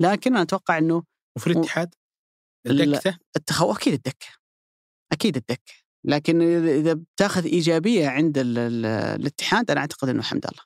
لكن 0.00 0.32
أنا 0.32 0.42
أتوقع 0.42 0.78
إنه 0.78 1.02
وفي 1.36 1.46
الاتحاد؟ 1.46 1.94
التخو 3.36 3.72
أكيد 3.72 3.92
الدكة 3.92 4.26
أكيد 5.12 5.36
الدكة. 5.36 5.72
لكن 6.04 6.42
إذا 6.68 6.92
بتأخذ 6.92 7.44
إيجابية 7.44 8.08
عند 8.08 8.38
ال- 8.38 8.58
ال- 8.58 8.86
الاتحاد 9.20 9.70
أنا 9.70 9.80
أعتقد 9.80 10.08
إنه 10.08 10.22
حمد 10.22 10.46
الله 10.46 10.62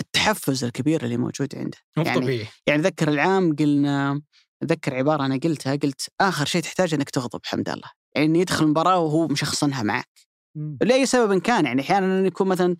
التحفز 0.00 0.64
الكبير 0.64 1.04
اللي 1.04 1.16
موجود 1.16 1.54
عنده. 1.56 1.78
يعني- 1.96 2.20
طبيعي. 2.20 2.46
يعني 2.66 2.82
ذكر 2.82 3.08
العام 3.08 3.56
قلنا 3.56 4.22
اتذكر 4.62 4.94
عبارة 4.94 5.26
أنا 5.26 5.36
قلتها 5.44 5.76
قلت 5.76 6.08
آخر 6.20 6.44
شيء 6.44 6.62
تحتاج 6.62 6.94
إنك 6.94 7.10
تغضب 7.10 7.40
حمد 7.44 7.68
الله 7.68 7.90
يعني 8.14 8.40
يدخل 8.40 8.64
المباراه 8.64 8.98
وهو 8.98 9.28
مشخصنها 9.28 9.82
معك. 9.82 10.08
لأي 10.82 11.06
سبب 11.06 11.38
كان 11.40 11.64
يعني 11.64 11.82
أحيانا 11.82 12.26
يكون 12.26 12.48
مثلا 12.48 12.76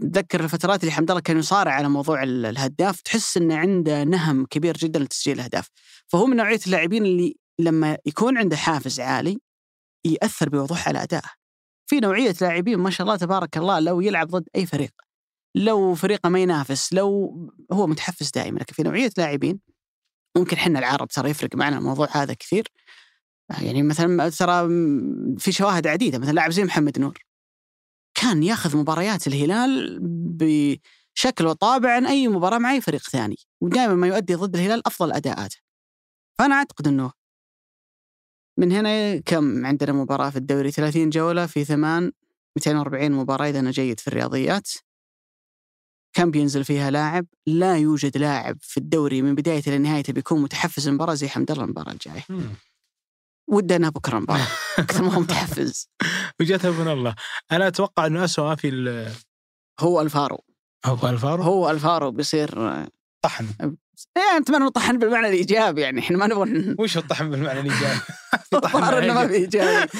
تذكر 0.00 0.44
الفترات 0.44 0.80
اللي 0.80 0.92
حمد 0.92 1.10
الله 1.10 1.20
كان 1.22 1.38
يصارع 1.38 1.72
على 1.72 1.88
موضوع 1.88 2.22
ال- 2.22 2.46
الهداف 2.46 3.00
تحس 3.00 3.36
إنه 3.36 3.56
عنده 3.56 4.04
نهم 4.04 4.46
كبير 4.46 4.76
جدا 4.76 4.98
لتسجيل 5.00 5.34
الاهداف 5.36 5.68
فهو 6.08 6.26
من 6.26 6.36
نوعية 6.36 6.60
اللاعبين 6.66 7.04
اللي 7.04 7.36
لما 7.60 7.98
يكون 8.06 8.38
عنده 8.38 8.56
حافز 8.56 9.00
عالي 9.00 9.38
يأثر 10.06 10.48
بوضوح 10.48 10.88
على 10.88 11.02
أدائه. 11.02 11.30
في 11.86 12.00
نوعية 12.00 12.34
لاعبين 12.40 12.78
ما 12.78 12.90
شاء 12.90 13.04
الله 13.06 13.16
تبارك 13.16 13.56
الله 13.56 13.80
لو 13.80 14.00
يلعب 14.00 14.28
ضد 14.28 14.48
أي 14.56 14.66
فريق 14.66 14.90
لو 15.54 15.94
فريقه 15.94 16.28
ما 16.28 16.38
ينافس 16.38 16.92
لو 16.92 17.34
هو 17.72 17.86
متحفز 17.86 18.30
دائما 18.30 18.58
لكن 18.58 18.74
في 18.74 18.82
نوعية 18.82 19.10
لاعبين 19.18 19.60
ممكن 20.36 20.56
حنا 20.56 20.78
العرب 20.78 21.08
ترى 21.08 21.30
يفرق 21.30 21.56
معنا 21.56 21.78
الموضوع 21.78 22.08
هذا 22.12 22.34
كثير. 22.34 22.68
يعني 23.58 23.82
مثلا 23.82 24.28
ترى 24.28 24.68
في 25.38 25.52
شواهد 25.52 25.86
عديدة 25.86 26.18
مثلا 26.18 26.32
لاعب 26.32 26.50
زي 26.50 26.64
محمد 26.64 26.98
نور. 26.98 27.18
كان 28.14 28.42
ياخذ 28.42 28.76
مباريات 28.76 29.26
الهلال 29.26 29.98
بشكل 30.02 31.46
وطابع 31.46 31.96
عن 31.96 32.06
أي 32.06 32.28
مباراة 32.28 32.58
مع 32.58 32.72
أي 32.72 32.80
فريق 32.80 33.02
ثاني 33.02 33.36
ودائما 33.60 33.94
ما 33.94 34.06
يؤدي 34.06 34.34
ضد 34.34 34.56
الهلال 34.56 34.86
أفضل 34.86 35.12
أداءاته. 35.12 35.56
فأنا 36.38 36.54
أعتقد 36.54 36.88
إنه 36.88 37.12
من 38.58 38.72
هنا 38.72 39.18
كم 39.18 39.66
عندنا 39.66 39.92
مباراة 39.92 40.30
في 40.30 40.36
الدوري؟ 40.36 40.70
30 40.70 41.10
جولة 41.10 41.46
في 41.46 41.64
ثمان 41.64 42.12
240 42.56 43.12
مباراة 43.12 43.48
إذا 43.48 43.58
أنا 43.58 43.70
جيد 43.70 44.00
في 44.00 44.08
الرياضيات. 44.08 44.68
كم 46.12 46.30
بينزل 46.30 46.64
فيها 46.64 46.90
لاعب؟ 46.90 47.26
لا 47.46 47.76
يوجد 47.76 48.16
لاعب 48.16 48.56
في 48.60 48.76
الدوري 48.76 49.22
من 49.22 49.34
بدايته 49.34 49.72
لنهايته 49.76 50.12
بيكون 50.12 50.42
متحفز 50.42 50.88
المباراه 50.88 51.14
زي 51.14 51.28
حمد 51.28 51.50
الله 51.50 51.64
المباراة 51.64 51.92
الجاية. 51.92 52.24
انها 53.58 53.90
بكرة 53.90 54.16
المباراه 54.16 54.46
أكثر 54.78 55.02
ما 55.04 55.14
هو 55.14 55.20
متحفز 55.20 55.88
وجاتها 56.40 56.70
من 56.70 56.88
الله. 56.88 57.14
أنا 57.52 57.68
أتوقع 57.68 58.06
إنه 58.06 58.24
اسوء 58.24 58.54
في 58.54 58.68
ال- 58.68 59.12
هو 59.80 60.00
ألفارو. 60.00 60.44
هو 60.86 61.08
ألفارو؟ 61.08 61.42
هو 61.42 61.70
ألفارو 61.70 62.10
بيصير 62.10 62.50
طحن. 63.24 63.46
يعني 64.16 64.36
اتمنى 64.42 64.56
انه 64.58 64.68
طحن 64.70 64.98
بالمعنى 64.98 65.28
الإيجابي 65.28 65.80
يعني 65.80 66.00
إحنا 66.00 66.16
ما 66.18 66.26
نبغى 66.26 66.76
وش 66.78 66.96
الطحن 66.98 67.30
بالمعنى 67.30 67.60
الإيجابي؟ 67.60 68.00
الظاهر 68.54 68.98
إنه 68.98 69.14
ما. 69.14 69.26
في 69.28 69.34
ايجابي 69.34 69.90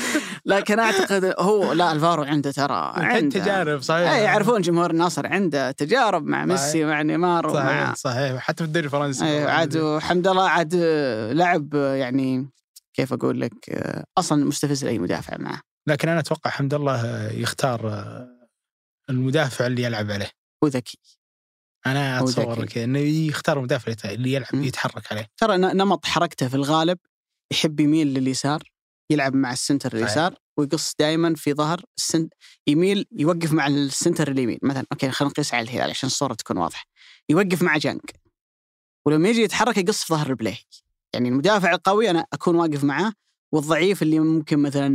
لكن 0.44 0.78
أعتقد 0.78 1.34
هو 1.38 1.72
لا 1.72 1.92
ألفارو 1.92 2.22
عنده 2.22 2.50
ترى 2.52 2.92
عنده. 2.96 3.40
تجارب 3.40 3.82
صحيح. 3.82 4.10
اي 4.12 4.22
يعرفون 4.22 4.60
جمهور 4.60 4.90
النصر 4.90 5.26
عنده 5.26 5.70
تجارب 5.70 6.26
مع 6.26 6.44
ميسي 6.44 6.84
مع 6.84 7.02
نيمار 7.02 7.46
ومع 7.46 7.54
صحيح 7.64 7.94
صحيح. 7.94 8.36
حتى 8.42 8.56
في 8.64 8.68
الدوري 8.68 8.86
الفرنسي 8.86 9.24
أيوه 9.24 9.50
عاد 9.50 9.76
وحمد 9.76 10.26
الله 10.28 10.48
عاد 10.48 10.74
لعب 11.32 11.74
يعني 11.74 12.48
كيف 13.00 13.12
أقول 13.12 13.40
لك 13.40 13.70
أصلا 14.18 14.44
مستفز 14.44 14.84
لأي 14.84 14.98
مدافع 14.98 15.36
معه. 15.38 15.60
لكن 15.86 16.08
أنا 16.08 16.20
أتوقع 16.20 16.50
حمد 16.50 16.74
الله 16.74 17.28
يختار 17.32 18.08
المدافع 19.10 19.66
اللي 19.66 19.82
يلعب 19.82 20.10
عليه. 20.10 20.30
وذكي 20.64 20.98
أنا 21.86 22.20
أتصور. 22.20 22.64
كذا 22.64 22.84
إنه 22.84 22.98
يختار 22.98 23.58
المدافع 23.58 24.10
اللي 24.10 24.32
يلعب 24.32 24.54
مم. 24.54 24.64
يتحرك 24.64 25.12
عليه. 25.12 25.26
ترى 25.36 25.56
نمط 25.56 26.06
حركته 26.06 26.48
في 26.48 26.54
الغالب 26.54 26.98
يحب 27.52 27.80
يميل 27.80 28.06
لليسار 28.06 28.62
يلعب 29.10 29.34
مع 29.34 29.52
ال 29.52 29.58
center. 29.58 29.96
اليسار 29.96 30.34
ويقص 30.56 30.94
دائما 30.98 31.34
في 31.34 31.54
ظهر 31.54 31.82
ال 31.98 32.03
center 32.03 32.28
يميل 32.66 33.06
يوقف 33.12 33.52
مع 33.52 33.66
ال 33.66 33.75
center 33.75 34.30
اليمين. 34.30 34.58
مثلا 34.62 34.86
okay 34.92 35.10
خلينا 35.10 35.32
نقيس 35.32 35.54
على 35.54 35.62
الهلال 35.62 35.90
عشان 35.90 36.06
الصورة 36.06 36.34
تكون 36.34 36.56
واضحة. 36.56 36.84
يوقف 37.28 37.62
مع 37.62 37.76
جانغ. 37.76 38.20
ولما 39.06 39.28
يجي 39.28 39.42
يتحرك 39.42 39.78
يقص 39.78 40.04
في 40.04 40.14
ظهر 40.14 40.30
البليهي. 40.30 40.58
يعني 41.14 41.28
المدافع 41.28 41.74
القوي 41.74 42.10
أنا 42.10 42.26
أكون 42.32 42.54
واقف 42.54 42.84
معاه 42.84 43.12
والضعيف 43.52 44.02
اللي 44.02 44.18
ممكن 44.18 44.58
مثلا 44.58 44.88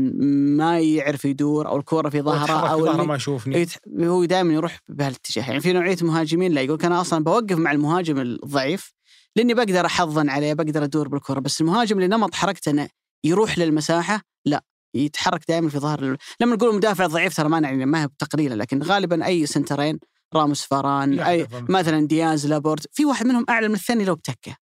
ما 0.57 0.79
يعرف 0.79 1.25
يدور 1.25 1.67
أو 1.67 1.77
الكورة 1.77 2.09
في 2.09 2.21
ظهره 2.21 2.69
أو 2.69 2.77
في 2.77 2.83
ظهره 2.83 3.03
ما 3.03 3.15
يشوفني. 3.15 3.65
هو 3.99 4.25
دائما 4.25 4.53
يروح 4.53 4.79
بهالاتجاه. 4.87 5.43
يعني 5.47 5.59
في 5.59 5.73
نوعية 5.73 5.97
مهاجمين 6.01 6.51
لا 6.51 6.61
يقول 6.61 6.81
أنا 6.83 7.01
أصلا 7.01 7.23
بوقف 7.23 7.57
مع 7.57 7.71
المهاجم 7.71 8.19
الضعيف 8.19 8.93
لأني 9.35 9.53
بقدر 9.53 9.85
أحضن 9.85 10.29
عليه 10.29 10.53
بقدر 10.53 10.83
أدور 10.83 11.07
بالكره 11.07 11.39
بس 11.39 11.61
المهاجم 11.61 11.95
اللي 11.95 12.07
نمط 12.07 12.35
حركته 12.35 12.69
إنه 12.69 12.89
يروح 13.23 13.57
للمساحة 13.57 14.21
لا 14.45 14.63
يتحرك 14.95 15.41
دائما 15.47 15.69
في 15.69 15.79
ظهر 15.79 16.17
لما 16.41 16.55
نقول 16.55 16.75
مدافع 16.75 17.05
ضعيف 17.07 17.37
ترى 17.37 17.49
ما 17.49 17.59
يعني 17.59 17.85
ما 17.85 18.03
هي 18.03 18.09
تقليلا 18.19 18.55
لكن 18.55 18.83
غالبا 18.83 19.25
أي 19.25 19.45
سنترين 19.45 19.99
راموس 20.35 20.61
فاران 20.65 21.19
أي. 21.19 21.47
مثلا 21.69 22.07
دياز 22.07 22.47
لابورت 22.47 22.87
في 22.91 23.05
واحد 23.05 23.25
منهم 23.25 23.45
أعلى 23.49 23.67
من 23.67 23.75
الثاني 23.75 24.05
لو 24.05 24.15
بتكه. 24.15 24.55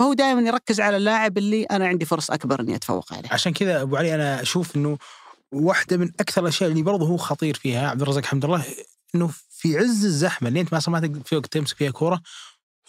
فهو 0.00 0.12
دائما 0.14 0.40
يركز 0.40 0.80
على 0.80 0.96
اللاعب 0.96 1.38
اللي 1.38 1.64
أنا 1.64 1.86
عندي 1.86 2.04
فرص 2.04 2.30
أكبر 2.30 2.60
إني 2.60 2.74
أتفوق 2.74 3.12
عليه. 3.12 3.28
عشان 3.32 3.52
كذا 3.52 3.82
أبو 3.82 3.96
علي 3.96 4.14
أنا 4.14 4.42
أشوف 4.42 4.76
إنه 4.76 4.98
واحدة 5.52 5.96
من 5.96 6.12
أكثر 6.20 6.42
الأشياء 6.42 6.70
اللي 6.70 6.82
برضه 6.82 7.06
هو 7.06 7.16
خطير 7.16 7.54
فيها 7.54 7.90
عبد 7.90 8.02
الرزاق 8.02 8.24
حمد 8.24 8.44
الله 8.44 8.64
إنه 9.14 9.30
في 9.50 9.78
عز 9.78 10.04
الزحمة 10.04 10.48
اللي 10.48 10.60
أنت 10.60 10.74
ما 10.74 10.80
ما 10.88 11.00
تقدر 11.00 11.20
في 11.24 11.36
وقت 11.36 11.52
تمسك 11.52 11.76
فيها 11.76 11.90
كورة 11.90 12.22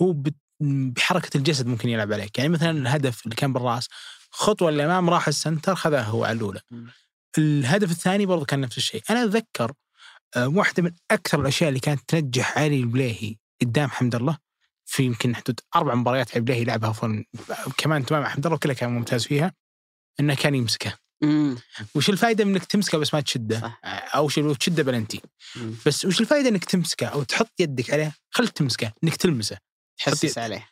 هو 0.02 0.16
بحركة 0.62 1.38
الجسد 1.38 1.68
ممكن 1.68 1.90
يلعب 1.90 2.14
عليك. 2.14 2.38
يعني 2.38 2.50
مثلا 2.50 2.72
الهدف 2.72 3.24
اللي 3.26 3.36
كان 3.36 3.54
بالرأس 3.54 3.88
خطوة 4.32 4.72
للامام 4.72 5.10
راح 5.10 5.28
السنتر 5.28 5.76
خذها 5.76 6.04
هو 6.04 6.24
على 6.24 6.38
الأولى. 6.38 6.60
الهدف 7.38 7.92
الثاني 7.92 8.26
برضه 8.26 8.46
كان 8.46 8.62
نفس 8.62 8.78
الشيء. 8.78 9.02
أنا 9.10 9.24
أتذكر 9.24 9.74
آه، 10.36 10.48
واحدة 10.48 10.84
من 10.84 10.92
أكثر 11.12 11.42
الأشياء 11.42 11.70
اللي 11.70 11.80
كانت 11.80 12.02
تنجح 12.08 12.58
علي 12.58 12.80
البليهي 12.80 13.36
قدام 13.62 13.90
حمد 13.90 14.16
الله 14.16 14.51
في 14.92 15.04
يمكن 15.04 15.36
حدود 15.36 15.60
أربع 15.76 15.96
مباريات 15.96 16.30
علي 16.32 16.40
البليهي 16.40 16.64
لعبها 16.64 16.92
فن 16.92 17.24
كمان 17.78 18.06
تمام 18.06 18.26
حمد 18.26 18.46
الله 18.46 18.58
كلها 18.58 18.76
كان 18.76 18.90
ممتاز 18.90 19.26
فيها 19.26 19.54
إنه 20.20 20.36
كان 20.36 20.56
يمسكه. 20.56 20.94
مم. 21.24 21.58
وش 21.96 22.10
الفائده 22.10 22.46
من 22.46 22.52
إنك 22.52 22.66
تمسكه 22.66 22.98
بس 22.98 23.14
ما 23.14 23.22
تشده؟ 23.22 23.60
صح. 23.62 23.82
أو 23.86 24.30
لو 24.38 24.54
تشده 24.54 24.84
بلنتي. 24.84 25.22
مم. 25.56 25.76
بس 25.86 26.06
وش 26.06 26.22
الفائده 26.22 26.50
إنك 26.50 26.66
تمسكه 26.66 27.08
أو 27.08 27.24
تحط 27.24 27.52
يدك 27.60 27.94
عليه؟ 27.94 28.16
خل 28.32 28.48
تمسكه 28.48 28.94
إنك 29.04 29.16
تلمسه. 29.16 29.58
تحسس 29.98 30.38
عليه. 30.38 30.70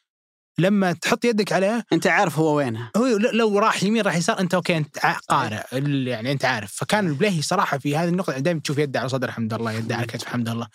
لما 0.60 0.94
تحط 0.94 1.26
يدك 1.26 1.52
عليه 1.52 1.86
أنت 1.94 2.08
عارف 2.08 2.40
هو 2.40 2.56
وينها 2.56 2.92
هو 2.98 3.06
لو 3.18 3.60
راح 3.60 3.84
يمين 3.84 4.02
راح 4.02 4.16
يسار 4.16 4.40
أنت 4.40 4.54
okay 4.54 4.78
أنت 4.78 4.98
قارئ 5.30 5.64
يعني 6.08 6.32
أنت 6.32 6.46
عارف. 6.46 6.74
فكان 6.74 7.08
البليهي 7.08 7.42
صراحة 7.42 7.78
في 7.78 7.98
هذه 7.98 8.10
النقطة 8.10 8.40
دائما 8.40 8.60
تشوف 8.60 8.78
يده 8.78 9.00
على 9.00 9.10
صدر 9.10 9.32
حمد 9.32 9.54
الله 9.54 9.72
يده 9.72 9.96
على 9.96 10.06
كتف 10.06 10.26
حمد 10.26 10.50
الله. 10.50 10.68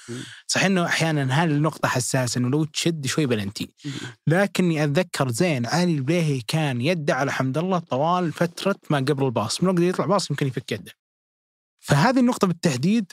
صحيح 0.46 0.66
إنه 0.66 0.86
أحيانا 0.86 1.42
هذه 1.42 1.50
النقطة 1.50 1.88
حساسة 1.88 2.38
إنه 2.38 2.50
لو 2.50 2.64
تشد 2.64 3.06
شوي 3.06 3.26
بلنتي. 3.26 3.68
لكني 4.26 4.84
أتذكر 4.84 5.28
زين 5.28 5.66
علي 5.66 5.94
البليهي 5.94 6.40
كان 6.48 6.80
يده 6.80 7.14
على 7.14 7.32
حمد 7.32 7.58
الله 7.58 7.78
طوال 7.78 8.32
فترة 8.32 8.76
ما 8.90 8.98
قبل 8.98 9.24
ال 9.24 9.31
pass. 9.31 9.62
من 9.62 9.68
وقت 9.68 9.80
يطلع 9.80 10.06
pass 10.06 10.30
يمكن 10.30 10.46
يفك 10.46 10.72
يده. 10.72 10.92
فهذه 11.80 12.20
النقطة 12.20 12.46
بالتحديد 12.46 13.12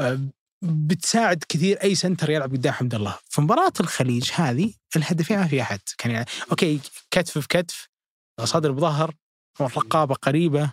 آه، 0.00 0.20
بتساعد 0.62 1.44
كثير 1.48 1.82
أي 1.82 1.94
center 1.94 2.30
يلعب 2.30 2.52
قدام 2.52 2.72
حمد 2.72 2.94
الله. 2.94 3.18
في 3.28 3.40
مباراة 3.40 3.72
الخليج 3.80 4.30
هذه 4.34 4.72
الهدفين 4.96 5.38
ما 5.38 5.46
في 5.46 5.62
أحد. 5.62 5.80
كان 5.98 6.12
يعني 6.12 6.26
okay 6.50 6.80
كتف 7.10 7.38
في 7.38 7.48
كتف 7.48 7.88
صدر 8.44 8.72
بظهر 8.72 9.14
والرقابه 9.60 10.14
قريبة 10.14 10.72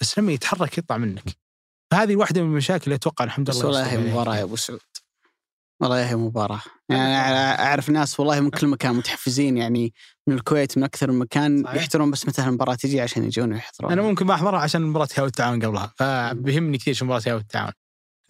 بس 0.00 0.18
لما 0.18 0.32
يتحرك 0.32 0.78
يطلع 0.78 0.96
منك. 0.96 1.24
فهذه 1.90 2.16
واحدة 2.16 2.42
من 2.42 2.50
المشاكل 2.50 2.84
اللي 2.84 2.94
أتوقع 2.94 3.24
حمد 3.24 3.50
الله 3.50 3.66
والله 3.66 3.86
هي 3.86 3.96
عليها. 3.96 4.12
مباراة 4.12 4.36
يا 4.36 4.42
أبو 4.42 4.56
سعود. 4.56 4.80
والله 5.80 6.10
هي 6.10 6.16
مباراة. 6.16 6.60
يعني 6.88 7.02
أنا 7.02 7.64
أعرف 7.64 7.90
ناس 7.90 8.20
والله 8.20 8.40
من 8.40 8.50
كل 8.50 8.66
مكان 8.66 8.94
متحفزين 8.94 9.56
يعني 9.56 9.92
من 10.26 10.34
الكويت 10.34 10.78
من 10.78 10.84
أكثر 10.84 11.10
من 11.10 11.18
مكان 11.18 11.62
صحيح. 11.64 11.76
يحترون 11.76 12.10
بس 12.10 12.28
متى 12.28 12.42
المباراة 12.42 12.74
تجي 12.74 13.00
عشان 13.00 13.24
يجون 13.24 13.52
ويحضرون 13.52 13.92
أنا 13.92 14.02
ممكن 14.02 14.26
ما 14.26 14.34
أحضرها 14.34 14.60
عشان 14.60 14.82
مباراة 14.82 15.08
هاو 15.16 15.26
التعاون 15.26 15.64
قبلها 15.64 15.92
فبيهمني 15.96 16.78
كثير 16.78 16.94
شو 16.94 17.04
مباراة 17.04 17.22
هاو 17.26 17.36
التعاون. 17.36 17.72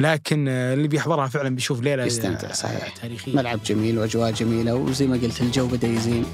لكن 0.00 0.48
آه، 0.48 0.74
اللي 0.74 0.88
بيحضرها 0.88 1.26
فعلا 1.26 1.48
بيشوف 1.54 1.80
ليلة 1.80 2.04
يستمتع، 2.04 2.48
آه، 2.48 2.52
صحيح. 2.52 2.96
تاريخية 2.96 3.36
ملعب 3.36 3.62
جميل 3.62 3.98
وأجواء 3.98 4.30
جميلة 4.30 4.74
وزي 4.74 5.06
ما 5.06 5.16
قلت 5.16 5.40
الجو 5.40 5.66
بدأ 5.66 5.88
يزين 5.88 6.24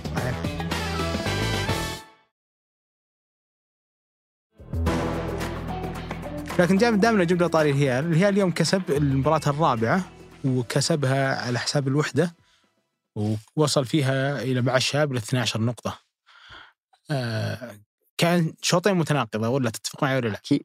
لكن 6.58 6.76
دائما 6.76 6.96
دائما 6.96 7.24
جبنا 7.24 7.46
طاري 7.46 7.70
الهلال، 7.70 8.12
الهلال 8.12 8.34
اليوم 8.34 8.50
كسب 8.50 8.82
المباراة 8.90 9.40
الرابعة 9.46 10.04
وكسبها 10.44 11.46
على 11.46 11.58
حساب 11.58 11.88
الوحدة 11.88 12.34
ووصل 13.16 13.84
فيها 13.84 14.42
إلى 14.42 14.62
مع 14.62 14.76
الشاب 14.76 15.12
ل 15.12 15.16
12 15.16 15.60
نقطة. 15.60 15.98
آه 17.10 17.78
كان 18.18 18.54
شوطين 18.62 18.94
متناقضة 18.94 19.48
ولا 19.48 19.70
تتفق 19.70 20.02
معي 20.02 20.16
ولا 20.16 20.28
لا؟ 20.28 20.38
أكيد 20.38 20.64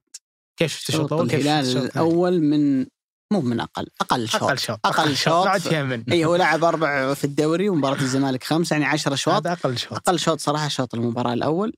كيف 0.60 0.72
شفت 0.72 0.90
الشوط 0.90 1.02
شوط 1.02 1.14
الأول؟ 1.14 1.30
كيف 1.30 1.40
شفت 1.40 1.48
الهلال؟ 1.48 1.86
الأول 1.86 2.42
من 2.42 2.86
مو 3.34 3.42
من 3.42 3.60
أقل 3.60 3.88
أقل 4.02 4.28
شوط 4.30 4.44
أقل 4.44 4.58
شوط 4.58 4.80
أقل 4.86 5.16
شوط 5.16 5.46
بعد 5.46 5.62
فيها 5.62 5.84
من. 5.84 6.04
اي 6.12 6.26
هو 6.26 6.36
لعب 6.36 6.64
أربع 6.64 7.14
في 7.14 7.24
الدوري 7.24 7.70
ومباراة 7.70 8.02
الزمالك 8.02 8.44
خمس 8.44 8.72
يعني 8.72 8.86
10 8.86 9.16
شوط. 9.16 9.34
هذا 9.34 9.52
أقل 9.52 9.78
شوط. 9.78 9.94
أقل 9.94 10.20
شوط 10.20 10.40
صراحة 10.40 10.68
شوط 10.68 10.96
المباراة 10.96 11.34
الأول. 11.34 11.74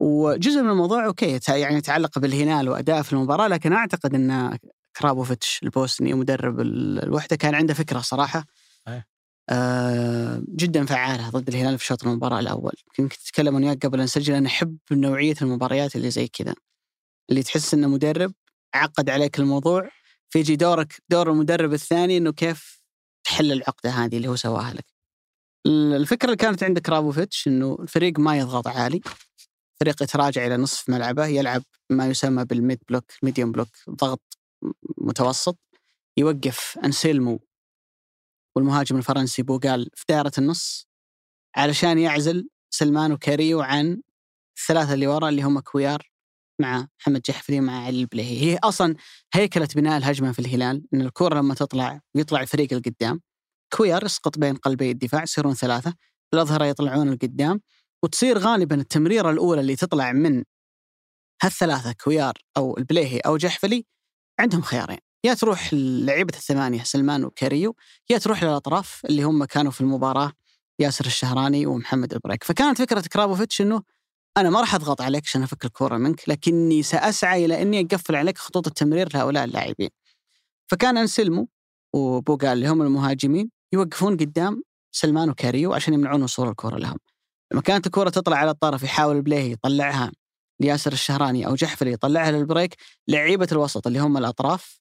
وجزء 0.00 0.62
من 0.62 0.70
الموضوع 0.70 1.06
okay 1.06 1.40
يعني 1.48 1.76
يتعلق 1.76 2.18
بالهلال 2.18 2.68
وأداء 2.68 3.02
في 3.02 3.12
المباراة 3.12 3.48
لكن 3.48 3.72
أعتقد 3.72 4.14
إن 4.14 4.58
كرابوفيتش 4.96 5.60
البوسني 5.62 6.14
مدرب 6.14 6.60
ال- 6.60 7.02
الوحدة 7.02 7.36
كان 7.36 7.54
عنده 7.54 7.74
فكرة 7.74 8.00
صراحة. 8.00 8.44
أيه. 8.88 9.06
آه 9.48 10.42
جدا 10.48 10.86
فعالة 10.86 11.30
ضد 11.30 11.48
الهلال 11.48 11.78
في 11.78 11.84
شوط 11.84 12.04
المباراة 12.06 12.40
الأول. 12.40 12.72
يمكن 12.98 13.16
تتكلم 13.16 13.54
وياك 13.54 13.86
قبل 13.86 13.98
أن 13.98 14.04
نسجل 14.04 14.34
أنا 14.34 14.48
أحب 14.48 14.76
نوعية 14.92 15.34
المباريات 15.42 15.96
اللي 15.96 16.10
زي 16.10 16.28
كذا. 16.28 16.54
اللي 17.30 17.42
تحس 17.42 17.74
إنه 17.74 17.88
مدرب 17.88 18.32
عقد 18.74 19.10
عليك 19.10 19.38
الموضوع 19.38 19.90
فيجي 20.30 20.56
دورك 20.56 21.02
دور 21.08 21.30
المدرب 21.30 21.72
الثاني 21.72 22.16
إنه 22.16 22.32
كيف 22.32 22.82
تحل 23.24 23.52
العقدة 23.52 23.90
هذه 23.90 24.16
اللي 24.16 24.28
هو 24.28 24.36
سواها 24.36 24.74
لك. 24.74 24.86
الفكرة 25.66 26.26
اللي 26.26 26.36
كانت 26.36 26.62
عند 26.62 26.78
كرابوفيتش 26.78 27.48
إنه 27.48 27.76
الفريق 27.80 28.18
ما 28.18 28.38
يضغط 28.38 28.66
عالي 28.66 29.00
فريق 29.80 30.02
يتراجع 30.02 30.46
إلى 30.46 30.56
نصف 30.56 30.90
ملعبه 30.90 31.26
يلعب 31.26 31.62
ما 31.90 32.06
يسمى 32.06 32.44
بال 32.44 32.58
mid 32.58 32.78
block 32.88 33.04
medium 33.22 33.52
block 33.52 33.68
ضغط 33.90 34.38
متوسط 34.98 35.58
يوقف 36.16 36.78
أنسيلمو 36.84 37.40
والمهاجم 38.56 38.96
الفرنسي 38.96 39.42
بوغال 39.42 39.90
في 39.94 40.04
دائره 40.08 40.32
النص 40.38 40.88
علشان 41.56 41.98
يعزل 41.98 42.48
سلمان 42.70 43.12
وكاريو 43.12 43.60
عن 43.60 44.02
الثلاثة 44.58 44.94
اللي 44.94 45.06
ورا 45.06 45.28
اللي 45.28 45.42
هم 45.42 45.60
كويار. 45.60 46.09
مع 46.60 46.86
محمد 47.00 47.20
جحفلي 47.20 47.60
مع 47.60 47.84
علي 47.84 48.00
البليهي 48.00 48.52
هي 48.52 48.58
أصلا 48.64 48.94
هيكله 49.34 49.68
بناء 49.76 49.98
الهجمة 49.98 50.32
في 50.32 50.38
الهلال 50.38 50.82
إن 50.94 51.00
الكرة 51.00 51.34
لما 51.34 51.54
تطلع 51.54 52.00
ويطلع 52.14 52.40
الفريق 52.40 52.72
القدام 52.72 53.20
كويار 53.72 54.04
يسقط 54.04 54.38
بين 54.38 54.56
قلبي 54.56 54.90
الدفاع 54.90 55.22
يصيرون 55.22 55.54
ثلاثة 55.54 55.94
الأظهرة 56.34 56.64
يطلعون 56.64 57.08
القدام 57.08 57.60
وتصير 58.04 58.38
غالبا 58.38 58.76
التمريرة 58.80 59.30
الأولى 59.30 59.60
اللي 59.60 59.76
تطلع 59.76 60.12
من 60.12 60.44
هالثلاثة 61.42 61.92
كويار 61.92 62.34
أو 62.56 62.78
البليهي 62.78 63.18
أو 63.18 63.36
جحفلي 63.36 63.84
عندهم 64.40 64.62
خيارين. 64.62 64.98
يا 65.24 65.34
تروح 65.34 65.70
لعيبه 65.72 66.34
الثمانية 66.36 66.82
سلمان 66.82 67.24
وكاريو 67.24 67.76
يا 68.10 68.18
تروح 68.18 68.42
للأطراف 68.42 69.02
اللي 69.04 69.22
هم 69.22 69.44
كانوا 69.44 69.72
في 69.72 69.80
المباراة 69.80 70.32
ياسر 70.78 71.06
الشهراني 71.06 71.66
ومحمد 71.66 72.12
البريك 72.14 72.44
فكانت 72.44 72.78
فكرة 72.78 73.00
كرابوفيتش 73.00 73.60
إنه 73.60 73.82
أنا 74.36 74.50
ما 74.50 74.60
راح 74.60 74.74
أضغط 74.74 75.00
عليك 75.00 75.24
عشان 75.26 75.42
أفك 75.42 75.64
الكورة 75.64 75.96
منك 75.96 76.28
لكني 76.28 76.82
سأسعى 76.82 77.44
إلى 77.44 77.62
أني 77.62 77.80
أقفل 77.80 78.16
عليك 78.16 78.38
خطوط 78.38 78.66
التمرير 78.66 79.08
لهؤلاء 79.14 79.44
اللاعبين. 79.44 79.90
فكان 80.70 80.96
أنسلمو 80.96 81.48
وبوغال 81.94 82.52
اللي 82.52 82.68
هم 82.68 82.82
المهاجمين 82.82 83.50
يوقفون 83.72 84.16
قدام 84.16 84.62
سلمان 84.92 85.30
وكاريو 85.30 85.74
عشان 85.74 85.94
يمنعون 85.94 86.22
وصول 86.22 86.48
الكره 86.48 86.78
لهم. 86.78 86.98
لما 87.52 87.62
كانت 87.62 87.86
الكره 87.86 88.10
تطلع 88.10 88.36
على 88.36 88.50
الطرف 88.50 88.82
يحاول 88.82 89.16
البليهي 89.16 89.52
يطلعها 89.52 90.12
لياسر 90.60 90.92
الشهراني 90.92 91.46
أو 91.46 91.54
جحفري 91.54 91.92
يطلعها 91.92 92.30
للبريك 92.30 92.76
لعيبة 93.08 93.48
الوسط 93.52 93.86
اللي 93.86 93.98
هم 93.98 94.16
الأطراف 94.16 94.80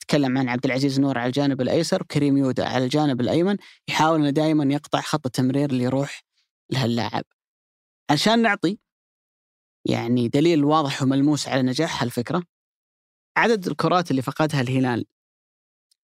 تكلم 0.00 0.38
عن 0.38 0.48
عبد 0.48 0.64
العزيز 0.64 1.00
نور 1.00 1.18
على 1.18 1.26
الجانب 1.26 1.60
الأيسر 1.60 2.02
وكريم 2.02 2.36
يودا 2.36 2.68
على 2.68 2.84
الجانب 2.84 3.20
الأيمن 3.20 3.56
يحاول 3.88 4.20
إنه 4.20 4.30
دائما 4.30 4.74
يقطع 4.74 5.00
خط 5.00 5.26
التمرير 5.26 5.70
اللي 5.70 5.84
يروح 5.84 6.22
لهاللاعب. 6.70 7.24
عشان 8.10 8.42
نعطي 8.42 8.78
يعني 9.88 10.28
دليل 10.28 10.64
واضح 10.64 11.02
وملموس 11.02 11.48
على 11.48 11.62
نجاح 11.62 12.02
هالفكرة؟ 12.02 12.42
عدد 13.36 13.66
الكرات 13.66 14.10
اللي 14.10 14.22
فقدها 14.22 14.60
الهلال 14.60 15.06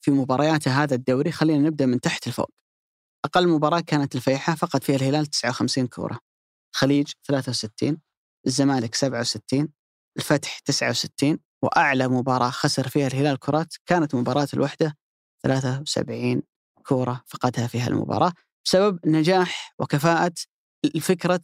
في 0.02 0.12
مبارياته 0.12 0.84
هذا 0.84 0.96
الدوري 0.96 1.32
خلينا 1.32 1.68
نبدأ 1.68 1.86
من 1.86 2.00
تحت 2.02 2.28
لفوق. 2.28 2.50
أقل 3.26 3.48
مباراة 3.48 3.80
كانت 3.80 4.16
الفيحاء 4.16 4.56
فقد 4.56 4.84
فيها 4.84 4.96
الهلال 4.96 5.26
59 5.26 5.88
كورة. 5.88 6.20
خليج 6.76 7.12
63 7.28 7.98
الزمالك 8.48 8.96
67 8.96 9.70
الفتح 10.18 10.60
69 10.60 11.40
وأعلى 11.64 12.08
مباراة 12.08 12.50
خسر 12.50 12.88
فيها 12.88 13.08
الهلال 13.08 13.40
كرات 13.40 13.74
كانت 13.86 14.16
مباراة 14.16 14.48
الوحدة 14.54 14.98
73 15.44 16.42
كورة 16.84 17.24
فقدها 17.28 17.68
في 17.68 17.80
هالمباراة 17.80 18.34
بسبب 18.66 19.00
نجاح 19.06 19.74
وكفاءة 19.80 20.34
الفكرة 20.86 21.42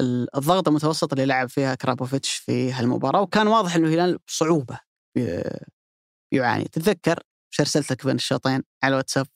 الضغط 0.00 0.68
المتوسط 0.68 1.12
اللي 1.12 1.26
لعب 1.26 1.48
فيها 1.48 1.74
كرابوفيتش 1.74 2.32
في 2.32 2.72
هالمباراة 2.72 3.20
وكان 3.20 3.46
واضح 3.46 3.76
إنه 3.76 3.88
الهلال 3.88 4.18
بصعوبة 4.28 4.80
يعاني. 6.32 6.64
تتذكر 6.64 7.22
لك 7.90 8.06
بين 8.06 8.14
الشوطين 8.14 8.62
على 8.82 8.92
الواتساب؟ 8.92 9.26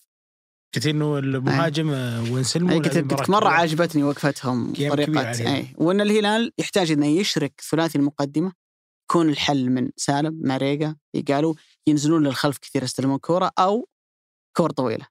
قلت 0.75 0.87
إنه 0.87 1.19
المهاجم 1.19 1.91
آه، 1.91 2.33
وانسلمو 2.33 2.71
أي 2.71 2.79
قلت 2.79 3.31
مرة. 3.31 3.49
عجبتني 3.49 4.05
وقفتهم 4.05 4.73
طريقة. 4.73 5.31
اي 5.31 5.75
وإن 5.77 6.01
الهلال 6.01 6.53
يحتاج 6.59 6.91
إنه 6.91 7.07
يشرك 7.07 7.61
ثلاثي 7.71 7.99
المقدمة 7.99 8.53
يكون 9.11 9.29
الحل 9.29 9.71
من 9.71 9.91
سالم 9.97 10.41
ماريجا 10.43 10.97
إيغالو 11.29 11.55
ينزلون 11.87 12.27
للخلف 12.27 12.59
كثير 12.59 12.83
يستلمون 12.83 13.19
كورة 13.19 13.51
أو 13.59 13.89
كور 14.57 14.71
طويلة. 14.71 15.07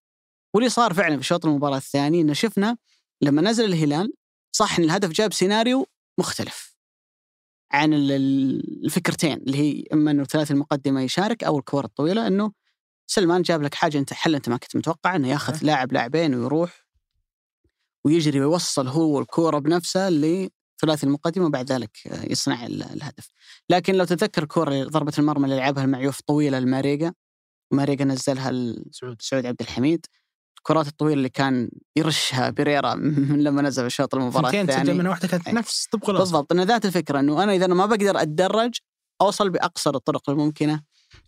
واللي 0.55 0.69
صار 0.69 0.93
فعلا 0.93 1.17
في 1.17 1.23
شوط 1.23 1.45
المباراة 1.45 1.77
الثاني 1.77 2.21
إنه 2.21 2.33
شفنا 2.33 2.77
لما 3.21 3.41
نزل 3.41 3.65
الهلال 3.65 4.13
صح 4.55 4.77
إن 4.79 4.83
الهدف 4.83 5.09
جاب 5.09 5.33
سيناريو 5.33 5.87
مختلف 6.19 6.75
عن 7.71 7.93
ال- 7.93 8.11
ال- 8.11 8.85
الفكرتين 8.85 9.33
اللي 9.37 9.57
هي 9.57 9.83
إما 9.93 10.11
إنه 10.11 10.23
ثلاثي 10.23 10.53
المقدمة 10.53 11.01
يشارك 11.01 11.43
أو 11.43 11.59
الكور 11.59 11.85
الطويلة 11.85 12.27
إنه 12.27 12.51
سلمان 13.07 13.41
جاب 13.41 13.61
لك 13.61 13.73
حاجة 13.73 13.97
أنت 13.97 14.13
حل 14.13 14.35
أنت 14.35 14.49
ما 14.49 14.57
كنت 14.57 14.75
متوقع 14.75 15.15
إنه 15.15 15.27
ياخذ 15.27 15.57
لاعب 15.61 15.93
لاعبين 15.93 16.35
ويروح 16.35 16.85
ويجري 18.05 18.39
ويوصل 18.39 18.87
هو 18.87 19.19
الكوره 19.19 19.59
بنفسه 19.59 20.09
لثلاثي 20.09 21.05
المقدمة 21.05 21.45
وبعد 21.45 21.71
ذلك 21.71 21.97
يصنع 22.31 22.65
ال- 22.65 22.83
الهدف. 22.83 23.29
لكن 23.69 23.95
لو 23.95 24.05
تتذكر 24.05 24.45
كوره 24.45 24.83
ضربه 24.83 25.13
المرمى 25.19 25.45
اللي 25.45 25.57
لعبها 25.57 25.83
المعيوف 25.83 26.21
طويلة 26.21 26.59
لماريجا 26.59 27.13
وماريجا 27.71 28.05
نزلها 28.05 28.51
سعود. 28.91 29.21
سعود 29.21 29.45
عبد 29.45 29.61
الحميد. 29.61 30.05
الكرات 30.65 30.87
الطويلة 30.87 31.17
اللي 31.17 31.29
كان 31.29 31.69
يرشها 31.95 32.49
بيريرا 32.49 32.95
من 33.29 33.43
لما 33.43 33.61
نزل 33.61 33.83
في 33.83 33.89
شوط 33.89 34.15
المباراه 34.15 34.61
الثاني 34.61 34.93
منها 34.93 35.09
واحدة 35.09 35.27
كانت 35.27 35.47
أي. 35.47 35.53
نفس 35.53 35.87
طبق. 35.91 36.11
بالضبط 36.11 36.51
ان 36.51 36.61
ذات 36.61 36.85
الفكرة 36.85 37.19
إنه 37.19 37.43
أنا 37.43 37.53
إذا 37.53 37.65
أنا 37.65 37.75
ما 37.75 37.85
بقدر 37.85 38.21
أتدرج 38.21 38.73
أوصل 39.21 39.49
بأقصر 39.49 39.95
الطرق 39.95 40.29
الممكنة 40.29 40.81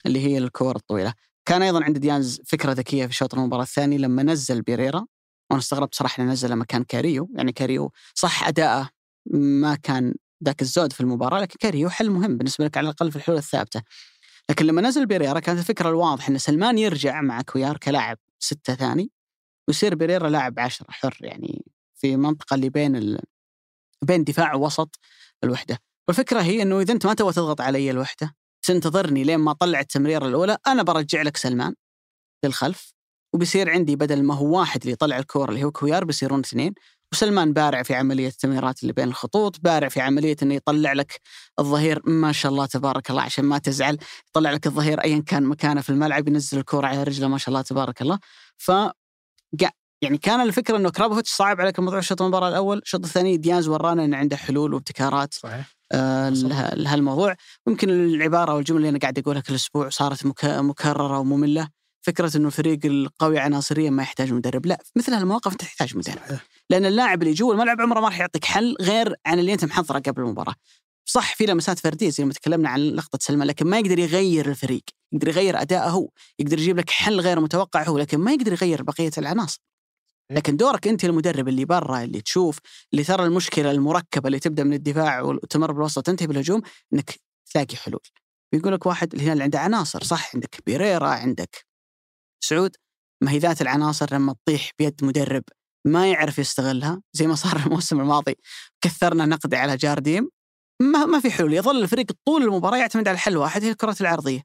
اللي 0.05 0.19
هي 0.19 0.37
الكور 0.37 0.75
الطويلة. 0.75 1.13
كان 1.45 1.61
أيضا 1.61 1.83
عند 1.83 1.97
دياز 1.97 2.41
فكره 2.45 2.71
ذكيه 2.71 3.05
في 3.05 3.13
شوط 3.13 3.33
المباراة 3.33 3.63
الثاني 3.63 3.97
لما 3.97 4.23
نزل 4.23 4.61
بيريرا 4.61 5.05
وأنا 5.49 5.61
استغربت 5.61 5.95
صراحة 5.95 6.23
إنه 6.23 6.31
نزل 6.31 6.55
مكان 6.55 6.83
كاريو، 6.83 7.29
يعني 7.35 7.51
كاريو 7.51 7.91
صح 8.13 8.47
أداءه 8.47 8.89
ما 9.33 9.75
كان 9.75 10.13
ذاك 10.43 10.61
الزود 10.61 10.93
في 10.93 11.01
المباراة 11.01 11.39
لكن 11.39 11.55
كاريو 11.59 11.89
حل 11.89 12.09
مهم 12.09 12.37
بالنسبة 12.37 12.65
لك 12.65 12.77
على 12.77 12.85
الأقل 12.85 13.11
في 13.11 13.15
الحلول 13.15 13.37
الثابتة. 13.37 13.81
لكن 14.49 14.65
لما 14.65 14.81
نزل 14.81 15.05
بيريرا 15.05 15.39
كانت 15.39 15.59
الفكرة 15.59 15.89
الواضحة 15.89 16.31
إن 16.31 16.37
سلمان 16.37 16.77
يرجع 16.77 17.21
مع 17.21 17.41
كويار 17.41 17.77
كلاعب 17.77 18.17
ستة 18.39 18.75
ثاني 18.75 19.11
ويصير 19.67 19.95
بيريرا 19.95 20.29
لاعب 20.29 20.59
عشرة 20.59 20.85
حر 20.89 21.17
يعني 21.21 21.65
في 21.95 22.15
منطقة 22.17 22.53
اللي 22.53 22.69
بين 22.69 22.95
ال... 22.95 23.19
بين 24.01 24.23
دفاع 24.23 24.53
ووسط 24.55 24.99
الوحدة. 25.43 25.77
والفكرة 26.07 26.41
هي 26.41 26.61
إنه 26.61 26.81
إذا 26.81 26.93
أنت 26.93 27.05
ما 27.05 27.13
تبغى 27.13 27.33
تضغط 27.33 27.61
علي 27.61 27.91
الوحدة 27.91 28.35
تنتظرني 28.61 29.23
لين 29.23 29.39
ما 29.39 29.51
أطلع 29.51 29.79
التمريرة 29.79 30.27
الأولى 30.27 30.57
أنا 30.67 30.83
برجع 30.83 31.21
لك 31.21 31.37
سلمان 31.37 31.73
للخلف. 32.45 32.93
وبيصير 33.33 33.69
عندي 33.69 33.95
بدل 33.95 34.23
ما 34.23 34.35
هو 34.35 34.59
واحد 34.59 34.81
اللي 34.81 34.93
يطلع 34.93 35.17
الكورة 35.19 35.49
اللي 35.49 35.63
هو 35.63 35.71
كويار 35.71 36.05
بيصيرون 36.05 36.39
اثنين. 36.39 36.73
وسلمان 37.13 37.53
بارع 37.53 37.83
في 37.83 37.95
عملية 37.95 38.27
التمريرات 38.27 38.81
اللي 38.81 38.93
بين 38.93 39.07
الخطوط، 39.07 39.59
بارع 39.61 39.89
في 39.89 40.01
عملية 40.01 40.35
إنه 40.43 40.55
يطلع 40.55 40.93
لك 40.93 41.21
الظهير. 41.59 42.01
ما 42.05 42.31
شاء 42.31 42.51
الله 42.51 42.65
تبارك 42.65 43.09
الله 43.09 43.21
عشان 43.21 43.45
ما 43.45 43.57
تزعل، 43.57 43.97
يطلع 44.29 44.51
لك 44.51 44.67
الظهير 44.67 45.03
ايا 45.03 45.23
كان 45.27 45.43
مكانه 45.43 45.81
في 45.81 45.89
الملعب 45.89 46.27
ينزل 46.27 46.57
الكورة 46.57 46.87
على 46.87 47.03
رجله 47.03 47.27
ما 47.27 47.37
شاء 47.37 47.49
الله 47.49 47.61
تبارك 47.61 48.01
الله، 48.01 48.19
ف 48.57 48.71
يعني 50.01 50.17
كان 50.17 50.41
الفكرة 50.41 50.77
إنه 50.77 50.89
كرابوفيتش 50.89 51.29
صعب 51.31 51.61
عليك 51.61 51.79
موضوع 51.79 51.99
شوط 51.99 52.21
المباراة 52.21 52.49
الأول، 52.49 52.77
الشوط 52.77 53.03
الثاني 53.05 53.37
دياز 53.37 53.67
ورانا 53.67 54.05
إنه 54.05 54.17
عنده 54.17 54.37
حلول 54.37 54.73
وابتكارات 54.73 55.33
صحيح. 55.33 55.65
آه 55.91 56.29
لهالموضوع. 56.75 57.35
ممكن 57.67 57.89
العبارة 57.89 58.53
والجملة 58.55 58.77
اللي 58.77 58.89
أنا 58.89 58.99
قاعد 58.99 59.19
أقولها 59.19 59.41
كل 59.41 59.55
أسبوع 59.55 59.89
صارت 59.89 60.25
مك- 60.25 60.45
مكررة 60.45 61.19
ومملة. 61.19 61.69
فكرة 62.01 62.37
إنه 62.37 62.47
الفريق 62.47 62.79
القوي 62.85 63.39
عناصريا 63.39 63.89
ما 63.89 64.03
يحتاج 64.03 64.33
مدرب. 64.33 64.65
لا 64.65 64.77
مثل 64.95 65.13
هالمواقف 65.13 65.51
أنت 65.51 65.61
تحتاج 65.61 65.97
مدرب. 65.97 66.15
صحيح. 66.27 66.45
لأن 66.69 66.85
اللاعب 66.85 67.21
اللي 67.21 67.33
جوا 67.33 67.53
الملعب 67.53 67.81
عمره 67.81 67.99
ما 67.99 68.05
راح 68.05 68.19
يعطيك 68.19 68.45
حل 68.45 68.75
غير 68.81 69.15
عن 69.25 69.39
اللي 69.39 69.53
أنت 69.53 69.65
محضره 69.65 69.99
قبل 69.99 70.21
المباراة. 70.21 70.55
صح 71.09 71.35
في 71.35 71.45
لمسات 71.45 71.79
فردية 71.79 72.09
زي 72.09 72.25
ما 72.25 72.33
تكلمنا 72.33 72.69
عن 72.69 72.79
لقطة 72.79 73.19
سلمان 73.21 73.47
لكن 73.47 73.67
ما 73.67 73.79
يقدر 73.79 73.99
يغير 73.99 74.49
الفريق 74.49 74.83
يقدر 75.13 75.27
يغير 75.27 75.61
أداءه 75.61 75.89
هو 75.89 76.09
يقدر 76.39 76.59
يجيب 76.59 76.77
لك 76.77 76.89
حل 76.89 77.19
غير 77.19 77.39
متوقع 77.39 77.83
هو 77.83 77.97
لكن 77.97 78.17
ما 78.17 78.31
يقدر 78.31 78.51
يغير 78.51 78.83
بقية 78.83 79.11
العناصر. 79.17 79.59
لكن 80.31 80.57
دورك 80.57 80.87
أنت 80.87 81.05
المدرب 81.05 81.47
اللي 81.47 81.65
برا 81.65 82.03
اللي 82.03 82.21
تشوف 82.21 82.59
اللي 82.93 83.03
ترى 83.03 83.25
المشكلة 83.25 83.71
المركبة 83.71 84.27
اللي 84.27 84.39
تبدأ 84.39 84.63
من 84.63 84.73
الدفاع 84.73 85.21
وتمر 85.21 85.71
بالوسط 85.71 85.97
وتنتهي 85.97 86.27
بالهجوم 86.27 86.61
إنك 86.93 87.15
تلاقي 87.53 87.75
حلول. 87.77 88.01
بيقول 88.53 88.73
لك 88.73 88.85
واحد 88.85 89.13
الهلال 89.13 89.41
عنده 89.41 89.59
عناصر 89.59 90.03
صح؟ 90.03 90.35
عندك 90.35 90.59
بيريرا 90.65 91.07
عندك 91.07 91.65
سعود. 92.43 92.75
ما 93.23 93.31
هي 93.31 93.37
ذات 93.37 93.61
العناصر 93.61 94.13
لما 94.13 94.33
تطيح 94.33 94.71
بيد 94.79 95.03
مدرب 95.03 95.43
ما 95.85 96.11
يعرف 96.11 96.39
يستغلها 96.39 97.01
زي 97.13 97.27
ما 97.27 97.35
صار 97.35 97.55
الموسم 97.65 97.99
الماضي. 97.99 98.35
كثرنا 98.81 99.25
نقد 99.25 99.53
على 99.53 99.77
جارديم. 99.77 100.29
ما 100.81 101.05
ما 101.05 101.19
في 101.19 101.31
حلول. 101.31 101.53
يظل 101.53 101.83
الفريق 101.83 102.05
طول 102.25 102.43
المباراة 102.43 102.77
يعتمد 102.77 103.07
على 103.07 103.17
حل 103.17 103.37
واحد 103.37 103.63
هي 103.63 103.71
الكرات 103.71 104.01
العرضية. 104.01 104.41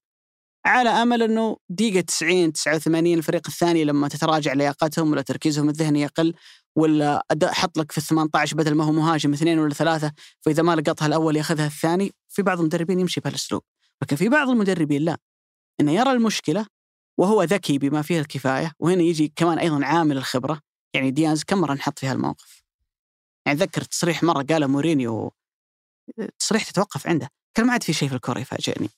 على 0.66 0.88
أمل 0.88 1.22
إنه 1.22 1.56
دقيقة 1.68 2.00
90 2.00 2.52
89 2.52 3.14
الفريق 3.14 3.42
الثاني 3.48 3.84
لما 3.84 4.08
تتراجع 4.08 4.52
لياقتهم 4.52 5.12
ولا 5.12 5.22
تركيزهم 5.22 5.68
الذهني 5.68 6.00
يقل 6.00 6.34
ولا 6.76 7.26
أداء 7.30 7.52
حط 7.52 7.78
لك 7.78 7.92
في 7.92 7.98
ال 7.98 8.02
18 8.02 8.56
بدل 8.56 8.74
ما 8.74 8.84
هو 8.84 8.92
مهاجم 8.92 9.32
اثنين 9.32 9.58
ولا 9.58 9.74
ثلاثة 9.74 10.12
فإذا 10.40 10.62
ما 10.62 10.76
لقطها 10.76 11.06
الأول 11.06 11.36
ياخذها 11.36 11.66
الثاني 11.66 12.12
في 12.28 12.42
بعض 12.42 12.58
المدربين 12.58 13.00
يمشي 13.00 13.20
بهالأسلوب. 13.20 13.62
لكن 14.02 14.16
في 14.16 14.28
بعض 14.28 14.48
المدربين 14.48 15.02
لا. 15.02 15.18
إنه 15.80 15.92
يرى 15.92 16.12
المشكلة 16.12 16.66
وهو 17.18 17.42
ذكي 17.42 17.78
بما 17.78 18.02
فيه 18.02 18.20
الكفاية 18.20 18.72
وهنا 18.78 19.02
يجي 19.02 19.32
كمان 19.36 19.58
أيضا 19.58 19.84
عامل 19.84 20.16
الخبرة 20.16 20.60
يعني 20.94 21.10
دياز 21.10 21.44
كم 21.44 21.58
مرة 21.58 21.74
نحط 21.74 21.98
في 21.98 22.06
هالموقف؟ 22.06 22.62
يعني 23.46 23.58
اتذكر 23.58 23.82
تصريح 23.82 24.22
مرة 24.22 24.42
قاله 24.42 24.66
مورينيو 24.66 25.32
تصريح 26.38 26.64
تتوقف 26.64 27.06
عنده. 27.06 27.28
كان 27.54 27.66
ما 27.66 27.72
عاد 27.72 27.82
في 27.82 27.92
شيء 27.92 28.08
في 28.08 28.14
الكره 28.14 28.40
يفاجئني. 28.40 28.90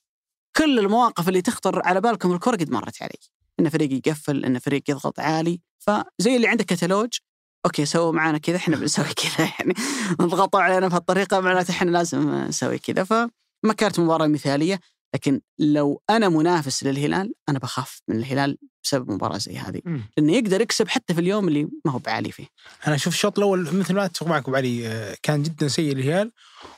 كل 0.56 0.78
المواقف 0.78 1.28
اللي 1.28 1.42
تخطر 1.42 1.86
على 1.86 2.00
بالكم 2.00 2.32
الكره 2.32 2.56
قد 2.56 2.70
مرت 2.70 3.02
علي. 3.02 3.18
إن 3.60 3.68
فريق 3.68 3.92
يقفل 3.92 4.44
إن 4.44 4.58
فريق 4.58 4.82
يضغط 4.88 5.20
عالي. 5.20 5.60
فزي 5.78 6.36
اللي 6.36 6.48
عنده 6.48 6.64
كتالوج 6.64 7.18
okay 7.66 7.84
سووا 7.84 8.12
معنا 8.12 8.38
كذا 8.38 8.56
إحنا 8.56 8.76
بنسوي 8.76 9.14
كذا 9.22 9.52
يعني. 9.58 9.74
ضغطوا 10.22 10.60
علينا 10.60 10.88
بهالطريقة 10.88 11.40
معناته 11.40 11.70
إحنا 11.70 11.90
لازم 11.90 12.34
نسوي 12.34 12.78
كذا. 12.78 13.04
فما 13.04 13.72
كانت 13.76 14.00
مباراة 14.00 14.26
مثالية. 14.26 14.80
لكن 15.14 15.40
لو 15.58 16.02
أنا 16.10 16.28
منافس 16.28 16.84
للهلال 16.84 17.34
أنا 17.48 17.58
بخاف 17.58 18.00
من 18.08 18.16
الهلال 18.16 18.58
بسبب 18.84 19.10
مباراة 19.10 19.38
زي 19.38 19.58
هذه. 19.58 19.80
لأنه 20.16 20.32
يقدر 20.32 20.60
يكسب 20.60 20.88
حتى 20.88 21.14
في 21.14 21.20
اليوم 21.20 21.48
اللي 21.48 21.68
ما 21.84 21.92
هو 21.92 21.98
بعالي 21.98 22.32
فيه 22.32 22.46
أنا 22.86 22.94
أشوف 22.94 23.14
الشوط 23.14 23.38
الأول 23.38 23.62
مثل 23.74 23.94
ما 23.94 24.04
أتفق 24.04 24.26
معك 24.26 24.48
أبو 24.48 24.56
علي 24.56 24.88
آه، 24.88 25.16
كان 25.22 25.42
جدا 25.42 25.68
سيء 25.68 25.92
الهلال 25.92 26.32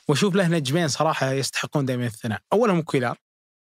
وأشوف 0.07 0.35
له 0.35 0.47
نجمين 0.47 0.87
صراحة 0.87 1.31
يستحقون 1.31 1.85
دائما 1.85 2.05
الثناء، 2.05 2.41
أولهم 2.53 2.81
كويلار 2.81 3.17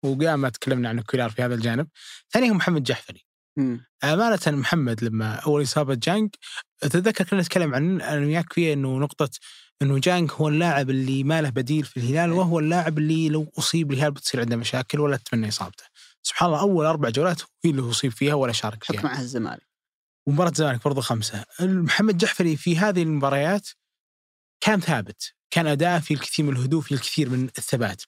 وقام 0.03 0.47
تكلمنا 0.47 0.89
عن 0.89 0.99
كويلار 0.99 1.30
في 1.30 1.41
هذا 1.41 1.55
الجانب، 1.55 1.88
ثانيهم 2.34 2.57
محمد 2.57 2.84
جحفلي. 2.84 3.26
مم. 3.57 3.86
أمانة 4.03 4.39
محمد 4.47 5.03
لما 5.03 5.36
أول 5.36 5.64
إصابة 5.64 5.93
جانج 5.93 6.30
أتذكر 6.84 7.24
كنا 7.24 7.41
نتكلم 7.41 7.76
عن 7.76 8.01
أنا 8.01 8.26
وياك 8.26 8.53
فيه 8.53 8.74
إنه 8.74 8.97
نقطة 8.97 9.30
إنه 9.82 9.99
جانج 9.99 10.32
هو 10.34 10.47
اللاعب 10.47 10.89
اللي 10.89 11.23
ما 11.23 11.41
له 11.41 11.49
بديل 11.49 11.84
في 11.84 11.97
الهلال 11.97 12.32
وهو 12.32 12.59
اللاعب 12.59 12.97
اللي 12.97 13.29
لو 13.29 13.51
أصيب 13.57 13.91
الهلال 13.91 14.11
بتصير 14.11 14.41
عنده 14.41 14.55
مشاكل 14.55 14.99
ولا 14.99 15.17
تتمنى 15.17 15.47
إصابته. 15.47 15.84
سبحان 16.23 16.49
الله 16.49 16.59
أول 16.59 16.86
أربع 16.86 17.09
جولات 17.09 17.41
هي 17.65 17.71
اللي 17.71 17.89
اصيب 17.89 18.11
فيها 18.11 18.34
ولا 18.34 18.51
شارك 18.53 18.84
حط 18.84 18.91
فيها. 18.91 19.03
معها 19.03 19.21
الزمالك 19.21 19.67
ومباراة 20.27 20.49
الزمالك 20.49 20.84
برضو 20.84 21.01
خمسة 21.01 21.45
محمد 21.59 22.17
جحفري 22.17 22.55
في 22.55 22.77
هذه 22.77 23.03
المباريات 23.03 23.69
كان 24.61 24.79
ثابت 24.79 25.34
كان 25.51 25.67
أداءه 25.67 25.99
في 25.99 26.13
الكثير 26.13 26.45
من 26.45 26.55
الهدوء 26.55 26.82
في 26.82 26.91
الكثير 26.91 27.29
من 27.29 27.43
الثبات 27.43 28.01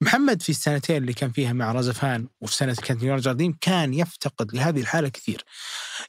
محمد 0.00 0.42
في 0.42 0.48
السنتين 0.48 0.96
اللي 0.96 1.12
كان 1.12 1.32
فيها 1.32 1.52
مع 1.52 1.72
رزفان 1.72 2.28
وفي 2.40 2.54
سنة 2.54 2.74
كانت 2.74 3.02
نيويورك 3.02 3.22
جارديم 3.22 3.56
كان 3.60 3.94
يفتقد 3.94 4.54
لهذه 4.54 4.80
الحالة 4.80 5.08
كثير. 5.08 5.44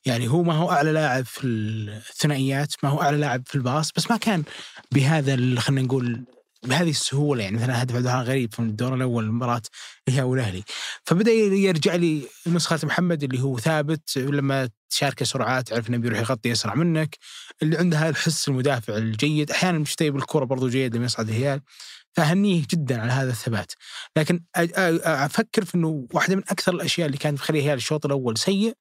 يعني 0.05 0.27
هو 0.27 0.43
ما 0.43 0.53
هو 0.53 0.71
أعلى 0.71 0.91
لاعب 0.91 1.25
في 1.25 1.47
الثنائيات 1.47 2.73
ما 2.83 2.89
هو 2.89 3.01
أعلى 3.01 3.17
لاعب 3.17 3.43
في 3.47 3.55
الباص 3.55 3.91
بس 3.91 4.11
ما 4.11 4.17
كان 4.17 4.43
بهذا 4.91 5.59
خلينا 5.59 5.81
نقول 5.81 6.25
بهذه 6.63 6.89
السهولة. 6.89 7.43
يعني 7.43 7.57
مثلا 7.57 7.83
هدف 7.83 7.95
عبد 7.95 8.07
غريب 8.07 8.53
في 8.53 8.59
الدور 8.59 8.95
الأول 8.95 9.23
المباراة 9.23 9.61
اللي 10.07 10.19
هي 10.19 10.23
والأهلي 10.23 10.63
فبدأ 11.03 11.31
يرجع 11.31 11.95
لي 11.95 12.21
نسخة 12.47 12.79
محمد 12.83 13.23
اللي 13.23 13.41
هو 13.41 13.57
ثابت 13.57 14.17
لما 14.17 14.69
تشاركه 14.89 15.25
سرعات 15.25 15.67
تعرف 15.67 15.89
إنه 15.89 15.97
بيروح 15.97 16.19
يغطي 16.19 16.51
أسرع 16.51 16.75
منك 16.75 17.17
اللي 17.63 17.77
عنده 17.77 17.97
هذا 17.97 18.09
الحس 18.09 18.47
المدافع 18.47 18.97
الجيد. 18.97 19.51
أحيانا 19.51 19.79
مش 19.79 19.95
طيب 19.95 20.15
الكرة 20.15 20.45
برضو 20.45 20.69
جيد 20.69 20.95
لما 20.95 21.05
يصعد 21.05 21.29
الهلال. 21.29 21.61
فاهنيه 22.17 22.63
جدا 22.69 23.01
على 23.01 23.11
هذا 23.11 23.29
الثبات. 23.29 23.71
لكن 24.15 24.43
أفكر 24.55 25.65
في 25.65 25.75
إنه 25.75 26.07
واحدة 26.13 26.35
من 26.35 26.41
أكثر 26.49 26.73
الأشياء 26.73 27.07
اللي 27.07 27.17
كانت 27.17 27.37
تخلي 27.37 27.59
الهلال 27.59 27.77
الشوط 27.77 28.05
الأول 28.05 28.37
سيء 28.37 28.73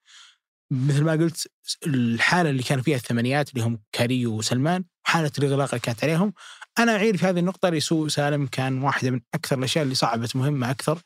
مثل 0.71 1.05
ما 1.05 1.13
قلت 1.13 1.47
الحالة 1.87 2.51
اللي 2.51 2.63
كان 2.63 2.83
فيها 2.83 2.97
الثمانيات 2.97 3.51
اللي 3.51 3.65
هم 3.65 3.81
كاريو 3.93 4.33
وسلمان 4.33 4.85
وحالة 5.05 5.33
الإغلاق 5.39 5.69
اللي 5.69 5.81
كانت 5.81 6.05
عليهم. 6.05 6.33
أنا 6.79 6.97
أعير 6.97 7.17
في 7.17 7.27
هذه 7.27 7.39
النقطة 7.39 7.69
لسوء 7.69 8.09
سالم 8.09 8.47
كان 8.47 8.83
واحدة 8.83 9.11
من 9.11 9.21
أكثر 9.35 9.59
الأشياء 9.59 9.85
اللي 9.85 9.95
صعبت 9.95 10.37
مهمة 10.37 10.71
أكثر 10.71 10.99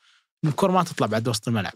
إن 0.45 0.49
الكرة 0.49 0.73
ما 0.73 0.83
تطلع 0.83 1.07
بعد 1.07 1.29
وسط 1.29 1.49
الملعب. 1.49 1.75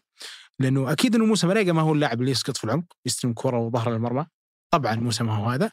لأنه 0.58 0.92
أكيد 0.92 1.14
إنه 1.14 1.24
موسى 1.24 1.46
مريقه 1.46 1.72
ما 1.72 1.82
هو 1.82 1.92
اللاعب 1.92 2.20
اللي 2.20 2.30
يسقط 2.30 2.56
في 2.56 2.64
العمق 2.64 2.84
يستلم 3.06 3.30
الكره 3.30 3.58
وظهر 3.58 3.94
المرمى 3.94 4.26
طبعا 4.70 4.94
موسى 4.94 5.24
ما 5.24 5.36
هو 5.36 5.50
هذا. 5.50 5.70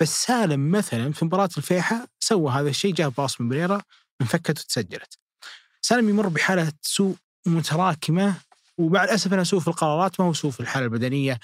بس 0.00 0.24
سالم 0.24 0.70
مثلا 0.70 1.12
في 1.12 1.24
مباراة 1.24 1.50
الفيحة 1.58 2.06
سوى 2.20 2.52
هذا 2.52 2.68
الشيء 2.68 2.94
جاب 2.94 3.12
باص 3.18 3.40
من 3.40 3.48
بريرا 3.48 3.82
انفكت 4.24 4.60
وتسجلت. 4.60 5.18
سالم 5.82 6.08
يمر 6.08 6.28
بحالة 6.28 6.72
سوء 6.82 7.16
متراكمة 7.46 8.34
ومع 8.78 9.04
الاسف 9.04 9.32
انه 9.34 9.42
سوء 9.42 9.60
في 9.60 9.68
القرارات 9.68 10.20
ما 10.20 10.26
هو 10.26 10.32
سوء 10.32 10.50
في 10.50 10.60
الحالة 10.60 10.84
البدنية. 10.86 11.40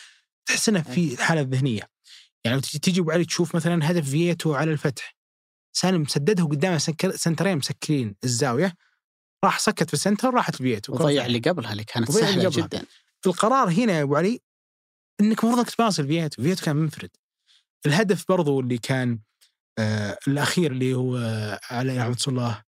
تحس 0.47 0.69
إنه 0.69 0.83
في 0.83 1.15
الحاله 1.15 1.41
الذهنيه 1.41 1.83
يعني 2.45 2.57
لو 2.57 2.61
تجي 2.61 2.79
تجي 2.79 3.01
أبو 3.01 3.11
علي 3.11 3.25
تشوف 3.25 3.55
مثلا 3.55 3.91
هدف 3.91 4.11
فييتو 4.11 4.55
على 4.55 4.73
الفتح 4.73 5.17
سالم 5.73 6.07
سدده 6.07 6.45
قدامه 6.45 6.79
سنترين 7.15 7.57
مسكرين 7.59 8.15
الزاوية 8.25 8.75
راح 9.45 9.59
شاتها 9.59 9.89
في 9.89 9.95
ال 9.95 10.01
center 10.01 10.35
راحت 10.35 10.57
فييتو 10.57 10.93
وضيع 10.93 11.27
اللي 11.27 11.39
قبلها 11.39 11.73
اللي 11.73 11.85
كانت 11.85 12.11
سهلة 12.11 12.49
قبلها. 12.49 12.67
جدا. 12.67 12.85
القرار 13.27 13.69
هنا 13.71 13.93
يا 13.93 14.03
أبو 14.03 14.17
علي 14.17 14.41
إنك 15.21 15.45
المفروض 15.45 15.59
إنك 15.59 15.71
تباصي 15.71 16.05
فييتو 16.05 16.43
فييتو 16.43 16.65
كان 16.65 16.77
منفرد. 16.77 17.11
الهدف 17.87 18.25
برضو 18.29 18.61
اللي 18.61 18.79
كان 18.79 19.19
آه 19.79 20.19
الأخير 20.29 20.73
اللي 20.73 20.95
هو 20.95 21.17
آه 21.17 21.61
على 21.71 21.99
رحمة 21.99 22.25
الله 22.29 22.63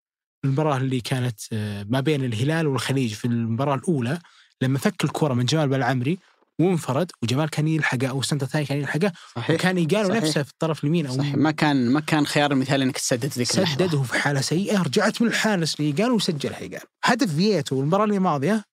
المباراة 0.46 0.78
اللي 0.78 1.02
كانت 1.02 1.40
آه 1.54 1.86
ما 1.90 2.00
بين 2.00 2.24
الهلال 2.24 2.68
والخليج 2.68 3.14
في 3.14 3.26
المباراة 3.26 3.76
الأولى 3.76 4.20
لما 4.62 4.80
فك 4.80 5.04
الكرة 5.04 5.34
من 5.34 5.46
جمال 5.46 5.70
بلعمري 5.70 6.18
وانفرد 6.60 7.12
وجمال 7.24 7.50
كان 7.50 7.68
يلحقه 7.68 8.08
أو 8.08 8.20
ال 8.20 8.23
center 8.23 8.46
الثاني 8.46 8.66
كان 8.66 8.78
يلحقه 8.78 9.12
صحيح 9.36 9.56
وكان 9.56 9.78
يقال. 9.78 10.12
نفسه 10.12 10.44
في 10.44 10.52
الطرف 10.52 10.84
اليمين 10.84 11.06
أو 11.06 11.18
صحيح. 11.18 11.36
ما 11.36 11.52
كان 11.52 11.90
ما 11.90 12.00
كان 12.00 12.26
خيار 12.26 12.56
مثالي 12.56 12.84
إنك 12.84 12.98
تسدد 12.98 13.26
ذيك 13.26 13.52
اللحظة. 13.52 13.76
سدده 13.76 14.04
في 14.04 14.20
حالة 14.20 14.42
سيئة 14.42 14.82
رجعت 14.82 15.22
من 15.22 15.28
الحارس 15.28 15.80
اللي 15.80 15.92
قال 16.04 16.12
وسجلها 16.12 16.60
قال 16.60 16.82
هدف 17.04 17.36
فييتو 17.36 17.82
المباراة 17.82 18.06
اللي 18.06 18.20
ماضية 18.20 18.64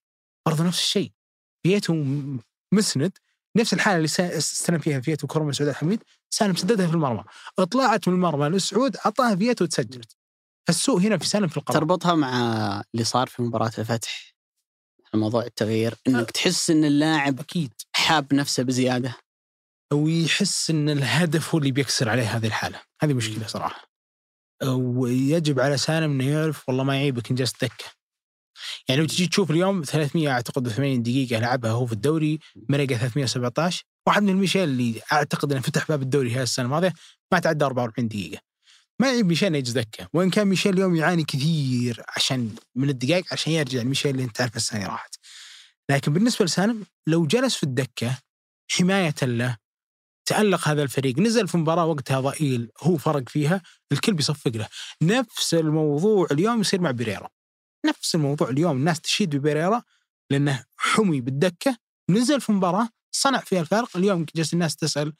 برضو 0.45 0.63
نفس 0.63 0.79
الشيء. 0.79 1.11
فييتو 1.63 2.05
مسند 2.73 3.11
نفس 3.57 3.73
الحالة 3.73 3.97
اللي 3.97 4.37
استلم 4.37 4.79
فيها 4.79 4.99
فييتو 4.99 5.27
كره 5.27 5.43
من 5.43 5.51
سعود 5.51 5.61
عبد 5.61 5.69
الحميد 5.69 6.03
سالم 6.29 6.55
سددها 6.55 6.87
في 6.87 6.93
المرمى. 6.93 7.23
طلعت 7.71 8.07
من 8.07 8.13
المرمى 8.13 8.49
لسعود 8.49 8.97
أعطاها 9.05 9.35
فييتو 9.35 9.63
وتسجلت. 9.63 10.17
فالسوء 10.67 11.01
هنا 11.01 11.17
في 11.17 11.27
سالم 11.27 11.47
في 11.47 11.57
القرار 11.57 11.79
تربطها 11.79 12.15
مع 12.15 12.31
اللي 12.93 13.03
صار 13.03 13.27
في 13.27 13.41
مباراة 13.41 13.71
الفتح 13.77 14.37
موضوع 15.13 15.43
التغيير 15.43 15.95
إنك 16.07 16.31
تحس 16.31 16.69
إن 16.69 16.85
اللاعب 16.85 17.39
أكيد. 17.39 17.73
حاب 17.95 18.33
نفسه 18.33 18.63
بزيادة. 18.63 19.15
أو 19.91 20.07
يحس 20.07 20.69
إن 20.69 20.89
الهدف 20.89 21.55
هو 21.55 21.59
اللي 21.59 21.71
بيكسر 21.71 22.09
عليه 22.09 22.37
هذه 22.37 22.47
الحالة. 22.47 22.81
هذه 23.01 23.13
مشكلة 23.13 23.47
صراحة. 23.47 23.87
ويجب 24.73 25.59
على 25.59 25.77
سالم 25.77 26.11
إنه 26.11 26.29
يعرف 26.29 26.69
والله 26.69 26.83
ما 26.83 26.95
يعيبك 26.95 27.29
ان 27.29 27.35
جلست 27.35 27.65
دكه 27.65 27.85
يعني 28.89 29.01
لو 29.01 29.07
تجي 29.07 29.27
تشوف 29.27 29.51
اليوم 29.51 29.83
300 29.83 30.29
أعتقد 30.29 30.67
80 30.69 31.03
دقيقة 31.03 31.39
لعبها 31.39 31.71
هو 31.71 31.85
في 31.85 31.93
الدوري 31.93 32.39
مرقة 32.69 32.97
317 32.97 33.83
واحد 34.07 34.23
من 34.23 34.35
ميشيل 34.35 34.63
اللي 34.63 35.01
أعتقد 35.11 35.51
إنه 35.51 35.61
فتح 35.61 35.87
باب 35.87 36.01
الدوري 36.01 36.31
هذه 36.31 36.43
السنة 36.43 36.65
الماضية 36.65 36.93
ما 37.31 37.39
تعدى 37.39 37.65
44 37.65 38.07
دقيقة. 38.07 38.41
ما 39.01 39.07
يعيب 39.07 39.25
ميشيل 39.25 39.55
يجلس 39.55 39.71
دكه 39.71 40.07
وإن 40.13 40.29
كان 40.29 40.47
ميشيل 40.47 40.73
اليوم 40.73 40.95
يعاني 40.95 41.23
كثير 41.23 42.03
عشان 42.15 42.55
من 42.75 42.89
الدقائق 42.89 43.25
عشان 43.31 43.53
يرجع 43.53 43.83
ميشيل 43.83 44.11
اللي 44.11 44.23
انت 44.23 44.41
عارف 44.41 44.55
السنة 44.55 44.87
راحت. 44.87 45.15
لكن 45.89 46.13
بالنسبة 46.13 46.45
لسالم 46.45 46.85
لو 47.07 47.25
جلس 47.25 47.55
في 47.55 47.63
الدكة 47.63 48.17
حماية 48.71 49.15
له 49.21 49.57
تألق 50.25 50.67
هذا 50.67 50.83
الفريق 50.83 51.19
نزل 51.19 51.47
في 51.47 51.57
مباراة 51.57 51.85
وقتها 51.85 52.19
ضئيل 52.19 52.69
هو 52.81 52.97
فرق 52.97 53.29
فيها 53.29 53.61
الكل 53.91 54.13
بيصفق 54.13 54.51
له. 54.55 54.67
نفس 55.01 55.53
الموضوع 55.53 56.27
اليوم 56.31 56.61
يصير 56.61 56.81
مع 56.81 56.91
بيريرا. 56.91 57.29
نفس 57.85 58.15
الموضوع 58.15 58.49
اليوم 58.49 58.77
الناس 58.77 59.01
تشيد 59.01 59.35
ببيريرا 59.35 59.81
لأنه 60.31 60.65
حمي 60.77 61.21
بالدكة 61.21 61.77
نزل 62.09 62.41
في 62.41 62.51
مباراة 62.51 62.89
صنع 63.11 63.39
فيها 63.39 63.61
الفرق 63.61 63.97
اليوم 63.97 64.25
جالس 64.35 64.53
الناس 64.53 64.75
تسأل 64.75 65.13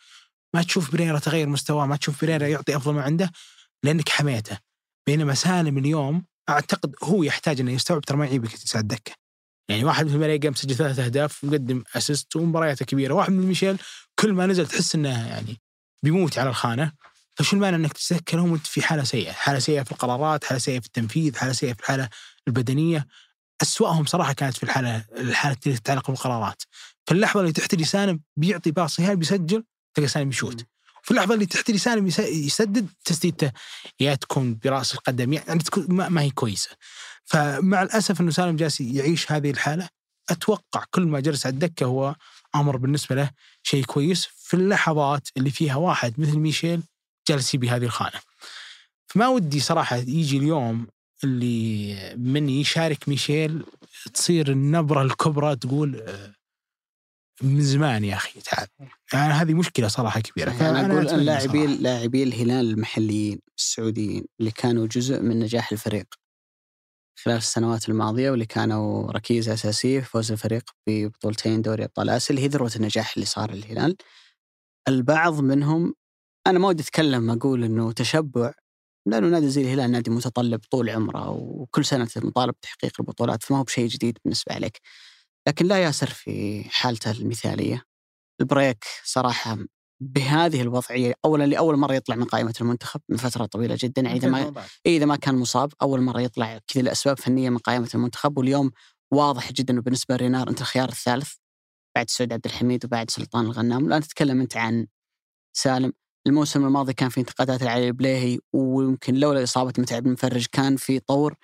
ما 0.54 0.64
تشوف 0.64 0.92
بريرا 0.92 1.20
تغير 1.20 1.48
مستواه 1.50 1.86
ما 1.86 1.96
تشوف 1.96 2.22
بريرا 2.22 2.48
يعطي 2.48 2.76
أفضل 2.76 2.94
ما 2.94 3.02
عنده؟ 3.02 3.32
لأنك 3.84 4.10
حميته 4.10 4.58
بينما 5.08 5.34
سالم 5.34 5.78
اليوم 5.78 6.26
أعتقد 6.50 6.96
هو 7.04 7.24
يحتاج 7.24 7.60
أنه 7.60 7.72
يستوعب 7.72 8.02
ترى 8.02 8.18
ما 8.18 8.26
يعيبك 8.26 8.50
دكة 8.76 9.12
يعني 9.70 9.84
واحد 9.84 10.06
مثل 10.06 10.18
ماريجا 10.18 10.50
مسجل 10.50 10.76
ثلاث 10.76 11.00
أهداف 11.00 11.44
ومقدم 11.44 11.84
أسيست 11.96 12.36
ومبارياته 12.36 12.86
كبيرة، 12.86 13.14
واحد 13.14 13.32
مثل 13.32 13.48
ميشيل 13.48 13.78
كل 14.20 14.34
ما 14.34 14.46
نزل 14.46 14.68
تحس 14.68 14.96
إنه 14.96 15.28
يعني 15.28 15.58
بيموت 16.04 16.38
على 16.40 16.50
الخانة، 16.50 16.92
فشو 17.36 17.56
المانع 17.56 17.76
إنك 17.76 17.94
تتذكرهم 17.94 18.52
وانت 18.52 18.68
في 18.68 18.82
حالة 18.82 19.04
سيئة، 19.04 19.32
حالة 19.32 19.60
سيئة 19.60 19.84
في 19.84 19.92
القرارات، 19.92 20.44
حالة 20.44 20.60
سيئة 20.60 20.80
في 20.80 20.86
التنفيذ، 20.86 21.36
حالة 21.36 21.54
سيئة 21.54 21.74
في 21.74 21.80
الحالة 21.80 22.10
البدنية. 22.48 23.08
أسوأهم 23.62 24.06
صراحة 24.06 24.34
كانت 24.34 24.58
في 24.58 24.64
الحالة 24.64 25.06
الحالة 25.18 25.58
اللي 25.66 25.78
تتعلق 25.78 26.12
بالقرارات. 26.12 26.62
في 27.06 27.14
اللحظه 27.14 27.42
اللي 27.42 27.52
تحت 27.52 27.76
لسانه 27.76 28.20
بيعطي 28.38 28.72
باص 28.72 29.00
هاي 29.00 29.16
بيسجل 29.16 29.64
تلقى 29.94 30.08
سالم 30.08 30.30
يشوت. 30.30 30.66
في 31.08 31.12
اللحظه 31.12 31.34
اللي 31.34 31.46
تحت 31.46 31.72
لسانه 31.72 32.14
يسدد 32.20 32.88
تسديدته 33.06 33.52
يا 34.00 34.16
تكون 34.16 34.60
برأس 34.64 34.94
القدم 34.94 35.34
يعني 35.34 35.60
تكون 35.60 35.86
ما, 35.90 36.22
هي 36.22 36.30
كويسة. 36.30 36.70
فمع 37.26 37.82
الأسف 37.82 38.22
إنه 38.22 38.32
سالم 38.32 38.56
جالس 38.56 38.82
يعيش 38.82 39.32
هذه 39.32 39.52
الحالة 39.52 39.90
أتوقع 40.30 40.84
كل 40.92 41.02
ما 41.02 41.20
جلس 41.20 41.46
على 41.46 41.54
الدكة 41.54 41.86
هو 41.86 42.16
أمر 42.56 42.78
بالنسبة 42.78 43.16
له 43.16 43.32
شيء 43.64 43.84
كويس 43.84 44.28
في 44.36 44.54
اللحظات 44.54 45.28
اللي 45.38 45.52
فيها 45.52 45.76
واحد 45.76 46.20
مثل 46.20 46.38
ميشيل 46.38 46.84
جالس 47.28 47.54
يبي 47.54 47.70
هذه 47.70 47.86
الخانة. 47.86 48.20
فما 49.08 49.28
ودي 49.28 49.60
صراحة 49.60 49.96
يجي 49.96 50.38
اليوم 50.38 50.88
اللي 51.24 51.96
من 52.18 52.50
يشارك 52.50 53.10
ميشيل 53.10 53.64
تصير 54.14 54.52
النبرة 54.52 55.02
الكبرى 55.02 55.56
تقول 55.56 56.02
آه، 56.02 56.34
من 57.42 57.62
زمان 57.62 58.04
يا 58.04 58.16
أخي 58.16 58.42
تعال. 58.42 58.68
يعني 59.14 59.34
هذه 59.34 59.54
مشكلة 59.54 59.88
صراحة 59.88 60.20
كبيرة. 60.22 60.52
يعني 60.52 60.80
أنا 60.80 60.94
أقول 60.94 61.26
لاعبي 61.26 61.68
لاعبي 61.68 62.24
الهلال 62.24 62.70
المحليين 62.72 63.40
السعوديين 63.58 64.26
اللي 64.40 64.52
كانوا 64.52 64.88
جزء 64.88 65.22
من 65.22 65.40
نجاح 65.40 65.72
الفريق 65.72 66.06
خلال 67.20 67.38
السنوات 67.38 67.90
الماضية 67.90 68.32
واللي 68.32 68.46
كانوا 68.46 69.12
ركيزة 69.12 69.54
أساسية 69.54 70.00
في 70.00 70.06
فوز 70.06 70.32
الفريق 70.32 70.64
ببطولتين 70.88 71.62
دوري 71.62 71.84
أبطال 71.84 72.10
آسيا 72.10 72.36
اللي 72.36 72.42
هي 72.42 72.48
ذروة 72.48 72.72
النجاح 72.76 73.14
اللي 73.16 73.26
صار 73.26 73.52
للهلال. 73.52 73.98
البعض 74.88 75.40
منهم 75.40 75.94
أنا 76.48 76.60
ما 76.60 76.68
ودي 76.68 76.84
أتكلم 76.84 77.30
أقول 77.32 77.64
إنه 77.64 77.92
تشبع 77.92 78.54
لأنه 79.08 79.28
نادي 79.28 79.50
زي 79.50 79.62
الهلال 79.62 79.92
نادي 79.92 80.12
متطلب 80.12 80.60
طول 80.72 80.90
عمره 80.90 81.30
وكل 81.30 81.86
سنة 81.86 82.08
مطالب 82.18 82.54
بتحقيق 82.54 82.92
البطولات 83.00 83.44
فما 83.44 83.58
هو 83.58 83.64
بشيء 83.64 83.88
جديد 83.88 84.18
بالنسبة 84.24 84.56
عليك. 84.56 84.82
لكن 85.48 85.66
لا 85.66 85.78
ياسر 85.84 86.08
في 86.08 86.64
حالته 86.70 87.12
المثالية. 87.12 87.84
البريك 88.42 88.86
صراحة 89.04 89.58
بهذه 90.02 90.62
الوضعية 90.62 91.14
اولا 91.26 91.44
لأول 91.44 91.78
مرة 91.78 91.94
يطلع 91.94 92.16
من 92.16 92.24
قائمة 92.24 92.54
المنتخب 92.62 93.02
من 93.10 93.18
فترة 93.18 93.46
طويلة 93.46 93.78
جدا 93.80 94.02
يعني 94.02 94.18
إذا 94.18 94.30
ما 94.30 94.66
إذا 94.86 95.06
ما 95.06 95.16
كان 95.16 95.36
مصاب 95.36 95.74
أول 95.82 96.02
مرة 96.02 96.22
يطلع 96.22 96.60
كذا 96.68 96.84
لاسباب 96.84 97.20
فنية 97.20 97.50
من 97.50 97.58
قائمة 97.58 97.90
المنتخب 97.96 98.38
واليوم 98.38 98.72
واضح 99.14 99.52
جدا 99.52 99.74
إنه 99.74 99.82
بالنسبة 99.82 100.16
لرينار 100.16 100.50
أنت 100.50 100.62
الخيار 100.62 100.90
الثالث 100.90 101.34
بعد 101.96 102.10
سعود 102.10 102.34
عبد 102.34 102.46
الحميد 102.46 102.86
وبعد 102.86 103.12
سلطان 103.12 103.46
الغنام. 103.46 103.86
الان 103.86 104.02
تتكلم 104.02 104.42
أنت 104.42 104.58
عن 104.58 104.88
سالم. 105.58 105.94
الموسم 106.28 106.66
الماضي 106.66 106.94
كان 106.94 107.10
في 107.10 107.20
انتقادات 107.20 107.64
علي 107.64 107.88
البليهي 107.88 108.40
ويمكن 108.54 109.16
لولا 109.16 109.44
إصابة 109.44 109.74
متعب 109.78 110.04
بن 110.04 110.12
مفرج 110.12 110.46
كان 110.52 110.76
في 110.76 111.00
طور 111.00 111.36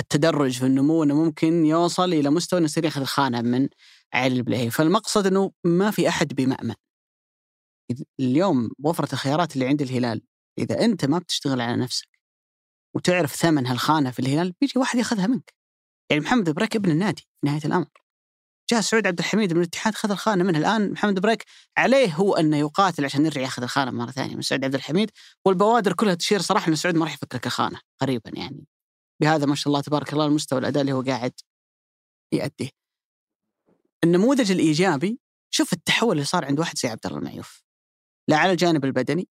التدرج 0.00 0.58
في 0.58 0.66
النمو 0.66 1.02
إنه 1.02 1.24
ممكن 1.24 1.66
يوصل 1.66 2.12
إلى 2.12 2.30
مستوى 2.30 2.58
إنه 2.58 2.64
يصير 2.64 2.84
ياخذ 2.84 3.00
الخانه 3.00 3.40
من 3.40 3.68
علي 4.14 4.36
البليهي 4.36 4.70
فالمقصد 4.70 5.26
إنه 5.26 5.52
ما 5.64 5.90
في 5.90 6.08
أحد 6.08 6.34
بمأمن. 6.34 6.74
اليوم 8.20 8.70
وفرة 8.78 9.12
الخيارات 9.12 9.54
اللي 9.54 9.66
عند 9.66 9.82
الهلال 9.82 10.22
إذا 10.58 10.84
أنت 10.84 11.04
ما 11.04 11.18
بتشتغل 11.18 11.60
على 11.60 11.76
نفسك 11.76 12.08
وتعرف 12.96 13.34
ثمن 13.34 13.66
هالخانة 13.66 14.10
في 14.10 14.18
الهلال 14.18 14.54
بيجي 14.60 14.78
واحد 14.78 14.98
ياخذها 14.98 15.26
منك. 15.26 15.54
يعني 16.10 16.22
محمد 16.22 16.50
بريك 16.50 16.76
ابن 16.76 16.90
النادي 16.90 17.22
في 17.22 17.46
نهاية 17.46 17.64
الأمر. 17.64 18.04
جاء 18.70 18.80
سعود 18.80 19.06
عبد 19.06 19.18
الحميد 19.18 19.52
من 19.52 19.60
الاتحاد 19.60 19.94
خذ 19.94 20.10
الخانة 20.10 20.44
منه 20.44 20.58
الآن 20.58 20.92
محمد 20.92 21.18
بريك 21.20 21.44
عليه 21.76 22.14
هو 22.14 22.34
أنه 22.34 22.56
يقاتل 22.56 23.04
عشان 23.04 23.26
يرجع 23.26 23.40
ياخذ 23.40 23.62
الخانة 23.62 23.90
مرة 23.90 24.10
ثانية 24.10 24.34
من 24.34 24.42
سعود 24.42 24.64
عبد 24.64 24.74
الحميد 24.74 25.10
والبوادر 25.44 25.92
كلها 25.92 26.14
تشير 26.14 26.40
صراحة 26.40 26.68
أن 26.68 26.76
سعود 26.76 26.94
ما 26.94 27.04
راح 27.04 27.14
يفكك 27.14 27.46
الخانة 27.46 27.80
قريبا 28.00 28.30
يعني. 28.34 28.66
بهذا 29.22 29.46
ما 29.46 29.54
شاء 29.54 29.68
الله 29.68 29.80
تبارك 29.80 30.12
الله 30.12 30.26
المستوى 30.26 30.58
الأداء 30.58 30.80
اللي 30.80 30.92
هو 30.92 31.02
قاعد 31.02 31.32
يأديه. 32.32 32.70
النموذج 34.04 34.50
الإيجابي 34.50 35.18
شوف 35.54 35.72
التحول 35.72 36.12
اللي 36.12 36.24
صار 36.24 36.44
عند 36.44 36.60
واحد 36.60 36.78
زي 36.78 36.88
عبد 36.88 37.06
الله 37.06 37.18
المعيوف 37.18 37.62
لا 38.28 38.36
على 38.36 38.52
الجانب 38.52 38.84
البدني 38.84 39.28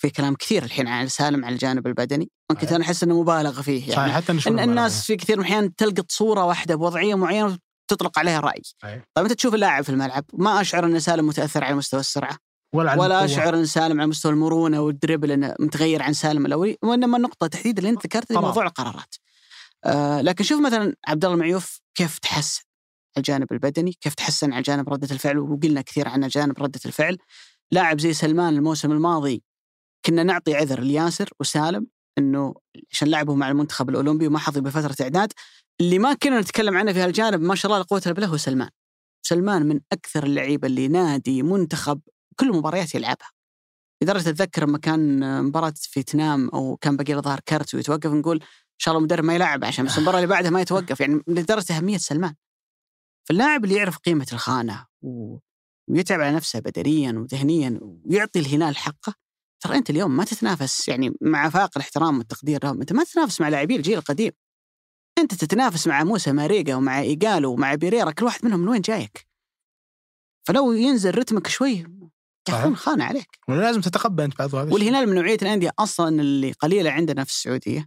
في 0.00 0.10
كلام 0.10 0.34
كثير 0.34 0.62
الحين 0.62 0.88
عن 0.88 1.08
سالم 1.08 1.44
على 1.44 1.52
الجانب 1.52 1.86
البدني 1.86 2.30
ممكن 2.50 2.66
أنا 2.66 2.84
احس 2.84 3.02
إنه 3.02 3.20
مبالغ 3.20 3.62
فيه 3.62 3.80
يعني. 3.80 3.92
صحيح 3.92 4.14
حتى 4.14 4.32
إن 4.32 4.58
الناس 4.58 5.06
في 5.06 5.16
كثير 5.16 5.36
من 5.36 5.44
الأحيان 5.44 5.74
تلقط 5.74 6.12
صورة 6.12 6.44
واحدة 6.44 6.74
بوضعية 6.74 7.14
معينة 7.14 7.58
وتطلق 7.90 8.18
عليها 8.18 8.40
رأي. 8.40 8.62
طيب 9.14 9.24
أنت 9.24 9.32
تشوف 9.32 9.54
اللاعب 9.54 9.84
في 9.84 9.90
الملعب 9.90 10.24
ما 10.32 10.60
أشعر 10.60 10.86
إن 10.86 11.00
سالم 11.00 11.26
متأثر 11.26 11.64
على 11.64 11.74
مستوى 11.74 12.00
السرعة؟ 12.00 12.38
ولا, 12.72 13.00
ولا 13.00 13.24
أشعر 13.24 13.54
إن 13.54 13.66
سالم 13.66 14.00
على 14.00 14.08
مستوى 14.10 14.32
المرونة 14.32 14.80
والدريبل 14.80 15.30
انه 15.30 15.54
متغير 15.60 16.02
عن 16.02 16.12
سالم 16.12 16.46
الأولي 16.46 16.76
وإنما 16.82 17.16
النقطه 17.16 17.46
تحديدا 17.46 17.78
اللي 17.78 17.90
أنت 17.90 18.06
ذكرتها 18.06 18.40
موضوع 18.40 18.66
القرارات. 18.66 19.14
آه 19.84 20.20
لكن 20.20 20.44
شوف 20.44 20.60
مثلا 20.60 20.94
عبد 21.08 21.24
الله 21.24 21.34
المعيوف 21.34 21.80
كيف 21.94 22.18
تحسن 22.18 22.62
الجانب 23.18 23.52
البدني 23.52 23.92
كيف 24.00 24.14
تحسن 24.14 24.52
على 24.52 24.62
جانب 24.62 24.88
ردة 24.88 25.08
الفعل 25.10 25.38
وقلنا 25.38 25.80
كثير 25.80 26.08
عن 26.08 26.28
جانب 26.28 26.62
ردة 26.62 26.80
الفعل. 26.86 27.18
لاعب 27.72 28.00
زي 28.00 28.12
سلمان 28.12 28.54
الموسم 28.54 28.92
الماضي 28.92 29.42
كنا 30.06 30.22
نعطي 30.22 30.54
عذر 30.54 30.80
لياسر 30.80 31.30
وسالم 31.40 31.86
إنه 32.18 32.54
عشان 32.92 33.08
لعبوا 33.08 33.36
مع 33.36 33.48
المنتخب 33.48 33.90
الأولمبي 33.90 34.26
وما 34.26 34.38
حظي 34.38 34.60
بفترة 34.60 34.96
إعداد. 35.00 35.32
اللي 35.80 35.98
ما 35.98 36.14
كنا 36.14 36.40
نتكلم 36.40 36.76
عنه 36.76 36.92
في 36.92 37.00
هالجانب 37.00 37.40
ما 37.40 37.54
شاء 37.54 37.72
الله 37.72 37.84
قوة 37.90 38.02
بالله 38.06 38.26
هو 38.26 38.36
سلمان. 38.36 38.68
سلمان 39.22 39.66
من 39.66 39.80
أكثر 39.92 40.24
اللعيبة 40.24 40.66
اللي 40.68 40.88
نادي 40.88 41.42
منتخب 41.42 42.00
كل 42.40 42.52
مباريات 42.52 42.94
يلعبها. 42.94 43.30
لدرجه 44.02 44.28
اتذكر 44.28 44.64
لما 44.64 44.78
كان 44.78 45.44
مباراة 45.44 45.74
فيتنام 45.76 46.48
أو 46.48 46.76
كان 46.76 46.96
باقي 46.96 47.12
له 47.12 47.20
ظهر 47.20 47.40
كرت 47.40 47.74
ويتوقف 47.74 48.06
نقول 48.06 48.36
إن 48.36 48.78
شاء 48.78 48.92
الله 48.92 48.98
المدرب 48.98 49.24
ما 49.24 49.34
يلعب 49.34 49.64
عشان 49.64 49.84
بس 49.84 49.96
المباراة 49.98 50.16
اللي 50.16 50.26
بعدها 50.26 50.50
ما 50.50 50.60
يتوقف. 50.60 51.00
يعني 51.00 51.22
لدرجة 51.26 51.76
أهمية 51.76 51.98
سلمان. 51.98 52.34
فاللاعب 53.28 53.64
اللي 53.64 53.74
يعرف 53.74 53.98
قيمة 53.98 54.26
الخانة 54.32 54.86
و... 55.02 55.38
ويتعب 55.90 56.20
على 56.20 56.36
نفسه 56.36 56.58
بدنيا 56.58 57.12
وذهنيا 57.12 57.80
ويعطي 57.82 58.38
الهلال 58.38 58.76
حقه 58.76 59.14
ترى 59.60 59.76
أنت 59.76 59.90
اليوم 59.90 60.16
ما 60.16 60.24
تتنافس 60.24 60.88
يعني 60.88 61.14
مع 61.20 61.48
فاق 61.48 61.70
الاحترام 61.76 62.18
والتقدير 62.18 62.64
لهم 62.64 62.80
أنت 62.80 62.92
ما 62.92 63.04
تتنافس 63.04 63.40
مع 63.40 63.48
لاعبي 63.48 63.76
الجيل 63.76 63.98
القديم. 63.98 64.32
أنت 65.18 65.34
تتنافس 65.34 65.86
مع 65.86 66.04
موسى 66.04 66.32
ماريجا 66.32 66.76
ومع 66.76 67.00
إيجالو 67.00 67.52
ومع 67.52 67.74
بيريرا 67.74 68.10
كل 68.10 68.24
واحد 68.24 68.44
منهم 68.44 68.60
من 68.60 68.68
وين 68.68 68.80
جايك؟ 68.80 69.26
فلو 70.48 70.72
ينزل 70.72 71.18
رتمك 71.18 71.46
شوي 71.46 71.86
يكون 72.58 72.76
خانة 72.76 73.04
عليك. 73.04 73.38
ولازم 73.48 73.80
تتقبل 73.80 74.24
أنت 74.24 74.38
بعض 74.38 74.54
هذا 74.54 74.72
والهلال 74.72 75.06
من 75.08 75.14
نوعية 75.14 75.38
الأندية 75.42 75.70
أصلا 75.78 76.20
اللي 76.20 76.52
قليلة 76.52 76.90
عندنا 76.90 77.24
في 77.24 77.30
السعودية 77.30 77.86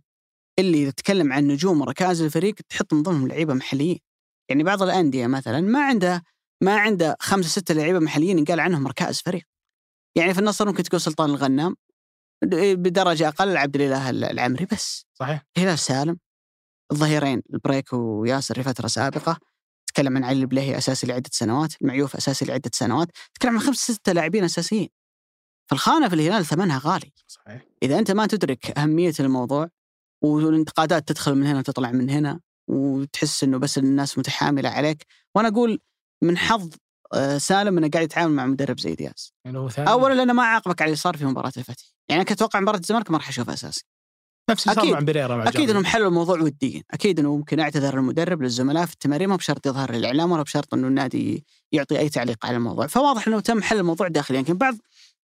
اللي 0.60 0.92
تتكلم 0.92 1.34
عن 1.34 1.48
نجوم 1.48 1.82
وركائز 1.82 2.22
الفريق 2.22 2.56
تحط 2.70 2.94
من 2.94 3.04
ضمنهم 3.04 3.28
لعيبة 3.28 3.54
محليين. 3.54 4.00
يعني 4.50 4.64
بعض 4.64 4.84
الأندية 4.84 5.28
مثلا 5.28 5.62
ما 5.62 5.86
عنده 5.86 6.24
ما 6.62 6.78
عنده 6.78 7.16
خمسة 7.20 7.50
ستة 7.50 7.74
لعيبة 7.74 8.00
محليين 8.00 8.40
ينقال 8.40 8.60
عنهم 8.60 8.88
ركائز 8.88 9.22
فريق. 9.22 9.44
يعني 10.18 10.34
في 10.34 10.40
النصر 10.40 10.66
ممكن 10.66 10.84
تقول 10.84 11.02
سلطان 11.02 11.30
الغنام 11.30 11.76
بدرجة 12.74 13.28
أقل 13.28 13.58
عبد 13.58 13.76
الإله 13.76 14.10
العمري 14.10 14.66
بس. 14.66 15.06
صحيح. 15.14 15.46
هلال 15.58 15.80
سالم 15.80 16.18
الظهيرين 16.92 17.42
البريك 17.54 17.94
وياسر 17.94 18.56
في 18.56 18.64
فتره 18.64 18.88
سابقة. 18.88 19.40
تكلم 19.94 20.18
عن 20.18 20.24
علي 20.24 20.40
البليهي 20.40 20.78
اساسي 20.78 21.08
لعدة 21.08 21.30
سنوات 21.34 21.82
المعيوف 21.82 22.16
اساسي 22.16 22.46
لعدة 22.46 22.72
سنوات 22.74 23.08
تكلم 23.34 23.52
عن 23.52 23.60
خمسه 23.60 23.94
ستة 23.94 24.12
لاعبين 24.12 24.44
أساسيين. 24.44 24.90
فالخانة 25.70 26.10
في 26.10 26.16
الهلال 26.16 26.46
ثمنها 26.46 26.82
غالي. 26.84 27.12
صحيح. 27.28 27.66
إذا 27.84 28.00
أنت 28.00 28.12
ما 28.12 28.26
تدرك 28.26 28.80
أهمية 28.80 29.14
الموضوع 29.20 29.70
والانتقادات 30.24 31.08
تدخل 31.08 31.36
من 31.36 31.46
هنا 31.46 31.60
وتطلع 31.60 31.92
من 31.92 32.10
هنا 32.10 32.40
وتحس 32.68 33.44
إنه 33.44 33.58
بس 33.58 33.78
الناس 33.78 34.18
متحاملة 34.18 34.70
عليك 34.70 35.06
وأنا 35.36 35.48
أقول 35.48 35.80
من 36.24 36.38
حظ 36.38 36.70
آه، 37.14 37.38
سالم 37.38 37.78
إنه 37.78 37.90
قاعد 37.90 38.06
يتعامل 38.06 38.34
مع 38.34 38.46
مدرب 38.46 38.80
زي 38.80 38.96
دياز. 38.96 39.34
يعني 39.46 39.58
اولا 39.88 40.14
لأنه 40.14 40.34
ما 40.34 40.44
عاقبك 40.44 40.82
على 40.82 40.90
اللي 40.90 40.98
صار 40.98 41.18
في 41.18 41.26
مباراة 41.26 41.52
الفتح 41.58 41.84
يعني 42.10 42.22
أنا 42.22 42.30
كنت 42.30 42.38
أتوقع 42.38 42.60
مباراة 42.60 42.80
الزمالك 42.80 43.12
ما 43.12 43.18
راح 43.18 43.30
اشوفه 43.30 43.54
أساسي. 43.54 43.86
نفس 44.50 44.68
اللي 44.68 44.82
صار 44.82 44.92
مع 44.92 45.00
بيريرا 45.00 45.36
مع 45.38 45.48
أكيد 45.48 45.70
إنهم 45.70 45.86
حلوا 45.86 46.08
الموضوع 46.08 46.40
وديا. 46.40 46.84
أكيد 46.92 47.20
إنه 47.20 47.36
ممكن 47.36 47.60
أعتذر 47.60 47.98
المدرب 47.98 48.42
للزملاء 48.42 48.86
في 48.86 48.94
التمارين 48.94 49.30
ما 49.30 49.36
بشرط 49.36 49.68
يظهر 49.68 49.92
للاعلام 49.92 50.32
ولا 50.32 50.44
بشرط 50.44 50.74
إنه 50.74 50.88
النادي 50.88 51.46
يعطي 51.72 52.00
أي 52.00 52.10
تعليق 52.10 52.46
على 52.46 52.58
الموضوع. 52.58 52.88
فواضح 52.88 53.28
إنه 53.28 53.40
تم 53.40 53.62
حل 53.62 53.78
الموضوع 53.78 54.08
داخليا. 54.08 54.40
يمكن 54.40 54.58
بعض 54.58 54.76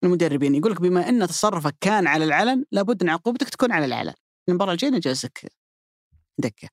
المدربين 0.04 0.56
يقول 0.56 0.72
لك 0.72 0.82
بما 0.82 1.10
إن 1.10 1.28
تصرفك 1.28 1.76
كان 1.82 2.08
على 2.08 2.26
العلن 2.26 2.66
لابد 2.72 3.04
إن 3.04 3.10
عقوبتك 3.10 3.50
تكون 3.50 3.72
على 3.72 3.86
العلن. 3.86 4.14
المباراة 4.50 4.72
الجاية 4.72 4.92
نجلسك 4.92 5.52
دكة. 6.38 6.70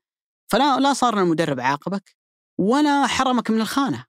فلا 0.52 0.80
لا 0.80 0.92
صار 0.92 1.20
المدرب 1.22 1.60
عاقبك 1.60 2.16
ولا 2.58 3.06
حرمك 3.06 3.50
من 3.50 3.60
الخانة. 3.60 4.04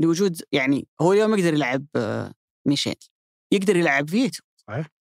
لوجود 0.00 0.42
يعني 0.52 0.88
هو 1.00 1.12
اليوم 1.12 1.34
يقدر 1.34 1.54
يلعب 1.54 1.86
آه، 1.96 2.34
ميشيل. 2.66 2.94
يقدر 3.52 3.76
يلعب 3.76 4.10
فيتو. 4.10 4.42
صحيح. 4.56 4.97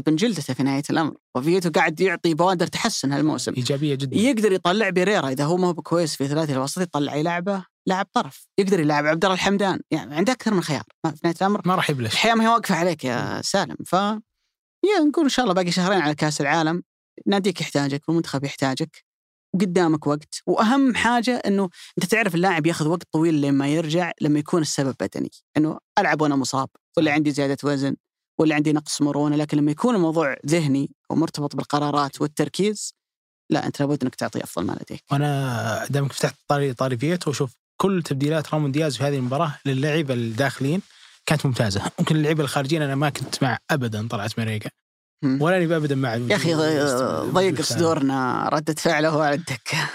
ابن 0.00 0.16
جلدته 0.16 0.54
في 0.54 0.62
نهاية 0.62 0.82
الأمر 0.90 1.14
وفيتو 1.36 1.70
قاعد 1.70 2.00
يعطي 2.00 2.34
بوادر 2.34 2.66
تحسن 2.66 3.12
هالموسم. 3.12 3.54
إيجابية 3.56 3.94
جدا. 3.94 4.16
يقدر 4.16 4.52
يطلع 4.52 4.88
بيريرا 4.90 5.28
إذا 5.28 5.44
هو 5.44 5.56
ما 5.56 5.68
هو 5.68 5.74
كويس 5.74 6.16
في 6.16 6.28
ثلاثي 6.28 6.52
الوسط 6.52 6.80
يطلع 6.82 7.14
يلعبه 7.14 7.64
لاعب 7.86 8.06
طرف. 8.12 8.46
يقدر 8.58 8.80
يلعب 8.80 9.06
عبد 9.06 9.24
الله 9.24 9.34
الحمدان 9.34 9.80
يعني 9.90 10.14
عنده 10.14 10.32
أكثر 10.32 10.54
من 10.54 10.62
خيار. 10.62 10.82
ما- 11.04 11.10
في 11.10 11.20
نهاية 11.24 11.36
الأمر 11.40 11.62
ما 11.64 11.74
راح 11.74 11.90
يبلش. 11.90 12.12
الحياة 12.12 12.34
ما 12.34 12.44
هي 12.44 12.48
واقفة 12.48 12.74
عليك 12.74 13.04
يا 13.04 13.42
سالم. 13.42 13.76
ف 13.86 13.92
يا 13.92 14.98
نقول 15.08 15.24
إن 15.24 15.28
شاء 15.30 15.44
الله 15.44 15.54
باقي 15.54 15.70
شهرين 15.70 16.00
على 16.00 16.14
كأس 16.14 16.40
العالم. 16.40 16.82
ناديك 17.26 17.60
يحتاجك 17.60 18.08
والمنتخب 18.08 18.44
يحتاجك. 18.44 19.04
وقدامك 19.54 20.06
وقت. 20.06 20.42
وأهم 20.46 20.94
حاجة 20.94 21.36
إنه 21.46 21.68
أنت 21.98 22.06
تعرف 22.10 22.34
اللاعب 22.34 22.66
ياخذ 22.66 22.88
وقت 22.88 23.02
طويل 23.12 23.40
لما 23.40 23.68
يرجع 23.68 24.12
لما 24.20 24.38
يكون 24.38 24.62
السبب 24.62 24.94
بدني. 25.00 25.30
إنه 25.56 25.78
ألعب 25.98 26.22
وأنا 26.22 26.36
مصاب 26.36 26.68
ولا 26.98 27.12
عندي 27.12 27.30
زيادة 27.30 27.56
وزن. 27.64 27.96
ولا 28.40 28.54
عندي 28.54 28.72
نقص 28.72 29.02
مرونة 29.02 29.36
لكن 29.36 29.58
لما 29.58 29.70
يكون 29.70 29.94
الموضوع 29.94 30.36
ذهني 30.46 30.90
ومرتبط 31.10 31.56
بالقرارات 31.56 32.20
والتركيز 32.20 32.94
لا 33.50 33.66
أنت 33.66 33.80
لابد 33.80 34.02
أنك 34.02 34.14
تعطي 34.14 34.44
أفضل 34.44 34.66
ما 34.66 34.72
لديك 34.72 35.04
وأنا 35.12 35.86
دامك 35.90 36.12
فتحت 36.12 36.34
طاري 36.48 36.74
طاري 36.74 36.96
فيتو 36.96 37.30
وشوف 37.30 37.56
كل 37.76 38.02
تبديلات 38.02 38.54
رامون 38.54 38.72
دياز 38.72 38.96
في 38.96 39.04
هذه 39.04 39.16
المباراة 39.16 39.58
للعيبه 39.66 40.14
الداخلين 40.14 40.82
كانت 41.26 41.46
ممتازة 41.46 41.82
ممكن 41.98 42.16
اللعيبه 42.16 42.44
الخارجيين 42.44 42.82
أنا 42.82 42.94
ما 42.94 43.10
كنت 43.10 43.42
مع 43.42 43.58
ابدا 43.70 44.08
طلعت 44.08 44.38
مريقه. 44.38 44.70
ولا 45.24 45.56
اني 45.56 45.76
ابدا 45.76 45.94
مع 45.94 46.14
يا 46.14 46.36
أخي 46.36 46.54
ضيق 47.32 47.60
صدورنا 47.60 48.48
رده 48.52 48.74
فعله 48.74 49.22
على 49.24 49.34
الدكه 49.34 49.90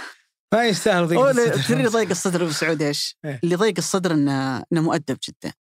ما 0.54 0.68
يستاهل 0.68 1.08
ضيق 1.08 1.20
الصدر. 1.20 1.64
تدري 1.64 1.88
ضيق 1.88 2.10
الصدر 2.10 2.43
ابو 2.43 2.52
سعود 2.52 2.82
إيش؟ 2.82 3.18
إيه. 3.26 3.39
اللي 3.43 3.56
ضيق 3.56 3.74
الصدر 3.78 4.14
إنه 4.14 4.58
إنه 4.58 4.82
مؤدب 4.82 5.18
جدا 5.28 5.54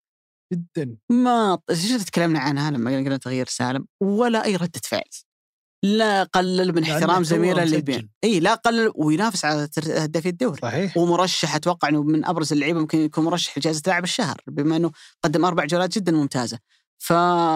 جدا. 0.53 0.97
ما 1.11 1.59
شفت 1.73 2.07
تكلمنا 2.07 2.39
عنها 2.39 2.71
لما 2.71 2.91
قلنا 2.91 3.17
تغيير 3.17 3.47
سالم؟ 3.47 3.87
ولا 4.01 4.45
أي 4.45 4.57
رده 4.57 4.81
فعل. 4.85 5.03
لا 5.85 6.23
قلل 6.23 6.75
من 6.75 6.85
احترام 6.85 7.25
زميله 7.25 7.63
اللي. 7.63 7.81
بين. 7.81 8.11
إي 8.25 8.41
لا 8.41 8.55
قلل 8.55 8.93
وينافس 8.95 9.45
على 9.45 9.69
هدافي 9.87 10.29
الدوري 10.29 10.59
صحيح. 10.63 10.97
ومرشح 10.97 11.55
أتوقع 11.55 11.89
إنه 11.89 12.03
من 12.03 12.25
أبرز 12.25 12.53
اللعيبة 12.53 12.81
ممكن 12.81 12.99
يكون 12.99 13.25
مرشح 13.25 13.59
لجائزة 13.59 13.83
لاعب 13.87 14.05
الشهر 14.05 14.37
بما 14.47 14.77
إنه 14.77 14.91
قدم 15.25 15.45
أربع 15.45 15.65
جولات 15.65 15.95
جدا 15.99 16.13
ممتازة. 16.13 16.59
ف 16.99 17.13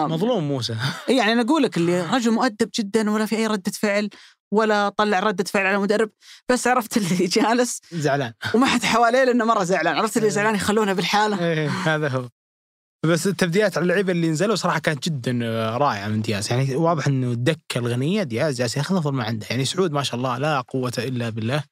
مظلوم 0.07 0.47
موسى. 0.47 0.75
يعني 1.17 1.33
أنا 1.33 1.41
أقول 1.41 1.63
لك 1.63 1.77
اللي 1.77 2.01
رجل 2.01 2.31
مؤدب 2.31 2.69
جدا 2.79 3.09
ولا 3.11 3.25
في 3.25 3.35
أي 3.35 3.47
ردة 3.47 3.71
فعل 3.71 4.09
ولا 4.53 4.89
طلع 4.89 5.19
ردة 5.19 5.43
فعل 5.43 5.65
على 5.65 5.75
المدرب 5.75 6.09
بس 6.49 6.67
عرفت 6.67 6.97
اللي 6.97 7.25
جالس. 7.35 7.81
زعلان. 7.91 8.33
وما 8.55 8.65
حد 8.67 8.83
حواليه 8.83 9.23
لأنه 9.23 9.45
مرة 9.45 9.63
زعلان. 9.63 9.95
عرفت 9.95 10.17
اللي 10.17 10.29
زعلان 10.29 10.55
يخلونه 10.55 10.93
بالحالة. 10.93 11.45
إيه 11.45 11.69
هذا 11.69 12.07
هو. 12.07 12.29
بس 13.03 13.27
التبديات 13.27 13.77
على 13.77 13.83
اللعيبة 13.83 14.11
اللي 14.11 14.29
نزلوا 14.29 14.55
صراحة 14.55 14.79
كانت 14.79 15.05
جدا 15.09 15.39
آه، 15.43 15.77
رائعة 15.77 16.07
من 16.07 16.21
دياز. 16.21 16.51
يعني 16.51 16.75
واضح 16.75 17.07
إنه 17.07 17.31
الدكة 17.31 17.77
الغنية 17.77 18.23
دياز 18.23 18.57
جالس 18.57 18.77
ياخذ 18.77 18.95
افضل 18.95 19.13
ما 19.13 19.23
عنده. 19.23 19.47
يعني 19.49 19.65
سعود 19.65 19.91
ما 19.91 20.03
شاء 20.03 20.15
الله 20.15 20.37
لا 20.37 20.61
قوة 20.61 20.93
إلا 20.97 21.29
بالله. 21.29 21.63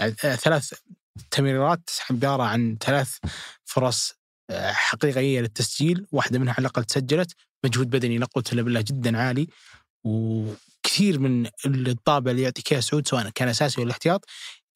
آه، 0.00 0.14
آه، 0.24 0.36
ثلاث 0.36 0.74
تمريرات 1.30 1.90
عبارة 2.10 2.42
عن 2.42 2.76
ثلاث 2.80 3.16
فرص 3.64 4.14
حقيقية 4.52 5.40
للتسجيل. 5.40 6.06
واحدة 6.12 6.38
منها 6.38 6.52
على 6.52 6.60
الأقل 6.60 6.84
تسجلت. 6.84 7.32
مجهود 7.64 7.90
بدني 7.90 8.18
لا 8.18 8.26
قوة 8.26 8.44
إلا 8.52 8.62
بالله 8.62 8.80
جدا 8.80 9.18
عالي. 9.18 9.48
وكثير 10.04 11.18
من 11.18 11.46
الطابع 11.66 12.30
اللي 12.30 12.42
يعطيك 12.42 12.72
إياه 12.72 12.80
سعود 12.80 13.08
سواء 13.08 13.28
كان 13.28 13.48
أساسي 13.48 13.80
ولا 13.80 13.92
احتياط 13.92 14.24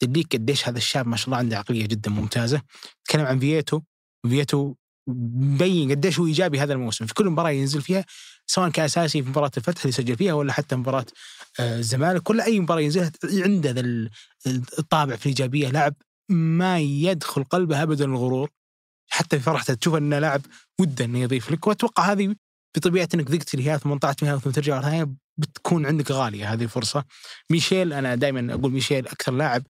تديك 0.00 0.32
قديش 0.32 0.68
هذا 0.68 0.78
الشاب 0.78 1.06
ما 1.06 1.16
شاء 1.16 1.26
الله 1.26 1.38
عنده 1.38 1.58
عقلية 1.58 1.86
جدا 1.86 2.10
ممتازة. 2.10 2.62
تكلم 3.04 3.26
عن 3.26 3.38
فييتو. 3.38 3.80
فييتو 4.28 4.74
مبين 5.08 5.90
قديش 5.90 6.18
هو 6.18 6.26
إيجابي 6.26 6.60
هذا 6.60 6.72
الموسم. 6.72 7.06
في 7.06 7.14
كل 7.14 7.30
مباراة 7.30 7.50
ينزل 7.50 7.82
فيها 7.82 8.04
سواء 8.46 8.70
كان 8.70 8.84
اساسي 8.84 9.22
في 9.22 9.28
مباراة 9.28 9.50
الفتح 9.56 9.80
اللي 9.82 9.92
سجل 9.92 10.16
فيها 10.16 10.32
ولا 10.32 10.52
حتى 10.52 10.76
مباراة 10.76 11.06
آه، 11.60 11.78
الزمالك 11.78 12.30
ولا 12.30 12.44
أي 12.44 12.60
مباراة 12.60 12.80
ينزلها 12.80 13.12
عنده 13.24 13.70
ذا 13.70 13.80
ال- 13.80 14.10
الطابع 14.78 15.16
في 15.16 15.26
الإيجابية. 15.26 15.68
لاعب 15.68 15.94
ما 16.30 16.78
يدخل 16.80 17.44
قلبه 17.44 17.82
ابدا 17.82 18.04
الغرور. 18.04 18.50
حتى 19.10 19.38
في 19.38 19.44
فرحته 19.44 19.74
تشوف 19.74 19.94
أنه 19.94 20.18
لاعب 20.18 20.40
وده 20.80 21.04
أنه 21.04 21.18
يضيف 21.18 21.50
لك. 21.52 21.66
وأتوقع 21.66 22.12
هذه 22.12 22.34
بطبيعة 22.76 23.08
إنك 23.14 23.30
ذقت 23.30 23.56
هي 23.56 23.78
18 23.78 24.26
منها 24.26 24.38
ثم 24.38 24.50
ترجع 24.50 24.80
ثانية 24.82 25.08
بتكون 25.36 25.86
عندك 25.86 26.10
غالية 26.10 26.52
هذه 26.52 26.62
الفرصة. 26.64 27.04
ميشيل 27.50 27.92
أنا 27.92 28.14
دائما 28.14 28.54
أقول 28.54 28.72
ميشيل 28.72 29.06
أكثر 29.08 29.32
لاعب 29.32 29.62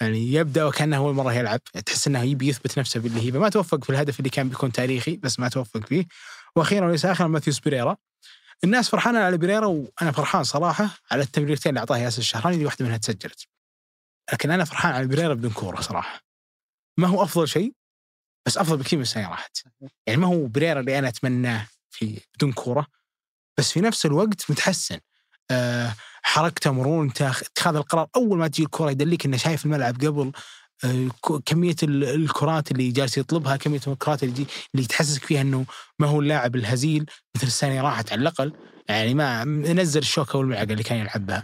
يعني 0.00 0.32
يبدأ 0.32 0.64
وكأنه 0.64 0.96
أول 0.96 1.14
مرة 1.14 1.32
يلعب. 1.32 1.60
تحس 1.64 2.06
إنه 2.06 2.22
يبي 2.22 2.48
يثبت 2.48 2.78
نفسه 2.78 3.00
باللهيبه 3.00 3.38
ما 3.38 3.48
توفق 3.48 3.84
في 3.84 3.90
الهدف 3.90 4.18
اللي 4.18 4.30
كان 4.30 4.48
بيكون 4.48 4.72
تاريخي 4.72 5.16
بس 5.16 5.40
ما 5.40 5.48
توفق 5.48 5.86
فيه. 5.86 6.06
وأخيرا 6.56 6.86
وليس 6.86 7.04
اخرا 7.04 7.26
ماثيوس 7.26 7.60
بيريرا 7.60 7.96
الناس 8.64 8.88
فرحانة 8.88 9.18
على 9.18 9.36
بيريرا 9.36 9.66
وأنا 9.66 10.12
فرحان 10.12 10.44
صراحة 10.44 10.88
على 11.10 11.22
التمريرتين 11.22 11.70
اللي 11.70 11.80
أعطاها 11.80 11.98
ياسر 11.98 12.18
الشهراني 12.18 12.54
اللي 12.54 12.66
واحدة 12.66 12.84
منها 12.84 12.96
تسجلت. 12.96 13.46
لكن 14.32 14.50
أنا 14.50 14.64
فرحان 14.64 14.92
على 14.92 15.06
بيريرا 15.06 15.34
بدون 15.34 15.50
كورة 15.50 15.80
صراحة. 15.80 16.20
ما 16.98 17.08
هو 17.08 17.22
أفضل 17.22 17.48
شيء 17.48 17.74
بس 18.46 18.58
أفضل 18.58 18.76
بكثير 18.76 18.98
من 18.98 19.02
السنة 19.02 19.28
راحت. 19.28 19.56
يعني 20.06 20.20
ما 20.20 20.26
هو 20.26 20.46
بريرا 20.46 20.80
اللي 20.80 20.98
أنا 20.98 21.08
أتمناه 21.08 21.66
في 21.90 22.20
بدون 22.34 22.52
كورة 22.52 22.86
بس 23.58 23.72
في 23.72 23.80
نفس 23.80 24.06
الوقت 24.06 24.50
متحسن. 24.50 25.00
أه 25.50 25.94
حركته 26.32 26.70
مرونته 26.70 27.30
اتخاذ 27.30 27.76
القرار 27.76 28.08
أول 28.16 28.38
ما 28.38 28.48
تجي 28.48 28.62
الكرة 28.62 28.90
يدليك 28.90 29.24
إنه 29.26 29.36
شايف 29.36 29.64
الملعب 29.66 29.94
قبل 29.94 30.32
ك- 31.24 31.42
كمية 31.46 31.76
ال- 31.82 32.04
الكرات 32.04 32.70
اللي 32.70 32.90
جالس 32.90 33.18
يطلبها 33.18 33.56
كمية 33.56 33.80
الكرات 33.86 34.22
اللي, 34.22 34.46
اللي 34.74 34.86
تحسسك 34.86 35.24
فيها 35.24 35.40
إنه 35.40 35.64
ما 35.98 36.06
هو 36.06 36.20
اللاعب 36.20 36.56
الهزيل 36.56 37.06
مثل 37.36 37.46
السنة 37.46 37.80
راحت 37.82 38.12
على 38.12 38.20
الأقل 38.20 38.52
يعني 38.88 39.14
ما 39.14 39.44
نزل 39.44 40.00
الشوكة 40.00 40.38
والملعقة 40.38 40.62
اللي 40.62 40.82
كان 40.82 40.98
يلعبها 40.98 41.42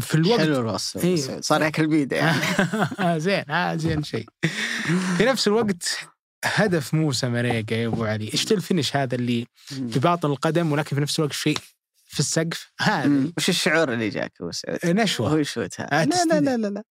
في 0.00 0.14
الوقت 0.14 0.40
حلو 0.40 0.60
الوصف 0.60 1.04
إيه. 1.04 1.40
صار 1.40 1.62
ياكل 1.62 1.86
بيده 1.86 2.16
يعني. 2.16 2.40
زين 3.20 3.50
آه 3.50 3.76
زين 3.76 4.02
شيء. 4.02 4.26
في 5.16 5.24
نفس 5.24 5.48
الوقت 5.48 5.98
هدف 6.44 6.94
موسى 6.94 7.28
مريقة 7.28 7.74
يا 7.76 7.86
أبو 7.86 8.04
علي. 8.04 8.30
إيش 8.32 8.52
الفينش 8.52 8.96
هذا 8.96 9.14
اللي 9.14 9.46
في 9.66 9.98
باطن 9.98 10.30
القدم 10.30 10.72
ولكن 10.72 10.96
في 10.96 11.02
نفس 11.02 11.18
الوقت 11.18 11.32
شيء 11.32 11.58
في 12.08 12.20
السقف 12.20 12.72
مم. 12.88 13.32
وش 13.36 13.48
الشعور 13.48 13.92
اللي 13.92 14.08
جاك 14.08 14.32
ابو 14.40 14.50
سعود؟ 14.50 14.78
نشوة 14.84 15.28
هو 15.28 15.36
يشوتها 15.36 16.02
آه، 16.02 16.04
لا 16.04 16.24
لا. 16.24 16.40
لا 16.40 16.56
لا, 16.56 16.66
لا. 16.66 16.82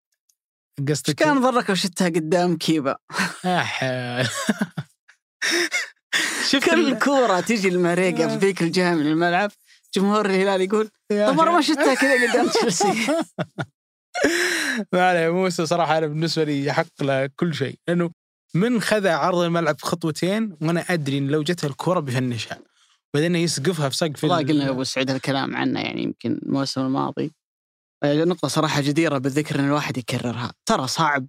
إيش 0.80 0.90
قصدك 0.90 1.16
كان 1.16 1.42
ضرك 1.42 1.70
لو 1.70 1.76
شتها 1.76 2.10
قدام 2.10 2.58
كيبا 2.58 2.98
آه،. 3.46 4.24
شفت 6.50 6.70
كل 6.70 7.00
كورة 7.00 7.40
تجي 7.40 7.68
المريقة 7.68 8.28
في 8.28 8.36
ذيك 8.36 8.62
الجهة 8.62 8.96
من 8.96 9.08
الملعب 9.08 9.52
جمهور 9.96 10.26
الهلال 10.26 10.62
يقول 10.62 10.90
طب 11.10 11.16
مرة 11.16 11.52
ما. 11.52 11.62
شتها 11.62 11.94
كذا 11.94 12.32
قدام 12.32 12.48
تشيلسي 12.48 13.08
ما 14.94 15.10
عليه 15.10 15.30
موسى 15.30 15.66
صراحة 15.66 15.98
أنا 15.98 16.08
بالنسبة 16.08 16.44
لي 16.44 16.66
يحق 16.66 17.04
له 17.04 17.30
كل 17.36 17.56
شيء 17.56 17.80
لأنه 17.88 18.12
من 18.54 18.82
خذ 18.82 19.08
عرض 19.08 19.38
الملعب 19.38 19.82
خطوتين 19.82 20.58
وأنا 20.62 20.86
أدري 20.90 21.18
إن 21.18 21.28
لو 21.28 21.44
جته 21.44 21.66
الكره 21.66 22.00
بيفنشها 22.00 22.60
بعدين 23.18 23.36
يسقفها 23.36 23.90
في 23.90 23.96
سقف 23.98 24.24
والله 24.24 24.40
ال- 24.40 24.48
قلنا 24.48 24.70
أبو 24.70 24.84
سعود 24.84 25.10
الكلام 25.10 25.56
عنه 25.56 25.80
يعني 25.80 26.04
يمكن 26.04 26.40
الموسم 26.44 26.82
الماضي. 26.82 27.32
آه، 28.04 28.24
نقطة 28.24 28.48
صراحة 28.48 28.82
جديرة 28.82 29.18
بالذكر 29.18 29.60
إن 29.60 29.66
الواحد 29.66 29.98
يكررها. 29.98 30.52
ترى 30.66 30.88
صعب 30.88 31.28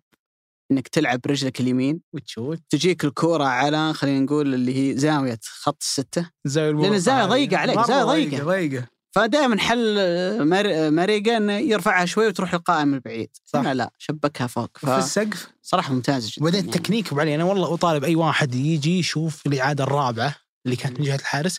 إنك 0.72 0.88
تلعب 0.88 1.20
برجلك 1.20 1.60
اليمين 1.60 2.00
وتشوت 2.14 2.60
تجيك 2.70 3.04
الكورة 3.04 3.44
على 3.44 3.94
خلينا 3.94 4.20
نقول 4.20 4.54
اللي 4.54 4.74
هي 4.92 4.96
زاوية 4.98 5.38
خط 5.44 5.78
الستة. 5.82 6.30
زاوية 6.44 6.82
لأن 6.82 6.94
الزاوية 6.94 7.24
هذه. 7.24 7.28
ضيقة 7.48 7.56
عليك، 7.56 7.80
زاوية 7.86 8.28
ضيقة. 8.28 8.44
ضيقة. 8.44 8.86
فدائما 9.14 9.58
حل 9.58 9.96
آه، 9.98 10.90
مريقا 10.90 11.36
إنه 11.36 11.52
يرفعها 11.52 12.04
شوي 12.04 12.26
وتروح 12.26 12.54
القائم 12.54 12.94
البعيد. 12.94 13.30
صح. 13.44 13.60
لا 13.60 13.74
لا 13.74 13.90
شبكها 13.98 14.46
فوق. 14.46 14.78
في 14.78 14.98
السقف؟ 14.98 15.48
فصراحة 15.62 15.94
ممتاز 15.94 16.28
جدا 16.30 16.42
وبعدين 16.42 16.60
يعني. 16.64 16.76
التكنيك 16.76 17.12
ابو 17.12 17.20
علي 17.20 17.34
أنا 17.34 17.44
والله 17.44 17.74
أطالب 17.74 18.04
أي 18.04 18.14
واحد 18.14 18.54
يجي 18.54 18.98
يشوف 18.98 19.46
الإعادة 19.46 19.84
الرابعة 19.84 20.34
اللي 20.66 20.76
كانت 20.76 21.00
من 21.00 21.06
جهة 21.06 21.14
الحارس. 21.16 21.58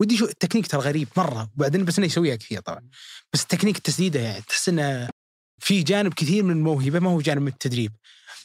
ودي 0.00 0.16
شو 0.16 0.24
التكنيك 0.24 0.66
ترى 0.66 0.80
غريب 0.80 1.08
مرة. 1.16 1.50
وبعدين 1.56 1.84
بس 1.84 1.98
إنه 1.98 2.06
يسويها 2.06 2.36
كثير 2.36 2.60
طبعا. 2.60 2.82
بس 3.32 3.42
التكنيك 3.42 3.76
التسديدة 3.76 4.20
يعني 4.20 4.42
تحس 4.48 4.68
إنه 4.68 5.08
في 5.60 5.82
جانب 5.82 6.14
كثير 6.14 6.42
من 6.42 6.50
الموهبة 6.50 6.98
ما 6.98 7.10
هو 7.10 7.20
جانب 7.20 7.42
من 7.42 7.48
التدريب. 7.48 7.92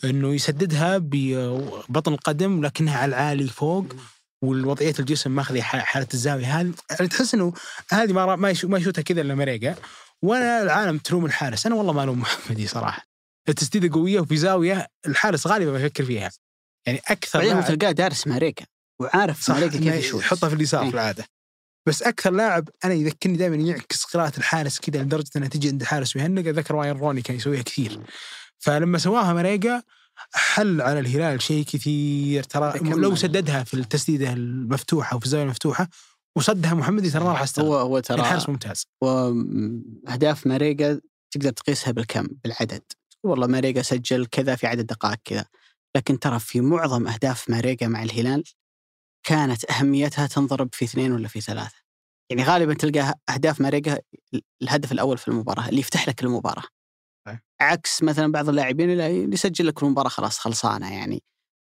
إنه 0.04 0.34
يسددها 0.34 0.97
ببطن 0.97 2.14
القدم 2.14 2.66
لكنها 2.66 2.97
على 2.97 3.10
العالي 3.10 3.47
فوق 3.47 3.86
والوضعية 4.43 4.93
الجسم 4.99 5.32
ماخذة 5.32 5.62
ح- 5.62 5.78
حالة 5.86 6.08
الزاوية. 6.14 6.60
هذه 6.62 6.74
يعني 6.91 7.08
تحس 7.10 7.34
إنه 7.34 7.54
هذه 7.91 8.14
ما 8.14 8.26
را- 8.26 8.36
ما 8.36 8.49
يشو- 8.54 8.68
ما 8.68 8.78
يشوتها 8.78 9.01
كذا 9.01 9.22
إلا 9.22 9.36
مريقة. 9.36 9.76
وأنا 10.22 10.62
العالم 10.62 10.97
تلوم 10.97 11.26
الحارس. 11.26 11.66
أنا 11.66 11.76
والله 11.76 11.93
ما 11.93 12.04
ألوم 12.04 12.20
محمدي 12.20 12.68
صراحة. 12.68 13.06
التسديدة 13.49 13.93
قوية 13.95 14.20
وفي 14.20 14.38
زاوية 14.38 14.88
الحارس 15.08 15.47
غالبا 15.47 15.72
ما 15.72 15.80
يفكر 15.80 16.06
فيها. 16.06 16.32
يعني 16.86 17.01
أكثر 17.08 17.39
بعدين 17.39 17.64
تلقاه 17.66 17.91
دارس 17.91 18.28
ماريجا 18.28 18.66
وعارف 19.01 19.51
إنه 19.51 19.68
كيف 19.68 19.86
يشوت. 19.86 20.22
يحطها 20.22 20.49
في 20.49 20.56
اليسار 20.56 20.82
إيه. 20.84 20.89
في 20.89 20.93
العادة. 20.93 21.26
بس 21.86 22.04
أكثر 22.04 22.32
لاعب 22.32 22.70
أنا 22.86 22.94
يذكرني 22.94 23.38
دائما 23.38 23.56
يعكس 23.56 24.04
قراءة 24.04 24.38
الحارس 24.38 24.80
كذا 24.80 25.04
لدرجة 25.04 25.30
انها 25.36 25.48
تجي 25.48 25.70
عند 25.70 25.82
الحارس 25.82 26.16
ويهنق 26.16 26.42
ذكر 26.42 26.76
واين 26.76 26.98
روني 26.98 27.22
كان 27.22 27.38
يسويها 27.38 27.62
كثير. 27.62 28.00
فلما 28.60 28.98
سواها 28.98 29.34
ماريجا 29.34 29.84
حل 30.34 30.82
على 30.82 31.00
الهلال 31.00 31.42
شيء 31.42 31.66
كثير 31.66 32.44
ترى 32.44 32.80
كمل. 32.80 33.02
لو 33.02 33.16
سددها 33.16 33.64
في 33.64 33.74
التسديدة 33.74 34.34
المفتوحة 34.34 35.16
وفي 35.18 35.26
الزاوية 35.26 35.44
المفتوحة 35.44 35.90
وصدها 36.36 36.74
محمدي 36.74 37.10
ترى 37.10 37.24
ما 37.24 37.32
راح 37.32 37.42
استغرب 37.42 37.68
هو 37.68 37.76
هو 37.76 38.00
ترى 38.00 38.22
الحارس 38.22 38.50
ممتاز. 38.50 38.88
واهداف 39.02 40.48
ماريجا 40.48 41.00
تقدر 41.32 41.50
تقيسها 41.50 41.92
بالكم 41.92 42.28
بالعدد. 42.44 42.82
والله 43.24 43.48
ماريجا 43.48 43.82
سجل 43.82 44.26
كذا 44.26 44.56
في 44.56 44.68
عدد 44.68 44.86
دقائق 44.86 45.20
كذا. 45.26 45.46
لكن 45.96 46.20
ترى 46.20 46.40
في 46.40 46.62
معظم 46.62 47.08
أهداف 47.08 47.50
ماريجا 47.50 47.88
مع 47.88 48.04
الهلال 48.04 48.44
كانت 49.24 49.71
أهميتها 49.71 50.28
تنضرب 50.28 50.69
في 50.74 50.86
اثنين 50.86 51.11
ولا 51.11 51.28
في 51.28 51.41
ثلاثة. 51.41 51.76
يعني 52.30 52.43
غالبا 52.43 52.74
تلقى 52.74 53.19
أهداف 53.30 53.61
ماريجا 53.61 54.01
الهدف 54.61 54.91
الأول 54.91 55.17
في 55.17 55.28
المباراة 55.28 55.69
اللي 55.69 55.80
يفتح 55.80 56.07
لك 56.09 56.24
المباراة. 56.24 56.63
صحيح. 57.28 57.39
عكس 57.61 58.03
مثلا 58.03 58.32
بعض 58.32 58.49
اللاعبين 58.49 58.89
اللي 58.89 59.34
يسجل 59.34 59.67
لك 59.67 59.84
المباراة 59.84 60.09
خلاص 60.09 60.39
خلصانة 60.39 60.93
يعني. 60.93 61.24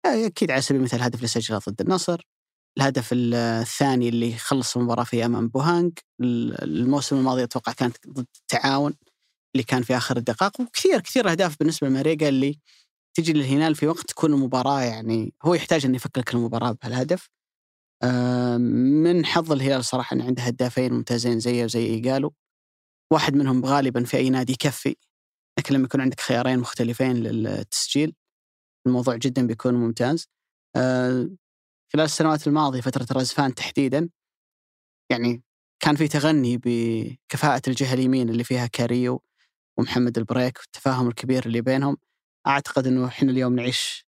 أكيد 0.05 0.51
على 0.51 0.61
سبيل 0.61 0.79
المثال 0.79 0.99
الهدف 0.99 1.15
اللي 1.15 1.27
سجله 1.27 1.57
ضد 1.69 1.81
النصر 1.81 2.21
الهدف 2.77 3.09
الثاني 3.13 4.09
اللي 4.09 4.33
خلص 4.33 4.77
المباراة 4.77 5.03
فيه 5.03 5.25
أمام 5.25 5.47
بوهانج 5.47 5.91
الموسم 6.21 7.17
الماضي 7.17 7.43
أتوقع 7.43 7.71
كانت 7.71 7.97
ضد 8.07 8.25
التعاون 8.41 8.93
اللي 9.55 9.63
كان 9.63 9.81
في 9.81 9.97
آخر 9.97 10.17
الدقائق 10.17 10.61
وكثير 10.61 10.99
كثير 10.99 11.31
أهداف 11.31 11.59
بالنسبة 11.59 11.87
لماريجا 11.87 12.29
اللي 12.29 12.59
تجي 13.17 13.33
للهلال 13.33 13.75
في 13.75 13.87
وقت 13.87 14.09
تكون 14.09 14.33
المباراة 14.33 14.81
يعني 14.81 15.33
هو 15.43 15.53
يحتاج 15.53 15.85
إنه 15.85 15.95
يفك 15.95 16.17
لك 16.17 16.33
المباراة 16.33 16.71
بهالهدف. 16.71 17.29
من 19.03 19.25
حظ 19.25 19.51
الهلال 19.51 19.85
صراحة 19.85 20.13
إن 20.13 20.21
عنده 20.21 20.43
هدافين 20.43 20.93
ممتازين 20.93 21.39
زيه 21.39 21.63
وزي 21.63 21.85
إيجالو. 21.85 22.33
واحد 23.13 23.35
منهم 23.35 23.65
غالبا 23.65 24.03
في 24.03 24.17
أي 24.17 24.29
نادي 24.29 24.53
يكفي 24.53 24.95
لكن 25.59 25.75
لما 25.75 25.85
يكون 25.85 26.01
عندك 26.01 26.19
خيارين 26.21 26.59
مختلفين 26.59 27.17
للتسجيل 27.17 28.15
الموضوع 28.87 29.15
جدا 29.15 29.47
بيكون 29.47 29.73
ممتاز. 29.73 30.27
آه، 30.75 31.29
خلال 31.93 32.05
السنوات 32.05 32.47
الماضية 32.47 32.81
فترة 32.81 33.07
رزفان 33.19 33.55
تحديدا 33.55 34.09
يعني 35.11 35.43
كان 35.83 35.95
في 35.95 36.07
تغني 36.07 36.57
بكفاءة 36.57 37.61
الجهة 37.67 37.93
اليمين 37.93 38.29
اللي 38.29 38.43
فيها 38.43 38.67
كاريو 38.67 39.21
ومحمد 39.77 40.17
البريك 40.17 40.57
والتفاهم 40.59 41.07
الكبير 41.07 41.45
اللي 41.45 41.61
بينهم. 41.61 41.97
أعتقد 42.47 42.87
أنه 42.87 43.07
إحنا 43.07 43.31
اليوم 43.31 43.55
نعيش 43.55 44.05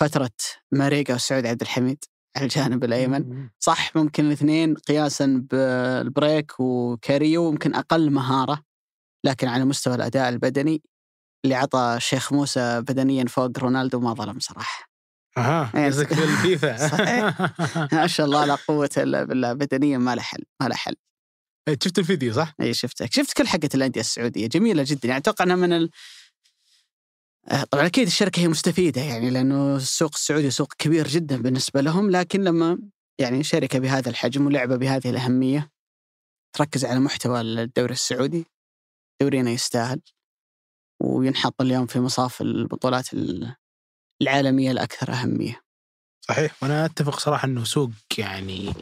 فترة 0.00 0.30
ماريجا 0.72 1.14
وسعود 1.14 1.46
عبد 1.46 1.60
الحميد. 1.62 2.04
الجانب 2.36 2.84
الأيمن. 2.84 3.48
صح 3.58 3.96
ممكن 3.96 4.26
الاثنين 4.26 4.74
قياسا 4.74 5.46
بالبريك 5.50 6.60
وكاريو 6.60 7.52
ممكن 7.52 7.74
أقل 7.74 8.10
مهارة 8.10 8.62
لكن 9.24 9.48
على 9.48 9.64
مستوى 9.64 9.94
الأداء 9.94 10.28
البدني 10.28 10.82
اللي 11.44 11.54
عطى 11.54 11.94
الشيخ 11.96 12.32
موسى 12.32 12.80
بدنيا 12.80 13.24
فوق 13.24 13.58
رونالدو 13.58 14.00
ما 14.00 14.14
ظلم 14.14 14.40
صراحة. 14.40 14.88
أها 15.38 15.70
إيه. 15.74 15.86
قصدك 15.86 16.14
في 16.14 16.24
الفيفا. 16.24 16.76
ما 17.92 18.06
شاء 18.06 18.26
الله 18.26 18.44
لا 18.44 18.54
قوة 18.54 18.90
إلا 18.96 19.24
بالله 19.24 19.52
بدنيا 19.52 19.98
ما 19.98 20.14
له 20.14 20.22
حل 20.22 20.44
ما 20.62 20.68
له 20.68 20.74
حل. 20.74 20.94
شفت 21.82 21.98
الفيديو 21.98 22.32
صح؟ 22.32 22.54
اي 22.60 22.74
شفتك. 22.74 23.12
شفت 23.12 23.36
كل 23.36 23.46
حقة 23.46 23.68
الأندية 23.74 24.00
السعودية. 24.00 24.46
جميلة 24.46 24.84
جدا. 24.86 25.08
يعني 25.08 25.20
أتوقع 25.20 25.44
أنها 25.44 25.56
من 25.56 25.88
طبعا 27.70 27.86
أكيد 27.86 28.06
الشركة 28.06 28.40
هي 28.40 28.48
مستفيدة 28.48 29.00
يعني 29.00 29.30
لأنه 29.30 29.76
السوق 29.76 30.10
السعودي 30.14 30.50
سوق 30.50 30.72
كبير 30.78 31.08
جدا 31.08 31.42
بالنسبة 31.42 31.80
لهم 31.80 32.10
لكن 32.10 32.44
لما 32.44 32.78
يعني 33.18 33.44
شركة 33.44 33.78
بهذا 33.78 34.10
الحجم 34.10 34.46
ولعبة 34.46 34.76
بهذه 34.76 35.10
الأهمية 35.10 35.70
تركز 36.52 36.84
على 36.84 37.00
محتوى 37.00 37.40
الدوري 37.40 37.92
السعودي 37.92 38.46
دورينا 39.20 39.50
يستاهل 39.50 40.00
وينحط 41.02 41.60
اليوم 41.60 41.86
في 41.86 42.00
مصاف 42.00 42.40
البطولات 42.40 43.14
ال- 43.14 43.54
العالمية 44.22 44.70
الأكثر 44.70 45.12
أهمية 45.12 45.60
صحيح 46.20 46.62
وأنا 46.62 46.84
أتفق 46.84 47.18
صراحة 47.18 47.46
إنه 47.46 47.64
سوق 47.64 47.90
يعني 48.18 48.72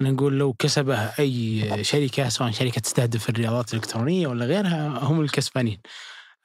أنا 0.00 0.10
نقول 0.10 0.38
لو 0.38 0.52
كسبه 0.52 0.98
أي 0.98 1.84
شركة 1.84 2.28
سواء 2.28 2.50
شركة 2.50 2.80
تستهدف 2.80 3.28
الرياضات 3.28 3.74
الإلكترونية 3.74 4.26
ولا 4.26 4.46
غيرها 4.46 4.88
هم 4.98 5.20
الكسبانين. 5.20 5.80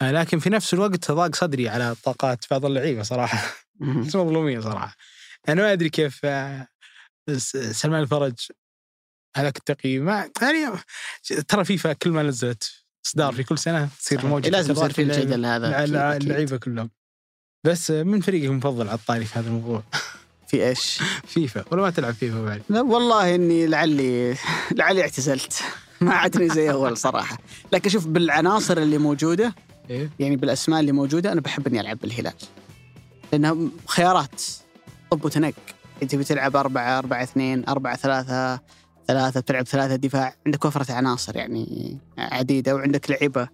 آه، 0.01 0.11
لكن 0.11 0.39
في 0.39 0.49
نفس 0.49 0.73
الوقت 0.73 1.11
ضاق 1.11 1.35
صدري 1.35 1.69
على 1.69 1.95
طاقات 2.03 2.45
بعض 2.51 2.65
اللعيبة 2.65 3.03
صراحة 3.03 3.53
بس 3.79 4.15
مظلومين 4.15 4.61
صراحة. 4.61 4.95
أنا 5.49 5.61
ما 5.61 5.73
أدري 5.73 5.89
كيف 5.89 6.19
آه، 6.23 6.67
سلمان 7.71 8.01
الفرج 8.01 8.33
هذاك 9.37 9.57
التقييم 9.57 10.05
ما 10.05 10.29
يعني 10.41 10.65
ترى 11.47 11.65
فيفا 11.65 11.93
كل 11.93 12.09
ما 12.09 12.23
نزلت 12.23 12.71
اصدار 13.05 13.33
في 13.33 13.43
كل 13.43 13.57
سنة 13.57 13.89
تصير 13.99 14.25
موجة 14.25 14.49
لازم 14.49 14.71
يصير 14.71 14.93
في 14.93 15.01
الجدل 15.01 15.45
هذا. 15.45 15.83
اللعيبة 16.17 16.57
كلهم. 16.57 16.89
بس 17.63 17.91
من 17.91 18.21
فريقك 18.21 18.45
المفضل 18.45 18.87
على 18.87 18.97
الطاري 18.97 19.25
في 19.25 19.39
هذا 19.39 19.47
الموضوع؟ 19.47 19.83
في 20.47 20.67
إيش؟ 20.67 20.99
فيفا 21.27 21.65
ولا 21.71 21.81
ما 21.81 21.89
تلعب 21.89 22.13
فيفا 22.13 22.45
بعد؟ 22.45 22.61
لا 22.69 22.81
والله 22.81 23.35
إني 23.35 23.67
لعلي 23.67 24.37
لعلي 24.71 25.01
اعتزلت 25.01 25.63
ما 26.01 26.13
عادني 26.13 26.49
زي 26.49 26.71
أول 26.71 26.97
صراحة 26.97 27.37
لكن 27.71 27.89
شوف 27.89 28.07
بالعناصر 28.07 28.77
اللي 28.77 28.97
موجودة 28.97 29.55
إيه. 29.89 30.09
يعني 30.19 30.35
بالأسماء 30.35 30.79
اللي 30.79 30.91
موجودة 30.91 31.31
أنا 31.31 31.41
بحب 31.41 31.67
إني 31.67 31.81
ألعب 31.81 31.97
بالهلال. 31.97 32.33
لأنها 33.31 33.57
خيارات. 33.85 34.41
طب 35.11 35.25
وتنق 35.25 35.53
أنت 36.03 36.15
بتلعب 36.15 36.55
أربعة 36.55 36.99
أربعة 36.99 37.23
اثنين 37.23 37.65
أربعة 37.69 37.95
ثلاثة 37.95 38.59
ثلاثة 39.07 39.39
بتلعب 39.39 39.67
ثلاثة 39.67 39.95
دفاع. 39.95 40.35
عندك 40.45 40.65
وفرة 40.65 40.93
عناصر 40.93 41.35
يعني 41.37 41.97
عديدة 42.17 42.75
وعندك 42.75 43.11
لعيبة 43.11 43.47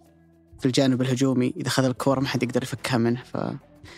في 0.59 0.65
الجانب 0.65 1.01
الهجومي. 1.01 1.53
إذا 1.57 1.69
خذ 1.69 1.85
الكورة 1.85 2.19
ما 2.19 2.27
حد 2.27 2.43
يقدر 2.43 2.63
يفكها 2.63 2.97
منه 2.97 3.23
ف 3.33 3.37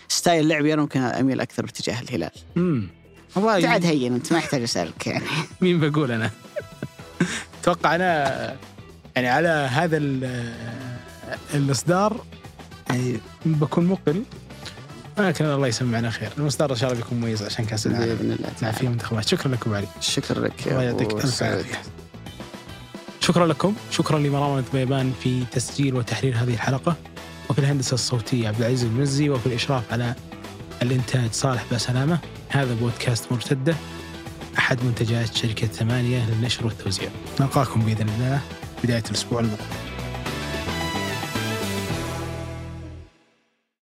ستايل 0.07 0.47
لعبي 0.47 0.73
أنا 0.73 0.81
ممكن 0.81 1.01
أميل 1.01 1.41
أكثر 1.41 1.65
باتجاه 1.65 2.01
الهلال. 2.01 2.31
امم 2.57 2.89
والله 3.35 3.77
هين 3.89 4.13
أنت 4.13 4.33
ما 4.33 4.39
يحتاج 4.39 4.61
أسألك 4.61 5.07
يعني. 5.07 5.25
مين 5.61 5.79
بقول 5.79 6.11
أنا؟ 6.11 6.31
أتوقع 7.61 7.95
أنا 7.95 8.55
يعني 9.15 9.27
على 9.27 9.49
هذا 9.49 9.97
الإصدار 11.53 12.21
يعني 12.89 13.19
بكون 13.45 13.85
مقل. 13.85 14.23
ولكن 15.17 15.45
الله 15.45 15.67
يسمعنا 15.67 16.09
خير، 16.09 16.29
الاصدار 16.37 16.71
إن 16.71 16.75
شاء 16.75 16.91
الله 16.91 17.03
بيكون 17.03 17.17
مميز 17.17 17.43
عشان 17.43 17.65
كأس 17.65 17.87
العالم. 17.87 18.15
بإذن 18.15 18.31
الله 18.31 18.49
تعالى. 18.59 18.77
فيه 18.77 18.87
منتخبات، 18.87 19.27
شكرا 19.27 19.51
لكم 19.51 19.73
علي. 19.73 19.87
شكرا 20.01 20.39
لك 20.39 20.67
الله 20.67 20.83
يعطيك 20.83 21.11
ألف. 21.11 21.43
عافية. 21.43 21.81
شكرا 23.21 23.47
لكم، 23.47 23.73
شكرا 23.91 24.19
لمروان 24.19 24.59
الضبيبان 24.59 25.13
في 25.23 25.43
تسجيل 25.51 25.95
وتحرير 25.95 26.35
هذه 26.35 26.53
الحلقة. 26.53 26.95
وفي 27.49 27.59
الهندسه 27.59 27.93
الصوتية 27.93 28.47
عبد 28.47 28.59
العزيز 28.59 28.83
المزي 28.83 29.29
وفي 29.29 29.45
الاشراف 29.45 29.83
على 29.91 30.15
الإنتاج 30.81 31.31
صالح 31.31 31.65
بسلامة، 31.73 32.19
هذا 32.49 32.73
بودكاست 32.73 33.31
مرتدة. 33.31 33.75
أحد 34.57 34.83
منتجات 34.83 35.35
شركة 35.35 35.67
ثمانية 35.67 36.29
للنشر 36.29 36.65
والتوزيع. 36.65 37.09
نلقاكم 37.39 37.81
بإذن 37.81 38.09
الله. 38.09 38.41
بداية 38.83 39.03
الأسبوع 39.09 39.39
المقبل. 39.39 39.86